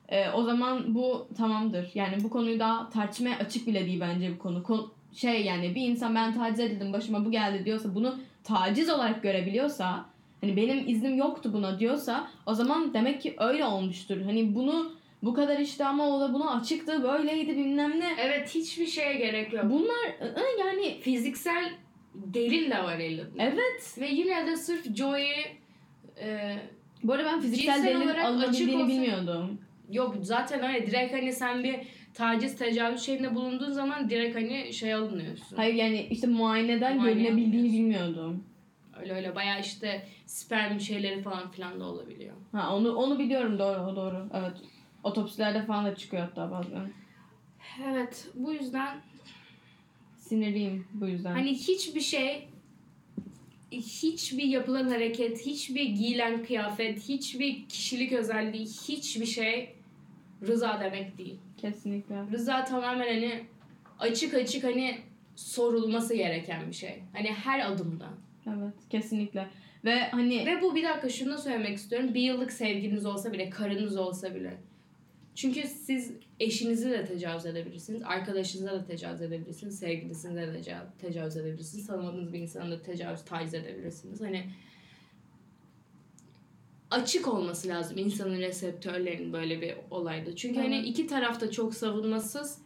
E, 0.08 0.30
o 0.30 0.42
zaman 0.42 0.94
bu 0.94 1.28
tamamdır. 1.36 1.90
Yani 1.94 2.24
bu 2.24 2.30
konuyu 2.30 2.58
daha 2.58 2.90
tartışmaya 2.90 3.36
açık 3.38 3.66
bile 3.66 3.86
değil 3.86 4.00
bence 4.00 4.32
bu 4.34 4.38
konu. 4.38 4.58
Ko- 4.58 4.88
şey 5.12 5.44
yani 5.44 5.74
bir 5.74 5.82
insan 5.88 6.14
ben 6.14 6.34
taciz 6.34 6.60
edildim 6.60 6.92
başıma 6.92 7.24
bu 7.24 7.30
geldi 7.30 7.64
diyorsa 7.64 7.94
bunu 7.94 8.18
taciz 8.44 8.90
olarak 8.90 9.22
görebiliyorsa 9.22 10.04
hani 10.40 10.56
benim 10.56 10.88
iznim 10.88 11.14
yoktu 11.16 11.50
buna 11.52 11.78
diyorsa 11.78 12.28
o 12.46 12.54
zaman 12.54 12.94
demek 12.94 13.22
ki 13.22 13.34
öyle 13.38 13.64
olmuştur. 13.64 14.20
Hani 14.22 14.54
bunu 14.54 14.92
bu 15.22 15.34
kadar 15.34 15.58
işte 15.58 15.84
ama 15.86 16.08
o 16.08 16.20
da 16.20 16.34
buna 16.34 16.60
açıktı 16.60 17.02
böyleydi 17.02 17.56
bilmem 17.56 18.00
ne. 18.00 18.08
Evet 18.20 18.54
hiçbir 18.54 18.86
şeye 18.86 19.14
gerek 19.14 19.52
yok. 19.52 19.64
Bunlar 19.64 20.16
yani 20.60 20.98
Fiziksel 21.00 21.72
delil 22.14 22.70
de 22.70 22.82
var 22.82 22.98
elinde. 22.98 23.26
evet. 23.38 23.96
Ve 24.00 24.08
yine 24.08 24.46
de 24.46 24.56
sırf 24.56 24.96
Joey'i 24.96 25.58
e, 26.20 26.56
Bu 27.04 27.12
arada 27.12 27.24
ben 27.32 27.40
fiziksel 27.40 27.84
delil 27.84 28.26
alınabildiğini 28.26 28.88
bilmiyordum. 28.88 29.58
Yok 29.90 30.16
zaten 30.22 30.64
öyle 30.64 30.86
direkt 30.86 31.12
hani 31.12 31.32
sen 31.32 31.64
bir 31.64 31.76
taciz 32.14 32.56
tecavüz 32.56 33.02
şeyinde 33.02 33.34
bulunduğun 33.34 33.70
zaman 33.70 34.10
direkt 34.10 34.36
hani 34.36 34.72
şey 34.72 34.94
alınıyorsun. 34.94 35.56
Hayır 35.56 35.74
yani 35.74 36.06
işte 36.10 36.26
muayeneden 36.26 36.96
Muayene 36.96 37.22
görünebildiğini 37.22 37.72
bilmiyordum. 37.72 38.44
Öyle 39.00 39.14
öyle 39.14 39.34
bayağı 39.34 39.60
işte 39.60 40.06
sperm 40.26 40.80
şeyleri 40.80 41.22
falan 41.22 41.50
filan 41.50 41.80
da 41.80 41.84
olabiliyor. 41.84 42.34
Ha 42.52 42.76
onu 42.76 42.94
onu 42.94 43.18
biliyorum 43.18 43.58
doğru 43.58 43.80
o 43.80 43.96
doğru. 43.96 44.28
Evet. 44.34 44.56
Otopsilerde 45.04 45.62
falan 45.62 45.86
da 45.86 45.94
çıkıyor 45.94 46.22
hatta 46.22 46.50
bazen. 46.50 46.90
Evet 47.88 48.28
bu 48.34 48.52
yüzden 48.52 49.00
Sinirliyim 50.16 50.86
bu 50.92 51.06
yüzden. 51.06 51.32
Hani 51.32 51.54
hiçbir 51.54 52.00
şey 52.00 52.48
hiçbir 53.72 54.44
yapılan 54.44 54.88
hareket, 54.88 55.46
hiçbir 55.46 55.82
giyilen 55.82 56.44
kıyafet, 56.44 57.08
hiçbir 57.08 57.68
kişilik 57.68 58.12
özelliği, 58.12 58.66
hiçbir 58.66 59.26
şey 59.26 59.74
rıza 60.46 60.80
demek 60.84 61.18
değil. 61.18 61.38
Kesinlikle. 61.56 62.14
Rıza 62.32 62.64
tamamen 62.64 63.06
hani 63.06 63.44
açık 63.98 64.34
açık 64.34 64.64
hani 64.64 64.98
sorulması 65.36 66.14
gereken 66.14 66.68
bir 66.68 66.74
şey. 66.74 67.02
Hani 67.12 67.28
her 67.28 67.72
adımda. 67.72 68.08
Evet 68.46 68.74
kesinlikle. 68.90 69.46
Ve 69.84 70.00
hani 70.10 70.46
Ve 70.46 70.62
bu 70.62 70.74
bir 70.74 70.84
dakika 70.84 71.08
şunu 71.08 71.32
da 71.32 71.38
söylemek 71.38 71.76
istiyorum. 71.76 72.14
Bir 72.14 72.20
yıllık 72.20 72.52
sevgiliniz 72.52 73.06
olsa 73.06 73.32
bile, 73.32 73.50
karınız 73.50 73.96
olsa 73.96 74.34
bile. 74.34 74.56
Çünkü 75.34 75.62
siz 75.68 76.12
eşinizi 76.40 76.90
de 76.90 77.04
tecavüz 77.04 77.46
edebilirsiniz, 77.46 78.02
arkadaşınıza 78.02 78.72
da 78.72 78.84
tecavüz 78.84 79.22
edebilirsiniz, 79.22 79.78
sevgilinize 79.78 80.34
de 80.34 80.40
teca- 80.40 80.86
tecavüz 80.98 81.36
edebilirsiniz, 81.36 81.86
tanımadığınız 81.86 82.32
bir 82.32 82.38
insana 82.38 82.70
da 82.70 82.82
tecavüz, 82.82 83.24
taciz 83.24 83.54
edebilirsiniz. 83.54 84.20
Hani 84.20 84.44
açık 86.90 87.28
olması 87.28 87.68
lazım 87.68 87.98
insanın 87.98 88.38
reseptörlerinin 88.38 89.32
böyle 89.32 89.60
bir 89.60 89.74
olayda. 89.90 90.36
Çünkü 90.36 90.60
hani 90.60 90.74
Evet. 90.74 90.86
iki 90.88 91.06
taraf 91.06 91.40
da 91.40 91.50
çok 91.50 91.74
savunmasız 91.74 92.58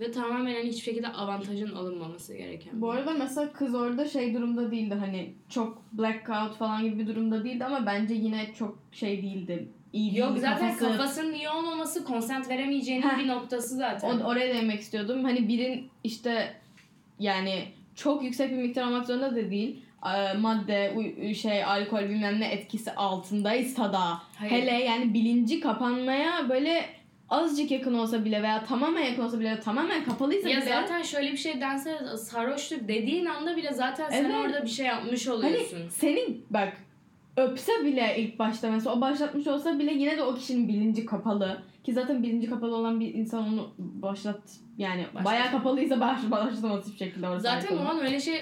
ve 0.00 0.10
tamamen 0.12 0.54
hani 0.54 0.68
hiçbir 0.68 0.82
şekilde 0.82 1.08
avantajın 1.08 1.74
alınmaması 1.74 2.34
gereken. 2.36 2.80
bu 2.80 2.90
arada 2.90 3.10
mesela 3.12 3.52
kız 3.52 3.74
orada 3.74 4.08
şey 4.08 4.34
durumda 4.34 4.70
değildi 4.70 4.94
hani 4.94 5.34
çok 5.48 5.82
blackout 5.92 6.56
falan 6.58 6.84
gibi 6.84 6.98
bir 6.98 7.06
durumda 7.06 7.44
değildi 7.44 7.64
ama 7.64 7.86
bence 7.86 8.14
yine 8.14 8.46
çok 8.58 8.78
şey 8.92 9.22
değildi. 9.22 9.68
İyi 9.92 10.18
Yok 10.18 10.28
değildi 10.30 10.40
zaten 10.40 10.72
kafası. 10.76 10.96
kafasının 10.98 11.34
iyi 11.34 11.48
olmaması 11.48 12.04
konsent 12.04 12.48
veremeyeceğinin 12.48 13.02
Heh. 13.08 13.18
bir 13.18 13.28
noktası 13.28 13.76
zaten. 13.76 14.20
O, 14.20 14.24
oraya 14.24 14.54
değinmek 14.54 14.80
istiyordum. 14.80 15.24
Hani 15.24 15.48
birin 15.48 15.88
işte 16.04 16.54
yani 17.18 17.64
çok 17.94 18.22
yüksek 18.24 18.50
bir 18.50 18.56
miktar 18.56 18.86
olmak 18.86 19.06
zorunda 19.06 19.30
da 19.30 19.50
değil. 19.50 19.82
Ee, 20.06 20.32
madde, 20.38 20.94
şey, 21.34 21.64
alkol 21.64 22.00
bilmem 22.00 22.40
ne 22.40 22.48
etkisi 22.48 22.92
altındaysa 22.92 23.92
da 23.92 24.22
Hayır. 24.38 24.52
hele 24.52 24.70
yani 24.84 25.14
bilinci 25.14 25.60
kapanmaya 25.60 26.48
böyle 26.48 26.84
azıcık 27.30 27.70
yakın 27.70 27.94
olsa 27.94 28.24
bile 28.24 28.42
veya 28.42 28.64
tamamen 28.64 29.02
yakın 29.02 29.22
olsa 29.22 29.40
bile 29.40 29.60
tamamen 29.60 30.04
kapalıysa 30.04 30.48
ya 30.48 30.56
bile 30.56 30.68
zaten 30.68 31.02
şöyle 31.02 31.32
bir 31.32 31.36
şey 31.36 31.60
dense 31.60 31.98
sarhoşluk 32.16 32.88
dediğin 32.88 33.26
anda 33.26 33.56
bile 33.56 33.72
zaten 33.72 34.10
sen 34.10 34.24
Evet. 34.24 34.34
orada 34.44 34.62
bir 34.62 34.68
şey 34.70 34.86
yapmış 34.86 35.26
hani 35.26 35.36
oluyorsun. 35.36 35.88
seni 35.90 36.36
bak 36.50 36.72
öpse 37.36 37.72
bile 37.84 38.14
ilk 38.18 38.38
başta 38.38 38.70
mesela 38.70 38.96
o 38.96 39.00
başlatmış 39.00 39.46
olsa 39.46 39.78
bile 39.78 39.92
yine 39.92 40.16
de 40.16 40.22
o 40.22 40.34
kişinin 40.34 40.68
bilinci 40.68 41.06
kapalı 41.06 41.62
ki 41.84 41.92
zaten 41.92 42.22
bilinci 42.22 42.50
kapalı 42.50 42.76
olan 42.76 43.00
bir 43.00 43.14
insan 43.14 43.48
onu 43.48 43.70
başlat 43.78 44.40
yani 44.78 45.06
Başlat. 45.14 45.24
bayağı 45.24 45.50
kapalıysa 45.50 46.00
baş, 46.00 46.18
başlatamaz 46.30 46.86
hiçbir 46.86 46.98
şekilde 46.98 47.28
orası 47.28 47.42
zaten 47.42 47.76
o 47.76 47.80
an 47.80 48.00
öyle 48.00 48.20
şey 48.20 48.40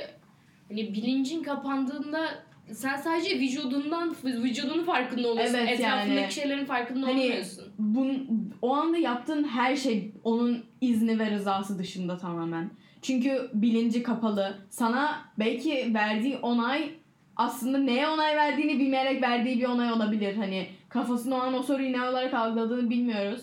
hani 0.68 0.94
bilincin 0.94 1.42
kapandığında 1.42 2.28
sen 2.72 2.96
sadece 2.96 3.40
vücudundan 3.40 4.16
vücudunun 4.24 4.84
farkında 4.84 5.28
oluyorsun. 5.28 5.54
Evet, 5.54 5.80
Etrafındaki 5.80 6.20
yani. 6.20 6.32
şeylerin 6.32 6.64
farkında 6.64 7.06
Hani- 7.06 7.20
olmuyorsun. 7.20 7.64
Bun, 7.78 8.28
o 8.62 8.74
anda 8.74 8.96
yaptığın 8.98 9.44
her 9.44 9.76
şey 9.76 10.12
onun 10.24 10.64
izni 10.80 11.18
ve 11.18 11.30
rızası 11.30 11.78
dışında 11.78 12.18
tamamen. 12.18 12.70
Çünkü 13.02 13.50
bilinci 13.54 14.02
kapalı. 14.02 14.58
Sana 14.70 15.24
belki 15.38 15.94
verdiği 15.94 16.36
onay 16.36 16.90
aslında 17.36 17.78
neye 17.78 18.08
onay 18.08 18.36
verdiğini 18.36 18.78
bilmeyerek 18.78 19.22
verdiği 19.22 19.58
bir 19.58 19.64
onay 19.64 19.92
olabilir. 19.92 20.36
Hani 20.36 20.66
kafasında 20.88 21.34
o 21.34 21.38
an 21.38 21.54
o 21.54 21.62
soruyu 21.62 21.92
ne 21.92 22.02
olarak 22.02 22.34
algıladığını 22.34 22.90
bilmiyoruz. 22.90 23.40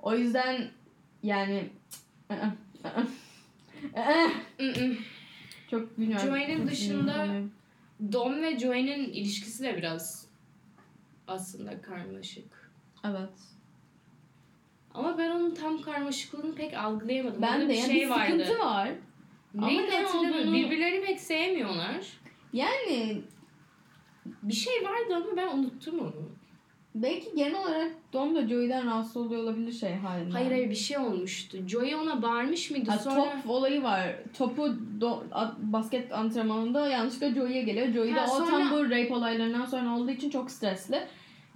O 0.00 0.14
yüzden 0.14 0.68
yani 1.22 1.62
çok. 5.70 5.88
Joanne'in 5.98 6.58
Çok 6.58 6.70
dışında-. 6.70 7.42
Dom 8.12 8.42
ve 8.42 8.58
Joey'nin 8.58 9.04
ilişkisi 9.12 9.62
de 9.62 9.76
biraz 9.76 10.26
aslında 11.28 11.82
karmaşık. 11.82 12.70
Evet. 13.04 13.38
Ama 14.94 15.18
ben 15.18 15.30
onun 15.30 15.54
tam 15.54 15.82
karmaşıklığını 15.82 16.54
pek 16.54 16.74
algılayamadım. 16.74 17.42
Ben 17.42 17.52
Orada 17.52 17.64
de 17.64 17.68
bir 17.68 17.74
yani 17.74 17.86
şey 17.86 18.00
bir 18.00 18.10
vardı. 18.10 18.32
sıkıntı 18.44 18.58
var. 18.64 18.90
Ama 19.58 19.66
Neyin 19.66 19.90
ne 19.90 20.06
olduğunu 20.06 20.52
birbirlerini 20.54 21.04
pek 21.06 21.20
sevmiyorlar. 21.20 22.06
Yani 22.52 23.22
Bir 24.42 24.52
şey 24.54 24.74
vardı 24.84 25.14
ama 25.16 25.36
ben 25.36 25.58
unuttum 25.58 25.98
onu. 25.98 26.28
Belki 27.02 27.34
genel 27.36 27.60
olarak 27.60 27.90
Dom 28.12 28.34
da 28.34 28.48
Joey'den 28.48 28.86
rahatsız 28.86 29.16
oluyor 29.16 29.42
olabilir 29.42 29.72
şey 29.72 29.94
halinde. 29.94 30.32
Hayır 30.32 30.50
hayır 30.50 30.70
bir 30.70 30.74
şey 30.74 30.98
olmuştu. 30.98 31.58
Joey 31.68 31.94
ona 31.94 32.22
bağırmış 32.22 32.70
mıydı? 32.70 32.90
Ha, 32.90 32.98
Sonra 32.98 33.14
Top 33.24 33.50
olayı 33.50 33.82
var. 33.82 34.14
Topu 34.38 34.62
do- 35.00 35.20
at- 35.32 35.58
basket 35.58 36.12
antrenmanında 36.12 36.88
yanlışlıkla 36.88 37.34
Joey'ye 37.34 37.62
geliyor. 37.62 37.88
Joey 37.88 38.14
de 38.14 38.20
Ha, 38.20 38.26
o 38.32 38.36
sonra- 38.36 38.50
tam 38.50 38.70
bu 38.70 38.84
rape 38.84 39.14
olaylarından 39.14 39.64
sonra 39.64 39.96
olduğu 39.96 40.10
için 40.10 40.30
çok 40.30 40.50
stresli. 40.50 41.00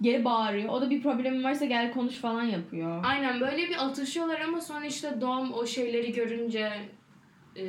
Geri 0.01 0.25
bağırıyor. 0.25 0.69
O 0.69 0.81
da 0.81 0.89
bir 0.89 1.01
problemin 1.03 1.43
varsa 1.43 1.65
gel 1.65 1.93
konuş 1.93 2.15
falan 2.15 2.43
yapıyor. 2.43 3.03
aynen 3.05 3.39
böyle 3.41 3.57
bir 3.69 3.85
atışıyorlar 3.85 4.39
ama 4.41 4.61
sonra 4.61 4.85
işte 4.85 5.21
Dom 5.21 5.53
o 5.53 5.65
şeyleri 5.65 6.11
görünce 6.13 6.71
e, 7.57 7.63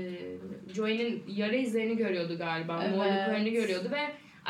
Joey'nin 0.74 1.24
yara 1.28 1.56
izlerini 1.56 1.96
görüyordu 1.96 2.38
galiba. 2.38 2.80
Evet. 2.84 2.96
Morluklarını 2.96 3.48
görüyordu 3.48 3.88
ve 3.90 4.00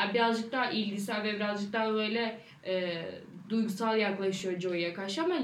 e, 0.09 0.13
birazcık 0.13 0.51
daha 0.51 0.71
ilgisel 0.71 1.23
ve 1.23 1.35
birazcık 1.35 1.73
daha 1.73 1.93
böyle 1.93 2.39
e, 2.65 3.05
duygusal 3.49 3.97
yaklaşıyor 3.97 4.59
Joey'e 4.59 4.93
karşı 4.93 5.23
ama 5.23 5.35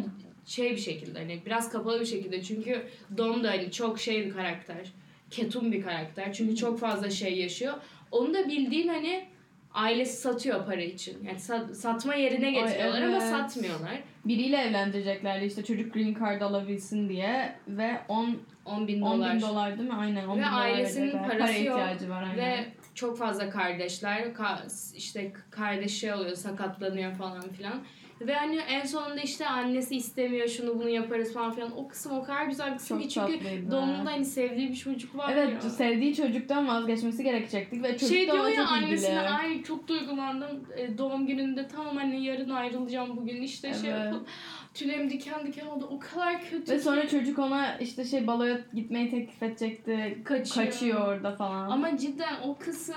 şey 0.45 0.71
bir 0.71 0.81
şekilde 0.81 1.19
hani 1.19 1.41
biraz 1.45 1.69
kapalı 1.71 1.99
bir 1.99 2.05
şekilde 2.05 2.43
çünkü 2.43 2.87
Dom 3.17 3.43
da 3.43 3.49
hani 3.49 3.71
çok 3.71 3.99
şey 3.99 4.25
bir 4.25 4.33
karakter. 4.33 4.91
Ketum 5.31 5.71
bir 5.71 5.83
karakter. 5.83 6.33
Çünkü 6.33 6.55
çok 6.55 6.79
fazla 6.79 7.09
şey 7.09 7.39
yaşıyor. 7.39 7.73
Onu 8.11 8.33
da 8.33 8.47
bildiğin 8.47 8.87
hani 8.87 9.25
ailesi 9.73 10.21
satıyor 10.21 10.65
para 10.65 10.81
için. 10.81 11.23
Yani 11.23 11.37
sa- 11.37 11.73
satma 11.73 12.15
yerine 12.15 12.51
getiriyorlar 12.51 13.01
ama 13.01 13.17
evet. 13.17 13.29
satmıyorlar. 13.29 13.99
Biriyle 14.25 14.57
evlendireceklerdi 14.57 15.45
işte 15.45 15.63
çocuk 15.63 15.93
green 15.93 16.17
card 16.19 16.41
alabilsin 16.41 17.09
diye 17.09 17.55
ve 17.67 17.97
10 18.07 18.37
10 18.65 18.87
bin 18.87 19.01
10 19.01 19.17
dolar. 19.17 19.35
bin 19.35 19.41
dolar 19.41 19.77
değil 19.77 19.89
mi? 19.89 19.95
Aynen 19.95 20.27
10 20.27 20.37
bin 20.37 20.43
Ve 20.43 20.47
dolar 20.47 20.61
ailesinin 20.61 21.11
parası 21.11 21.37
Para 21.39 21.51
yok 21.51 21.79
ihtiyacı 21.79 22.09
var 22.09 22.23
aynen. 22.23 22.37
Ve 22.37 22.65
çok 22.99 23.17
fazla 23.17 23.49
kardeşler 23.49 24.21
ka- 24.23 24.95
işte 24.97 25.33
kardeş 25.51 25.99
şey 25.99 26.13
oluyor 26.13 26.35
sakatlanıyor 26.35 27.13
falan 27.15 27.49
filan. 27.49 27.73
Ve 28.21 28.33
hani 28.35 28.55
en 28.57 28.85
sonunda 28.85 29.21
işte 29.21 29.47
annesi 29.47 29.95
istemiyor 29.95 30.47
şunu 30.47 30.79
bunu 30.79 30.89
yaparız 30.89 31.33
falan 31.33 31.51
filan. 31.51 31.77
O 31.77 31.87
kısım 31.87 32.17
o 32.17 32.23
kadar 32.23 32.45
güzel 32.45 32.71
bir 32.73 32.77
kısım 32.77 33.01
ki 33.01 33.09
çünkü 33.09 33.33
tatlıydı. 33.39 33.71
Doğum'da 33.71 34.11
hani 34.11 34.25
sevdiği 34.25 34.69
bir 34.69 34.75
çocuk 34.75 35.17
var 35.17 35.31
Evet 35.33 35.63
ya. 35.63 35.69
sevdiği 35.69 36.15
çocuktan 36.15 36.67
vazgeçmesi 36.67 37.23
gerekecektik 37.23 37.83
ve 37.83 37.91
çocuk 37.97 38.09
Şey 38.09 38.27
da 38.27 38.31
diyor 38.33 38.47
ya 38.47 38.55
çok 38.55 38.71
ilgili. 38.77 38.85
annesine 38.85 39.19
ay 39.29 39.63
çok 39.63 39.87
duygulandım 39.87 40.65
e, 40.77 40.97
doğum 40.97 41.27
gününde 41.27 41.67
tamam 41.67 41.97
anne 41.97 42.19
yarın 42.19 42.49
ayrılacağım 42.49 43.17
bugün 43.17 43.41
işte 43.41 43.73
şey 43.73 43.89
Evet. 43.89 44.05
yapalım. 44.05 44.25
Tüylerim 44.73 45.09
diken 45.09 45.45
diken 45.47 45.65
oldu 45.65 45.87
o 45.91 45.99
kadar 45.99 46.41
kötü 46.41 46.71
Ve 46.71 46.77
ki. 46.77 46.83
sonra 46.83 47.07
çocuk 47.07 47.39
ona 47.39 47.77
işte 47.77 48.05
şey 48.05 48.27
baloya 48.27 48.59
gitmeyi 48.73 49.09
teklif 49.09 49.43
edecekti. 49.43 50.17
Kaçıyor. 50.25 50.65
Kaçıyor 50.65 51.07
orada 51.07 51.35
falan. 51.35 51.69
Ama 51.69 51.97
cidden 51.97 52.35
o 52.43 52.57
kısım 52.57 52.95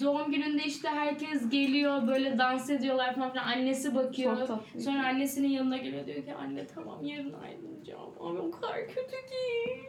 doğum 0.00 0.30
gününde 0.32 0.64
işte 0.64 0.88
herkes 0.88 1.50
geliyor 1.50 2.06
böyle 2.08 2.38
dans 2.38 2.70
ediyorlar 2.70 3.14
falan 3.14 3.30
filan 3.32 3.46
annesi 3.46 3.94
bakıyor. 3.94 4.38
çok 4.38 4.48
tatlı. 4.48 4.80
Sonra 4.80 5.06
annesinin 5.06 5.48
yanına 5.48 5.76
geliyor 5.76 6.06
diyor 6.06 6.24
ki 6.24 6.34
anne 6.34 6.66
tamam 6.66 7.04
yarın 7.04 7.32
ayrılacağım. 7.32 8.10
Abi 8.20 8.38
o 8.38 8.50
kadar 8.50 8.86
kötü 8.86 9.10
ki. 9.10 9.80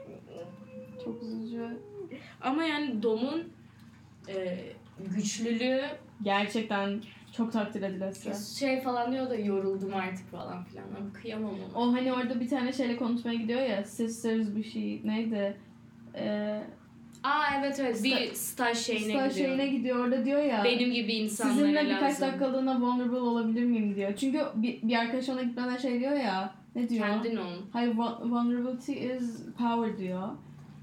Çok 1.06 1.24
üzücü. 1.24 1.78
Ama 2.42 2.64
yani 2.64 3.04
Dom'un 3.04 3.54
e, 4.30 4.58
güçlülüğü 5.16 5.82
Gerçekten 6.24 7.02
çok 7.38 7.52
takdir 7.52 7.82
edilesi. 7.82 8.60
şey 8.60 8.82
falan 8.82 9.12
diyor 9.12 9.30
da 9.30 9.36
yoruldum 9.36 9.94
artık 9.94 10.32
falan 10.32 10.64
filan. 10.64 10.84
Abi 10.84 11.14
kıyamam 11.14 11.50
ona. 11.52 11.80
O 11.84 11.94
hani 11.94 12.14
orada 12.14 12.40
bir 12.40 12.50
tane 12.50 12.74
şeyle 12.74 12.98
konuşmaya 12.98 13.36
gidiyor 13.36 13.62
ya. 13.62 13.84
Sisters 13.84 14.56
bir 14.56 14.64
şey 14.64 15.02
neydi? 15.06 15.58
Ee, 16.16 16.62
Aa 17.24 17.44
evet 17.60 17.80
evet 17.80 18.04
bir 18.04 18.34
staj 18.34 18.78
şeyine 18.78 19.14
staj 19.14 19.32
gidiyor. 19.34 19.48
şeyine 19.48 19.68
gidiyor 19.68 20.00
orada 20.06 20.26
diyor 20.26 20.42
ya. 20.44 20.64
Benim 20.64 20.92
gibi 20.94 21.14
insanlara 21.14 21.56
Sizinle 21.56 21.86
birkaç 21.86 22.02
lazım. 22.04 22.28
dakikalığına 22.28 22.82
vulnerable 22.82 23.18
olabilir 23.18 23.64
miyim 23.66 23.96
diyor. 23.96 24.14
Çünkü 24.16 24.42
bir, 24.56 24.82
bir 24.82 24.96
arkadaş 24.96 25.30
ona 25.30 25.42
gitmeden 25.44 25.78
şey 25.78 26.00
diyor 26.00 26.12
ya. 26.12 26.54
Ne 26.76 26.90
diyor? 26.90 27.08
Kendin 27.08 27.38
ol. 27.38 27.54
Hayır 27.74 27.96
vul- 27.96 28.32
vulnerability 28.32 28.94
is 29.16 29.46
power 29.58 29.98
diyor. 29.98 30.28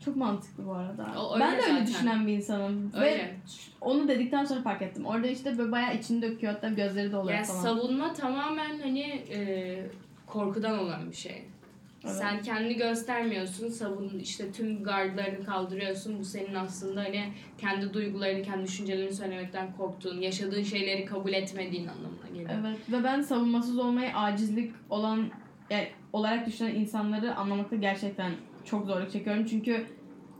Çok 0.04 0.16
mantıklı 0.16 0.66
bu 0.66 0.72
arada. 0.72 1.06
O 1.20 1.34
öyle 1.34 1.44
ben 1.44 1.52
de 1.52 1.56
öyle 1.56 1.72
zaten. 1.72 1.86
düşünen 1.86 2.26
bir 2.26 2.32
insanım. 2.32 2.92
Ve 2.94 2.98
Öyle. 3.12 3.36
onu 3.80 4.08
dedikten 4.08 4.44
sonra 4.44 4.62
fark 4.62 4.82
ettim. 4.82 5.06
Orada 5.06 5.26
işte 5.26 5.58
böyle 5.58 5.72
bayağı 5.72 5.94
içini 5.96 6.22
döküyor 6.22 6.52
hatta 6.52 6.68
gözleri 6.68 7.12
de 7.12 7.16
oluyor 7.16 7.34
Yani 7.36 7.46
falan. 7.46 7.60
savunma 7.62 8.12
tamamen 8.12 8.78
hani 8.78 9.00
e, 9.32 9.86
korkudan 10.26 10.78
olan 10.78 11.10
bir 11.10 11.16
şey. 11.16 11.44
Evet. 12.06 12.16
Sen 12.16 12.42
kendini 12.42 12.74
göstermiyorsun, 12.76 13.68
savun 13.68 14.08
işte 14.22 14.52
tüm 14.52 14.82
gardlarını 14.84 15.44
kaldırıyorsun. 15.44 16.18
Bu 16.18 16.24
senin 16.24 16.54
aslında 16.54 17.00
hani 17.00 17.32
kendi 17.58 17.94
duygularını, 17.94 18.42
kendi 18.42 18.64
düşüncelerini 18.64 19.12
söylemekten 19.14 19.72
korktuğun, 19.76 20.20
yaşadığın 20.20 20.62
şeyleri 20.62 21.04
kabul 21.04 21.32
etmediğin 21.32 21.88
anlamına 21.88 22.28
geliyor. 22.34 22.50
Evet 22.60 22.78
ve 22.92 23.04
ben 23.04 23.20
savunmasız 23.20 23.78
olmayı 23.78 24.16
acizlik 24.16 24.72
olan 24.90 25.26
yani 25.70 25.88
olarak 26.12 26.46
düşünen 26.46 26.74
insanları 26.74 27.34
anlamakta 27.34 27.76
gerçekten 27.76 28.32
çok 28.64 28.86
zorluk 28.86 29.10
çekiyorum. 29.10 29.44
Çünkü 29.46 29.86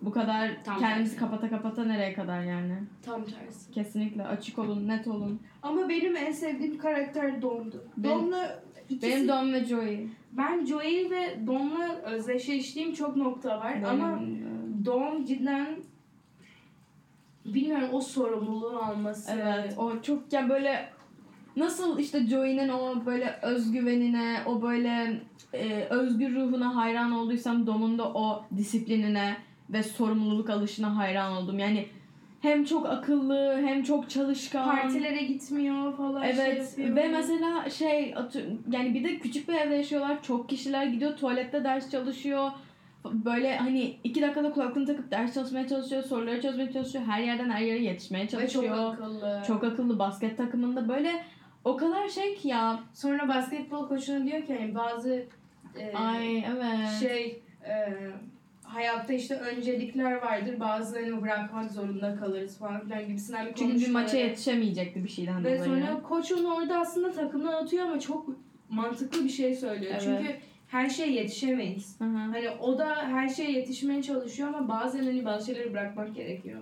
bu 0.02 0.10
kadar 0.12 0.50
Tam 0.64 0.78
kendinizi 0.78 1.10
tersi. 1.10 1.20
kapata 1.24 1.50
kapata 1.50 1.84
nereye 1.84 2.14
kadar 2.14 2.40
yani? 2.42 2.74
Tam 3.02 3.24
tersi. 3.24 3.70
Kesinlikle 3.72 4.22
açık 4.26 4.58
olun, 4.58 4.88
net 4.88 5.06
olun. 5.06 5.40
Ama 5.62 5.88
benim 5.88 6.16
en 6.16 6.32
sevdiğim 6.32 6.78
karakter 6.78 7.42
Dom'du. 7.42 7.84
Benim- 7.96 8.18
Dom'la 8.18 8.62
ikisi... 8.88 9.12
Benim 9.12 9.28
Dom 9.28 9.52
ve 9.52 9.64
Joey. 9.64 10.08
Ben 10.32 10.64
Joey 10.64 11.10
ve 11.10 11.46
Dom'la 11.46 11.88
özdeşleştiğim 12.04 12.92
çok 12.94 13.16
nokta 13.16 13.58
var 13.60 13.74
ama 13.90 14.16
Benim- 14.20 14.84
Dom 14.84 15.24
cidden 15.24 15.76
bilmiyorum 17.44 17.88
o 17.92 18.00
sorumluluğu 18.00 18.78
alması. 18.78 19.32
Evet 19.34 19.74
o 19.78 20.02
çok 20.02 20.32
ya 20.32 20.48
böyle 20.48 20.88
nasıl 21.56 21.98
işte 21.98 22.26
Joey'nin 22.26 22.68
o 22.68 23.06
böyle 23.06 23.38
özgüvenine, 23.42 24.36
o 24.46 24.62
böyle 24.62 25.20
e, 25.52 25.86
özgür 25.90 26.34
ruhuna 26.34 26.76
hayran 26.76 27.12
olduysam 27.12 27.66
Dom'un 27.66 27.98
da 27.98 28.08
o 28.08 28.44
disiplinine 28.56 29.36
ve 29.70 29.82
sorumluluk 29.82 30.50
alışına 30.50 30.96
hayran 30.96 31.32
oldum. 31.32 31.58
Yani 31.58 31.86
hem 32.40 32.64
çok 32.64 32.86
akıllı 32.86 33.62
hem 33.66 33.82
çok 33.82 34.10
çalışkan. 34.10 34.70
Partilere 34.70 35.22
gitmiyor 35.22 35.96
falan 35.96 36.22
şey 36.22 36.30
Evet 36.30 36.78
yapıyor. 36.78 36.96
ve 36.96 37.08
mesela 37.08 37.70
şey 37.70 38.14
yani 38.70 38.94
bir 38.94 39.04
de 39.04 39.18
küçük 39.18 39.48
bir 39.48 39.54
evde 39.54 39.74
yaşıyorlar. 39.74 40.22
Çok 40.22 40.48
kişiler 40.48 40.86
gidiyor 40.86 41.16
tuvalette 41.16 41.64
ders 41.64 41.90
çalışıyor. 41.90 42.50
Böyle 43.04 43.56
hani 43.56 43.96
iki 44.04 44.22
dakikada 44.22 44.52
kulaklığını 44.52 44.86
takıp 44.86 45.10
ders 45.10 45.34
çalışmaya 45.34 45.68
çalışıyor. 45.68 46.02
Soruları 46.02 46.42
çözmeye 46.42 46.72
çalışıyor. 46.72 47.04
Her 47.04 47.20
yerden 47.22 47.50
her 47.50 47.60
yere 47.60 47.78
yetişmeye 47.82 48.24
ve 48.24 48.28
çok 48.28 48.40
çalışıyor. 48.40 48.92
akıllı. 48.94 49.42
Çok 49.46 49.64
akıllı 49.64 49.98
basket 49.98 50.36
takımında 50.36 50.88
böyle 50.88 51.24
o 51.64 51.76
kadar 51.76 52.08
şey 52.08 52.36
ki 52.36 52.48
ya. 52.48 52.80
Sonra 52.94 53.28
basketbol 53.28 53.88
koçuna 53.88 54.24
diyor 54.24 54.46
ki 54.46 54.56
hani 54.58 54.74
bazı 54.74 55.24
e, 55.78 55.92
Ay 55.94 56.38
evet. 56.38 57.00
şey 57.00 57.42
e, 57.66 57.94
hayatta 58.62 59.12
işte 59.12 59.34
öncelikler 59.34 60.12
vardır. 60.12 60.60
Bazılarını 60.60 61.22
bırakmak 61.22 61.70
zorunda 61.70 62.16
kalırız 62.16 62.58
falan 62.58 62.80
filan 62.80 63.08
gibisinden 63.08 63.46
bir 63.46 63.54
Çünkü 63.54 63.80
bir 63.80 63.90
maça 63.90 64.16
yetişemeyecekti 64.16 65.04
bir 65.04 65.08
şeyden 65.08 65.44
Ve 65.44 65.58
dolayı. 65.58 65.64
sonra 65.64 66.02
koç 66.02 66.32
onu 66.32 66.54
orada 66.54 66.80
aslında 66.80 67.12
takımdan 67.12 67.52
atıyor 67.52 67.86
ama 67.86 68.00
çok 68.00 68.26
mantıklı 68.68 69.24
bir 69.24 69.28
şey 69.28 69.54
söylüyor. 69.54 69.92
Evet. 69.92 70.02
Çünkü 70.04 70.36
her 70.68 70.88
şeye 70.88 71.12
yetişemeyiz. 71.12 72.00
Hı 72.00 72.04
hı. 72.04 72.16
Hani 72.18 72.50
o 72.50 72.78
da 72.78 72.96
her 72.96 73.28
şeye 73.28 73.52
yetişmeye 73.52 74.02
çalışıyor 74.02 74.48
ama 74.48 74.68
bazen 74.68 75.04
hani 75.04 75.24
bazı 75.24 75.46
şeyleri 75.46 75.72
bırakmak 75.72 76.14
gerekiyor. 76.14 76.60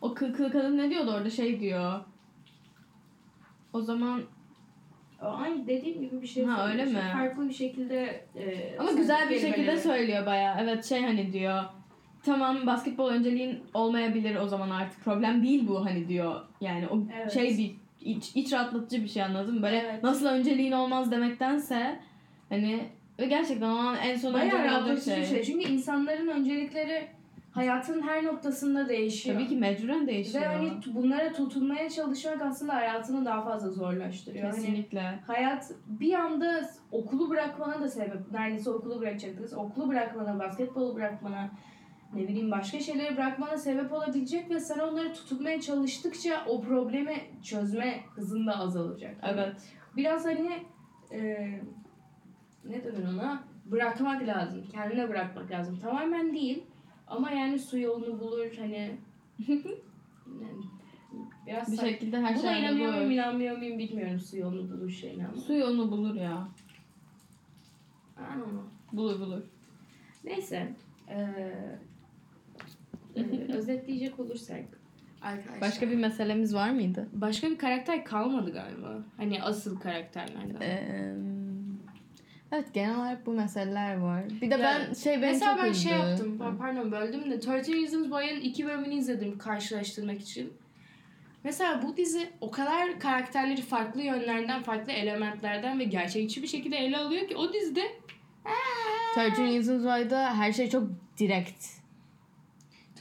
O 0.00 0.14
kıl 0.14 0.34
kıl 0.34 0.52
kadın 0.52 0.78
ne 0.78 0.90
diyordu 0.90 1.10
orada 1.10 1.30
şey 1.30 1.60
diyor. 1.60 2.00
O 3.72 3.80
zaman 3.80 4.22
Aynı 5.28 5.66
dediğim 5.66 6.00
gibi 6.00 6.22
bir 6.22 6.26
şey 6.26 6.44
Ha, 6.44 6.68
öyle 6.70 6.84
mi? 6.84 6.98
Farklı 7.12 7.48
bir 7.48 7.54
şekilde 7.54 8.24
e, 8.36 8.76
ama 8.78 8.92
güzel 8.92 9.30
bir 9.30 9.38
şekilde 9.40 9.78
söylüyor 9.78 10.26
baya. 10.26 10.58
Evet 10.62 10.84
şey 10.84 11.02
hani 11.02 11.32
diyor. 11.32 11.62
Tamam 12.24 12.66
basketbol 12.66 13.08
önceliğin 13.10 13.58
olmayabilir 13.74 14.36
o 14.36 14.48
zaman 14.48 14.70
artık 14.70 15.04
problem 15.04 15.42
değil 15.42 15.68
bu 15.68 15.84
hani 15.84 16.08
diyor. 16.08 16.40
Yani 16.60 16.88
o 16.88 16.98
Evet. 17.16 17.32
şey 17.32 17.58
bir 17.58 17.74
iç, 18.00 18.32
iç 18.34 18.52
rahatlatıcı 18.52 19.02
bir 19.02 19.08
şey 19.08 19.22
anladın 19.22 19.54
mı? 19.54 19.62
Böyle 19.62 19.76
Evet. 19.76 20.02
nasıl 20.02 20.26
önceliğin 20.26 20.72
olmaz 20.72 21.10
demektense 21.10 22.00
hani 22.48 22.80
ve 23.18 23.26
gerçekten 23.26 23.70
o 23.70 23.76
an 23.76 23.96
en 23.96 24.16
son 24.16 24.34
Bayağı 24.34 24.58
önceliği 24.58 24.78
olacak 24.78 25.02
şey. 25.02 25.24
şey. 25.26 25.42
Çünkü 25.42 25.68
insanların 25.68 26.28
öncelikleri 26.28 27.06
hayatın 27.54 28.02
her 28.02 28.24
noktasında 28.24 28.88
değişiyor. 28.88 29.36
Tabii 29.36 29.48
ki 29.48 29.56
mecburen 29.56 30.06
değişiyor. 30.06 30.42
Ve 30.42 30.46
hani 30.46 30.72
bunlara 30.94 31.32
tutunmaya 31.32 31.90
çalışmak 31.90 32.42
aslında 32.42 32.74
hayatını 32.74 33.24
daha 33.24 33.42
fazla 33.44 33.70
zorlaştırıyor. 33.70 34.44
Hani 34.44 34.56
Kesinlikle. 34.56 35.18
hayat 35.26 35.70
bir 35.86 36.14
anda 36.14 36.70
okulu 36.90 37.30
bırakmana 37.30 37.80
da 37.80 37.88
sebep. 37.88 38.32
Neredeyse 38.32 38.70
okulu 38.70 39.00
bırakacaktınız. 39.00 39.54
Okulu 39.54 39.88
bırakmana, 39.88 40.38
basketbolu 40.38 40.94
bırakmana, 40.94 41.50
ne 42.14 42.28
bileyim 42.28 42.50
başka 42.50 42.80
şeyleri 42.80 43.16
bırakmana 43.16 43.56
sebep 43.58 43.92
olabilecek 43.92 44.50
ve 44.50 44.60
sen 44.60 44.78
onları 44.78 45.12
tutunmaya 45.12 45.60
çalıştıkça 45.60 46.44
o 46.48 46.60
problemi 46.62 47.16
çözme 47.42 48.00
hızın 48.14 48.46
da 48.46 48.58
azalacak. 48.58 49.16
Hani 49.20 49.40
Evet. 49.40 49.56
Biraz 49.96 50.24
hani 50.24 50.50
e, 51.12 51.20
ne 52.64 52.84
denir 52.84 53.08
ona? 53.14 53.44
Bırakmak 53.64 54.22
lazım. 54.26 54.64
Kendine 54.72 55.08
bırakmak 55.08 55.50
lazım. 55.50 55.78
Tamamen 55.78 56.34
değil. 56.34 56.64
Ama 57.06 57.30
yani 57.30 57.58
su 57.58 57.78
yolunu 57.78 58.20
bulur 58.20 58.56
hani. 58.58 58.96
Yani 60.42 60.62
Biraz 61.46 61.72
Bir 61.72 61.76
sak- 61.76 61.88
şekilde 61.88 62.20
her 62.20 62.34
Buna 62.34 62.52
şey 62.54 62.60
inanıyor 62.60 62.94
muyum, 62.94 63.10
inanmıyor 63.10 63.56
muyum 63.58 63.78
bilmiyorum 63.78 64.20
su 64.20 64.36
yolunu 64.36 64.70
bulur 64.70 64.90
şeyini 64.90 65.26
ama. 65.26 65.36
Su 65.36 65.54
yolunu 65.54 65.90
bulur 65.90 66.14
ya. 66.14 66.48
Ama. 68.16 68.46
Bulur 68.92 69.20
bulur. 69.20 69.42
Neyse. 70.24 70.72
Ee, 71.08 71.26
e, 73.16 73.22
özetleyecek 73.52 74.20
olursak. 74.20 74.64
Arkadaşlar. 75.22 75.60
Başka 75.60 75.90
bir 75.90 75.96
meselemiz 75.96 76.54
var 76.54 76.70
mıydı? 76.70 77.08
Başka 77.12 77.50
bir 77.50 77.58
karakter 77.58 78.04
kalmadı 78.04 78.52
galiba. 78.52 79.04
Hani 79.16 79.42
asıl 79.42 79.80
karakterlerden. 79.80 80.60
Ee, 80.60 81.14
Evet 82.52 82.74
genel 82.74 82.96
olarak 82.96 83.26
bu 83.26 83.32
meseleler 83.32 83.96
var. 83.96 84.24
Bir 84.42 84.50
de 84.50 84.54
Ya, 84.54 84.60
ben 84.88 84.94
şey 84.94 85.18
Mesela 85.18 85.54
çok 85.54 85.64
ben 85.64 85.70
üzdü. 85.70 85.82
şey 85.88 85.92
yaptım. 85.98 86.38
pa- 86.40 86.58
Pardon 86.58 86.92
böldüm 86.92 87.30
de 87.30 87.34
13 87.34 87.46
Reasons 87.68 88.08
Why'ın 88.10 88.40
iki 88.40 88.66
bölümünü 88.66 88.94
izledim 88.94 89.38
karşılaştırmak 89.38 90.20
için. 90.20 90.52
Mesela 91.44 91.82
bu 91.82 91.96
dizi 91.96 92.28
o 92.40 92.50
kadar 92.50 93.00
karakterleri 93.00 93.62
farklı 93.62 94.02
yönlerden, 94.02 94.62
farklı 94.62 94.92
elementlerden 94.92 95.78
ve 95.78 95.84
gerçekçi 95.84 96.42
bir 96.42 96.46
şekilde 96.48 96.76
ele 96.76 96.98
alıyor 96.98 97.28
ki 97.28 97.36
o 97.36 97.52
dizide 97.52 97.82
13 99.18 99.38
Reasons 99.38 99.82
Why'da 99.82 100.36
her 100.36 100.52
şey 100.52 100.70
çok 100.70 100.88
direkt. 101.18 101.64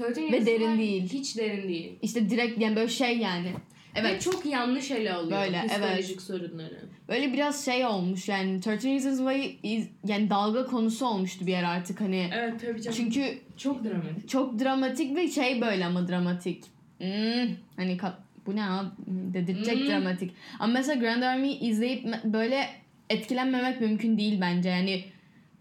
13 0.02 0.18
Ve 0.18 0.46
derin 0.46 0.78
değil. 0.78 1.10
Hiç 1.14 1.38
derin 1.38 1.68
değil. 1.70 2.00
İşte 2.02 2.30
direkt 2.30 2.62
yani 2.62 2.76
böyle 2.76 2.88
şey 2.90 3.18
yani. 3.18 3.52
Ve 3.96 4.00
Evet. 4.00 4.22
çok 4.22 4.46
yanlış 4.46 4.92
ele 4.92 5.14
alıyor 5.14 5.42
Böyle, 5.42 5.68
psikolojik 5.68 6.22
sorunları. 6.22 6.80
Böyle 7.10 7.34
biraz 7.34 7.66
şey 7.66 7.86
olmuş 7.86 8.30
yani 8.30 8.50
13 8.56 8.66
Reasons 8.86 9.18
Why 9.20 9.58
iz- 9.64 9.90
yani 10.08 10.30
dalga 10.30 10.66
konusu 10.66 11.06
olmuştu 11.06 11.48
bir 11.48 11.52
yer 11.52 11.64
artık 11.64 12.02
hani. 12.02 12.30
Evet 12.34 12.54
tabii 12.62 12.82
canım. 12.82 12.98
Çünkü 12.98 13.38
çok 13.58 13.84
dramatik. 13.84 14.30
çok 14.30 14.60
dramatik 14.60 15.16
ve 15.16 15.28
şey 15.28 15.62
böyle 15.62 15.86
ama 15.86 16.08
dramatik. 16.08 16.64
Hmm, 16.98 17.50
hani 17.76 17.98
kat, 17.98 18.14
bu 18.46 18.56
ne 18.56 18.64
abi 18.70 18.88
dedirtecek 19.08 19.80
Hmm. 19.80 19.88
dramatik. 19.88 20.32
Ama 20.60 20.74
mesela 20.74 21.00
Grand 21.00 21.22
Army 21.22 21.54
izleyip 21.54 22.06
böyle 22.24 22.68
etkilenmemek 23.10 23.82
mümkün 23.82 24.18
değil 24.18 24.38
bence. 24.42 24.70
Yani 24.70 25.04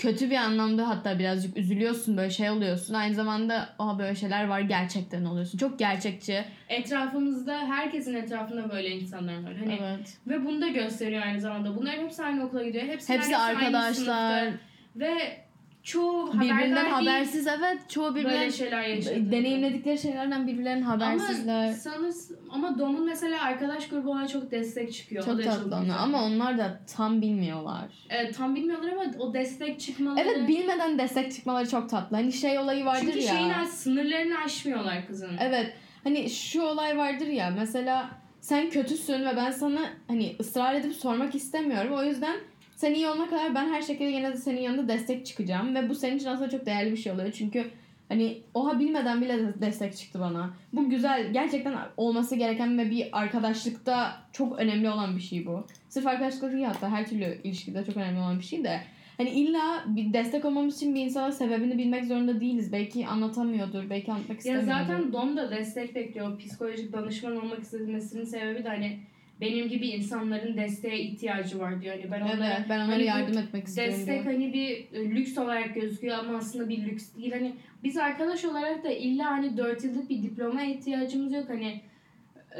kötü 0.02 0.30
bir 0.30 0.36
anlamda 0.36 0.88
hatta 0.88 1.18
birazcık 1.18 1.56
üzülüyorsun 1.56 2.16
böyle 2.16 2.30
şey 2.30 2.50
oluyorsun. 2.50 2.94
Aynı 2.94 3.14
zamanda 3.14 3.68
oha 3.78 3.98
böyle 3.98 4.14
şeyler 4.14 4.48
var 4.48 4.60
gerçekten 4.60 5.24
oluyorsun. 5.24 5.58
Çok 5.58 5.78
gerçekçi. 5.78 6.44
Etrafımızda 6.68 7.58
herkesin 7.58 8.14
etrafında 8.14 8.70
böyle 8.70 8.88
insanlar 8.88 9.42
var. 9.42 9.54
Hani 9.56 9.78
Evet. 9.82 10.18
ve 10.26 10.44
bunu 10.44 10.60
da 10.60 10.68
gösteriyor 10.68 11.22
aynı 11.22 11.40
zamanda. 11.40 11.76
Bunların 11.76 12.02
hepsi 12.02 12.22
aynı 12.22 12.44
okula 12.44 12.64
gidiyor. 12.64 12.84
Hepsi, 12.84 13.12
Hepsi 13.12 13.36
arkadaşlar. 13.36 14.52
ve 14.96 15.41
çoğu 15.82 16.32
Birbirinden 16.32 16.76
değil, 16.76 16.86
habersiz 16.94 17.46
evet. 17.46 17.90
Çoğu 17.90 18.14
birbirinden 18.14 18.40
böyle 18.40 18.52
şeyler 18.52 18.82
yaşadı. 18.82 19.32
deneyimledikleri 19.32 19.98
şeylerden 19.98 20.46
birbirlerinin 20.46 20.82
habersizler. 20.82 21.64
Ama 21.64 21.72
sanırız 21.72 22.32
ama 22.50 22.78
Dom'un 22.78 23.06
mesela 23.06 23.42
arkadaş 23.42 23.88
grubu 23.88 24.10
ona 24.10 24.28
çok 24.28 24.50
destek 24.50 24.92
çıkıyor. 24.92 25.22
O 25.22 25.26
çok 25.26 25.38
da 25.38 25.42
tatlı 25.42 25.64
güzel. 25.80 25.96
ama 25.98 26.24
onlar 26.24 26.58
da 26.58 26.80
tam 26.96 27.22
bilmiyorlar. 27.22 27.84
Evet, 28.10 28.36
tam 28.36 28.54
bilmiyorlar 28.54 28.92
ama 28.92 29.04
o 29.18 29.34
destek 29.34 29.80
çıkmaları. 29.80 30.20
Evet 30.20 30.48
bilmeden 30.48 30.98
destek 30.98 31.32
çıkmaları 31.32 31.68
çok 31.68 31.90
tatlı. 31.90 32.16
Hani 32.16 32.32
şey 32.32 32.58
olayı 32.58 32.84
vardır 32.84 33.00
Çünkü 33.00 33.18
ya. 33.18 33.32
şeyin 33.34 33.50
aş- 33.50 33.68
sınırlarını 33.68 34.38
aşmıyorlar 34.44 35.06
kızın. 35.06 35.30
Evet. 35.40 35.72
Hani 36.04 36.30
şu 36.30 36.62
olay 36.62 36.98
vardır 36.98 37.26
ya. 37.26 37.54
Mesela 37.58 38.08
sen 38.40 38.70
kötüsün 38.70 39.24
ve 39.24 39.36
ben 39.36 39.50
sana 39.50 39.80
hani 40.08 40.36
ısrar 40.40 40.74
edip 40.74 40.94
sormak 40.94 41.34
istemiyorum. 41.34 41.92
O 41.92 42.02
yüzden 42.04 42.36
sen 42.76 42.94
iyi 42.94 43.08
olana 43.08 43.26
kadar 43.30 43.54
ben 43.54 43.68
her 43.68 43.82
şekilde 43.82 44.08
yine 44.10 44.32
de 44.32 44.36
senin 44.36 44.60
yanında 44.60 44.88
destek 44.88 45.26
çıkacağım. 45.26 45.74
Ve 45.74 45.88
bu 45.88 45.94
senin 45.94 46.16
için 46.16 46.26
aslında 46.26 46.50
çok 46.50 46.66
değerli 46.66 46.92
bir 46.92 46.96
şey 46.96 47.12
oluyor. 47.12 47.32
Çünkü 47.32 47.64
hani 48.08 48.38
oha 48.54 48.80
bilmeden 48.80 49.20
bile 49.22 49.38
de- 49.38 49.60
destek 49.60 49.96
çıktı 49.96 50.20
bana. 50.20 50.50
Bu 50.72 50.90
güzel. 50.90 51.32
Gerçekten 51.32 51.74
olması 51.96 52.36
gereken 52.36 52.78
ve 52.78 52.90
bir 52.90 53.08
arkadaşlıkta 53.12 54.16
çok 54.32 54.58
önemli 54.58 54.90
olan 54.90 55.16
bir 55.16 55.22
şey 55.22 55.46
bu. 55.46 55.66
Sırf 55.88 56.06
arkadaşlıkta 56.06 56.52
değil 56.52 56.64
hatta 56.64 56.90
her 56.90 57.06
türlü 57.06 57.38
ilişkide 57.44 57.84
çok 57.84 57.96
önemli 57.96 58.18
olan 58.18 58.38
bir 58.38 58.44
şey 58.44 58.64
de. 58.64 58.80
Hani 59.16 59.30
illa 59.30 59.84
bir 59.86 60.12
destek 60.12 60.44
olmamız 60.44 60.76
için 60.76 60.94
bir 60.94 61.00
insana 61.04 61.32
sebebini 61.32 61.78
bilmek 61.78 62.04
zorunda 62.04 62.40
değiliz. 62.40 62.72
Belki 62.72 63.06
anlatamıyordur, 63.06 63.90
belki 63.90 64.12
anlatmak 64.12 64.30
Ya 64.30 64.36
istemiyordur. 64.38 64.86
zaten 64.88 65.12
Dom 65.12 65.36
da 65.36 65.50
destek 65.50 65.94
bekliyor. 65.94 66.38
Psikolojik 66.38 66.92
danışman 66.92 67.36
olmak 67.36 67.58
istemesinin 67.58 68.24
sebebi 68.24 68.64
de 68.64 68.68
hani 68.68 68.98
benim 69.42 69.68
gibi 69.68 69.88
insanların 69.88 70.56
desteğe 70.56 70.98
ihtiyacı 70.98 71.58
var 71.60 71.82
diyor. 71.82 71.94
Hani 71.96 72.10
ben 72.10 72.20
onlara 72.20 72.54
Evet, 72.56 72.66
ben 72.68 72.80
onlara 72.80 72.92
hani 72.92 73.04
yardım 73.04 73.38
etmek 73.38 73.66
istiyorum. 73.66 73.94
destek 73.94 74.22
diyor. 74.22 74.34
hani 74.34 74.52
bir 74.52 74.98
e, 74.98 75.10
lüks 75.10 75.38
olarak 75.38 75.74
gözüküyor 75.74 76.18
ama 76.18 76.38
aslında 76.38 76.68
bir 76.68 76.86
lüks 76.86 77.16
değil. 77.16 77.32
Hani 77.32 77.54
biz 77.84 77.96
arkadaş 77.96 78.44
olarak 78.44 78.84
da 78.84 78.90
illa 78.90 79.26
hani 79.30 79.56
4 79.56 79.84
yıllık 79.84 80.10
bir 80.10 80.22
diploma 80.22 80.62
ihtiyacımız 80.62 81.32
yok. 81.32 81.48
Hani 81.48 81.80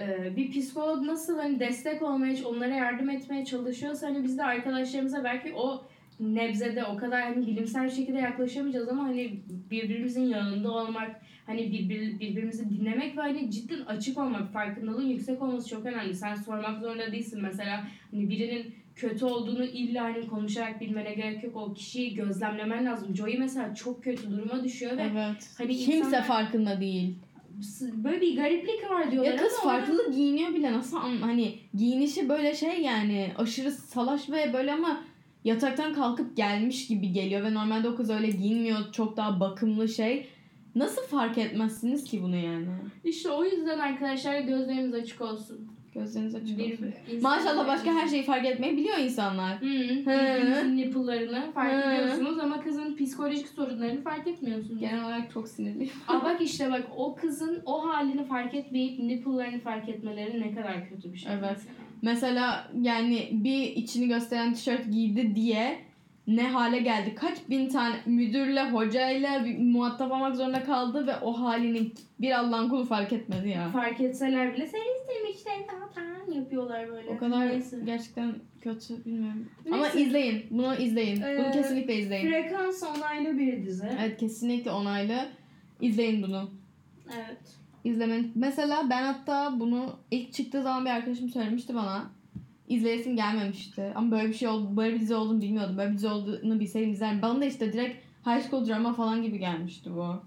e, 0.01 0.37
bir 0.37 0.51
psikolog 0.51 1.03
nasıl 1.03 1.39
hani 1.39 1.61
destek 1.61 2.03
olmaya, 2.03 2.49
onlara 2.49 2.75
yardım 2.75 3.11
etmeye 3.11 3.45
çalışıyorsa 3.45 4.07
hani 4.07 4.25
biz 4.25 4.39
de 4.39 4.45
arkadaşlarımıza 4.45 5.25
belki 5.25 5.55
o 5.55 5.85
nebzede 6.21 6.85
o 6.85 6.97
kadar 6.97 7.23
hani 7.23 7.47
bilimsel 7.47 7.91
şekilde 7.91 8.19
yaklaşamayacağız 8.19 8.89
ama 8.89 9.03
hani 9.03 9.41
birbirimizin 9.71 10.25
yanında 10.25 10.71
olmak, 10.71 11.21
hani 11.47 11.73
birbir, 11.73 12.21
birbirimizi 12.21 12.71
dinlemek 12.71 13.17
ve 13.17 13.21
hani 13.21 13.51
cidden 13.51 13.81
açık 13.87 14.19
olmak, 14.19 14.53
farkındalığın 14.53 15.07
yüksek 15.09 15.43
olması 15.43 15.69
çok 15.69 15.87
önemli. 15.87 16.15
Sen 16.15 16.35
sormak 16.35 16.81
zorunda 16.81 17.13
değilsin 17.13 17.43
mesela 17.43 17.85
hani 18.11 18.29
birinin 18.31 18.75
kötü 18.97 19.25
olduğunu 19.25 19.65
illa 19.65 20.03
hani 20.05 20.27
konuşarak 20.27 20.81
bilmene 20.81 21.15
gerek 21.15 21.45
yok. 21.45 21.57
O 21.57 21.75
kişiyi 21.75 22.15
gözlemlemen 22.15 22.87
lazım. 22.87 23.17
Joey 23.17 23.39
mesela 23.39 23.75
çok 23.75 24.05
kötü 24.05 24.31
duruma 24.31 24.65
düşüyor 24.65 24.97
ve 24.97 25.03
Evet. 25.03 25.51
hani 25.59 25.77
Kimse 25.77 25.99
insanlar- 25.99 26.25
farkında 26.25 26.81
değil. 26.81 27.15
böyle 27.95 28.21
bir 28.21 28.37
gariplik 28.37 28.91
var 28.91 29.11
diyorlar 29.11 29.31
Ya 29.33 29.37
kız 29.37 29.61
farklı 29.63 30.13
giyiniyor 30.15 30.55
bile 30.55 30.73
nasıl 30.73 30.97
an- 30.97 31.17
hani 31.23 31.55
giyinişi 31.75 32.29
böyle 32.29 32.55
şey 32.55 32.81
yani 32.83 33.33
aşırı 33.39 33.71
salaş 33.73 34.31
ve 34.31 34.53
böyle 34.53 34.73
ama 34.73 35.01
yataktan 35.45 35.95
kalkıp 35.95 36.37
gelmiş 36.37 36.87
gibi 36.87 37.13
geliyor 37.13 37.45
ve 37.45 37.55
normalde 37.55 37.89
o 37.89 37.97
kız 37.97 38.11
öyle 38.11 38.31
giyinmiyor 38.31 38.93
çok 38.93 39.17
daha 39.17 39.41
bakımlı 39.41 39.89
şey. 39.89 40.27
Nasıl 40.75 41.03
fark 41.03 41.39
etmezsiniz 41.39 42.05
ki 42.05 42.23
bunu 42.23 42.37
yani? 42.37 42.67
işte 43.05 43.31
o 43.31 43.45
yüzden 43.45 43.79
arkadaşlar 43.79 44.41
gözlerimiz 44.41 44.95
açık 44.95 45.21
olsun. 45.21 45.69
Gözleriniz 45.95 46.35
açık 46.35 46.59
Bir- 46.59 46.73
olsun. 46.73 46.95
Maşallah 47.23 47.69
başka 47.69 47.95
her 47.95 48.09
şeyi 48.09 48.23
fark 48.23 48.47
etmeyi 48.47 48.77
biliyor 48.77 48.99
insanlar. 48.99 49.61
Hı, 49.61 50.77
nipple'larını 50.77 51.53
fark 51.55 51.73
Hı. 51.87 51.93
ediyorsunuz 51.93 52.39
ama 52.39 52.61
kızın 52.61 52.97
psikolojik 52.97 53.49
sorunlarını 53.49 54.03
fark 54.03 54.27
etmiyorsunuz. 54.27 54.81
Genel 54.81 55.05
olarak 55.05 55.33
çok 55.33 55.49
sinirliyim. 55.49 55.91
Aa 56.09 56.25
bak 56.25 56.41
işte 56.43 56.71
bak 56.71 56.83
o 56.97 57.15
kızın 57.15 57.63
o 57.67 57.89
halini 57.89 58.25
fark 58.25 58.55
etmeyip 58.55 58.99
nipple'larını 58.99 59.61
fark 59.61 59.89
etmeleri 59.89 60.41
ne 60.41 60.55
kadar 60.55 60.89
kötü 60.89 61.13
bir 61.13 61.19
şey. 61.19 61.33
Evet. 61.33 61.43
mesela. 61.51 61.75
Mesela 62.03 62.71
yani 62.83 63.29
bir 63.33 63.63
içini 63.63 64.09
gösteren 64.09 64.55
tişört 64.55 64.93
giydi 64.93 65.35
diye 65.35 65.79
ne 66.27 66.49
hale 66.49 66.79
geldi. 66.79 67.15
Kaç 67.15 67.39
bin 67.51 67.69
tane 67.69 67.97
müdürle, 68.07 68.71
hocayla 68.71 69.45
bir 69.45 69.59
muhatap 69.59 70.13
olmak 70.13 70.37
zorunda 70.37 70.63
kaldı 70.65 71.07
ve 71.07 71.17
o 71.17 71.33
halini 71.41 71.93
bir 72.21 72.31
Allah'ın 72.39 72.69
kulu 72.69 72.85
fark 72.85 73.13
etmedi 73.13 73.49
ya. 73.49 73.71
Fark 73.71 74.01
etseler 74.01 74.55
bile 74.55 74.67
sen 74.67 74.81
istemiştin 75.01 75.67
falan 75.95 76.41
yapıyorlar 76.41 76.89
böyle. 76.89 77.11
O 77.11 77.19
kadar 77.19 77.49
Neyse. 77.49 77.79
gerçekten 77.85 78.35
kötü 78.61 79.05
bilmiyorum. 79.05 79.49
Ama 79.67 79.83
Neyse. 79.83 80.01
izleyin. 80.03 80.47
Bunu 80.51 80.75
izleyin. 80.75 81.17
Bunu 81.23 81.47
Ee, 81.47 81.51
kesinlikle 81.51 81.95
izleyin. 81.97 82.29
Frekans 82.31 82.83
onaylı 82.83 83.39
bir 83.39 83.67
dizi. 83.67 83.91
Evet 84.01 84.17
kesinlikle 84.21 84.71
onaylı. 84.71 85.29
İzleyin 85.81 86.23
bunu. 86.23 86.51
Evet. 87.17 87.39
İzlemen. 87.85 88.31
Mesela 88.35 88.91
ben 88.91 89.03
hatta 89.03 89.61
bunu 89.61 89.97
ilk 90.11 90.33
çıktığı 90.33 90.63
zaman 90.63 90.85
bir 90.85 90.91
arkadaşım 90.91 91.29
söylemişti 91.29 91.75
bana. 91.75 92.11
İzleyesim 92.73 93.17
gelmemişti. 93.17 93.93
Ama 93.95 94.11
böyle 94.11 94.29
bir 94.29 94.35
şey 94.35 94.49
oldu, 94.49 94.77
böyle 94.77 94.95
bir 94.95 95.01
dizi 95.01 95.15
olduğunu 95.15 95.41
bilmiyordum. 95.41 95.77
Böyle 95.77 95.91
bir 95.91 95.95
dizi 95.95 96.09
olduğunu 96.09 96.61
bilseydim 96.61 96.91
izlerdim. 96.91 97.23
Bana 97.23 97.41
da 97.41 97.45
işte 97.45 97.73
direkt 97.73 97.97
High 98.27 98.51
School 98.51 98.67
Drama 98.67 98.93
falan 98.95 99.23
gibi 99.23 99.39
gelmişti 99.39 99.91
bu. 99.95 100.23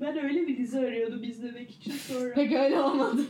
Ben 0.00 0.18
öyle 0.24 0.46
bir 0.46 0.58
dizi 0.58 0.78
arıyordum 0.78 1.22
izlemek 1.22 1.70
için 1.70 1.92
sonra. 1.92 2.32
Pek 2.34 2.52
öyle 2.52 2.80
olmadı. 2.80 3.22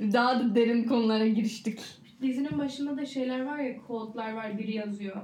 Daha 0.00 0.40
da 0.40 0.54
derin 0.54 0.84
konulara 0.84 1.26
giriştik. 1.26 1.80
Dizinin 2.22 2.58
başında 2.58 2.96
da 2.96 3.06
şeyler 3.06 3.44
var 3.44 3.58
ya, 3.58 3.82
kodlar 3.86 4.32
var, 4.32 4.58
biri 4.58 4.74
yazıyor. 4.74 5.16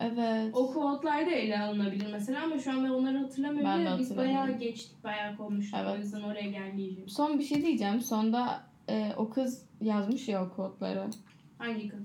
Evet. 0.00 0.50
O 0.52 0.72
kodlar 0.72 1.26
da 1.26 1.30
ele 1.30 1.58
alınabilir 1.58 2.06
mesela 2.12 2.42
ama 2.44 2.58
şu 2.58 2.70
an 2.70 2.84
ben 2.84 2.90
onları 2.90 3.18
hatırlamıyorum. 3.18 3.70
Ben 3.70 3.86
de 3.86 3.90
ve 3.90 3.98
Biz 3.98 4.10
hatırlamıyorum. 4.10 4.46
bayağı 4.48 4.58
geçtik, 4.58 5.04
bayağı 5.04 5.36
konuştuk. 5.36 5.80
Evet. 5.82 5.94
O 5.96 5.98
yüzden 5.98 6.22
oraya 6.22 6.50
gelmeyeceğim. 6.50 7.08
Son 7.08 7.38
bir 7.38 7.44
şey 7.44 7.62
diyeceğim. 7.62 8.00
Sonda 8.00 8.62
e, 8.88 9.12
o 9.16 9.30
kız 9.30 9.66
yazmış 9.80 10.28
ya 10.28 10.44
o 10.44 10.56
kodları. 10.56 11.04
Hangi 11.58 11.88
kız? 11.88 12.00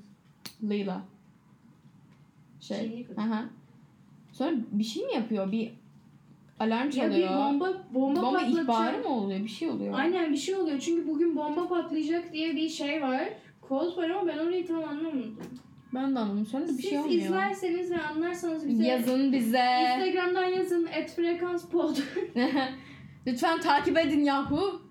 Lila. 0.63 1.01
Şey. 2.59 2.77
Çinli 2.77 3.07
kız. 3.07 3.17
Hı. 3.17 3.49
Sonra 4.31 4.55
bir 4.71 4.83
şey 4.83 5.05
mi 5.05 5.13
yapıyor? 5.13 5.51
Bir 5.51 5.71
alarm 6.59 6.85
Ya 6.85 6.91
çalıyor. 6.91 7.29
bir 7.29 7.35
bomba, 7.35 7.73
bomba, 7.93 8.21
Bomba 8.21 8.31
patlatacak. 8.31 8.63
ihbarı 8.63 8.97
mı 9.03 9.07
oluyor? 9.09 9.39
Bir 9.43 9.47
şey 9.49 9.69
oluyor. 9.69 9.93
Aynen 9.99 10.31
bir 10.31 10.37
şey 10.37 10.55
oluyor. 10.55 10.79
Çünkü 10.79 11.07
bugün 11.07 11.35
bomba 11.35 11.67
patlayacak 11.67 12.33
diye 12.33 12.55
bir 12.55 12.69
şey 12.69 13.01
var. 13.01 13.29
Kod 13.61 13.97
var 13.97 14.09
ama 14.09 14.27
ben 14.27 14.37
orayı 14.37 14.67
tam 14.67 14.83
anlamadım. 14.83 15.39
Ben 15.93 16.15
de 16.15 16.19
anlamadım. 16.19 16.45
Sonra 16.45 16.63
da 16.63 16.67
bir 16.67 16.73
Siz 16.81 16.89
şey 16.89 16.99
olmuyor. 16.99 17.21
izlerseniz 17.21 17.91
ve 17.91 18.01
anlarsanız 18.01 18.67
bize 18.67 18.85
Yazın 18.87 19.31
bize. 19.33 19.65
Instagram'dan 19.83 20.45
yazın 20.45 20.87
et 20.93 21.11
frekans 21.15 21.65
pod. 21.69 21.97
Lütfen 23.27 23.59
takip 23.61 23.97
edin 23.97 24.23
yahu. 24.23 24.81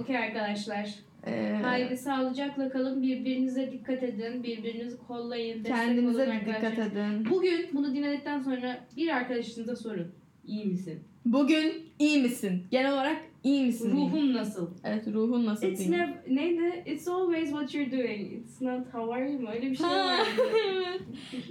Okey 0.00 0.18
arkadaşlar. 0.18 0.94
Ee, 1.26 1.58
Haydi 1.62 1.96
sağlıcakla 1.96 2.68
kalın. 2.70 3.02
Birbirinize 3.02 3.72
dikkat 3.72 4.02
edin. 4.02 4.42
Birbirinizi 4.42 4.96
kollayın. 4.98 5.58
destek 5.58 5.76
kendinize 5.76 6.22
olun 6.22 6.32
dikkat 6.40 6.54
arkadaşlar. 6.64 6.86
edin. 6.86 7.30
Bugün 7.30 7.68
bunu 7.72 7.94
dinledikten 7.94 8.40
sonra 8.40 8.78
bir 8.96 9.08
arkadaşınıza 9.08 9.76
sorun. 9.76 10.12
İyi 10.44 10.64
misin? 10.66 11.00
Bugün 11.24 11.72
iyi 11.98 12.22
misin? 12.22 12.66
Genel 12.70 12.92
olarak 12.92 13.16
iyi 13.44 13.64
misin? 13.66 13.92
diyeyim. 13.92 14.12
Ruhun 14.12 14.34
nasıl? 14.34 14.70
Evet 14.84 15.06
ruhun 15.08 15.46
nasıl 15.46 15.66
It's 15.66 15.78
diyeyim. 15.80 15.98
never, 15.98 16.14
neydi? 16.28 16.82
It's 16.86 17.08
always 17.08 17.50
what 17.50 17.74
you're 17.74 17.92
doing. 17.92 18.32
It's 18.32 18.60
not 18.60 18.86
how 18.94 19.14
are 19.14 19.30
you 19.32 19.40
mu? 19.40 19.48
Öyle 19.54 19.70
bir 19.70 19.76
şey 19.76 19.86
Ha, 19.86 20.06
vardı. 20.06 20.28
evet. 20.76 21.00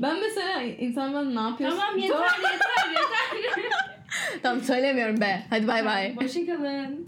Ben 0.01 0.17
mesela 0.19 0.61
insan 0.61 1.13
bana 1.13 1.29
ne 1.43 1.49
yapıyorsun? 1.49 1.79
tamam 1.79 1.97
yeter 1.97 2.17
yeter 2.17 3.43
yeter. 3.43 3.71
Tamam 4.43 4.61
söylemiyorum 4.61 5.21
be. 5.21 5.41
Hadi 5.49 5.67
bay 5.67 5.85
bay. 5.85 6.15
Hoşçakalın. 6.15 7.05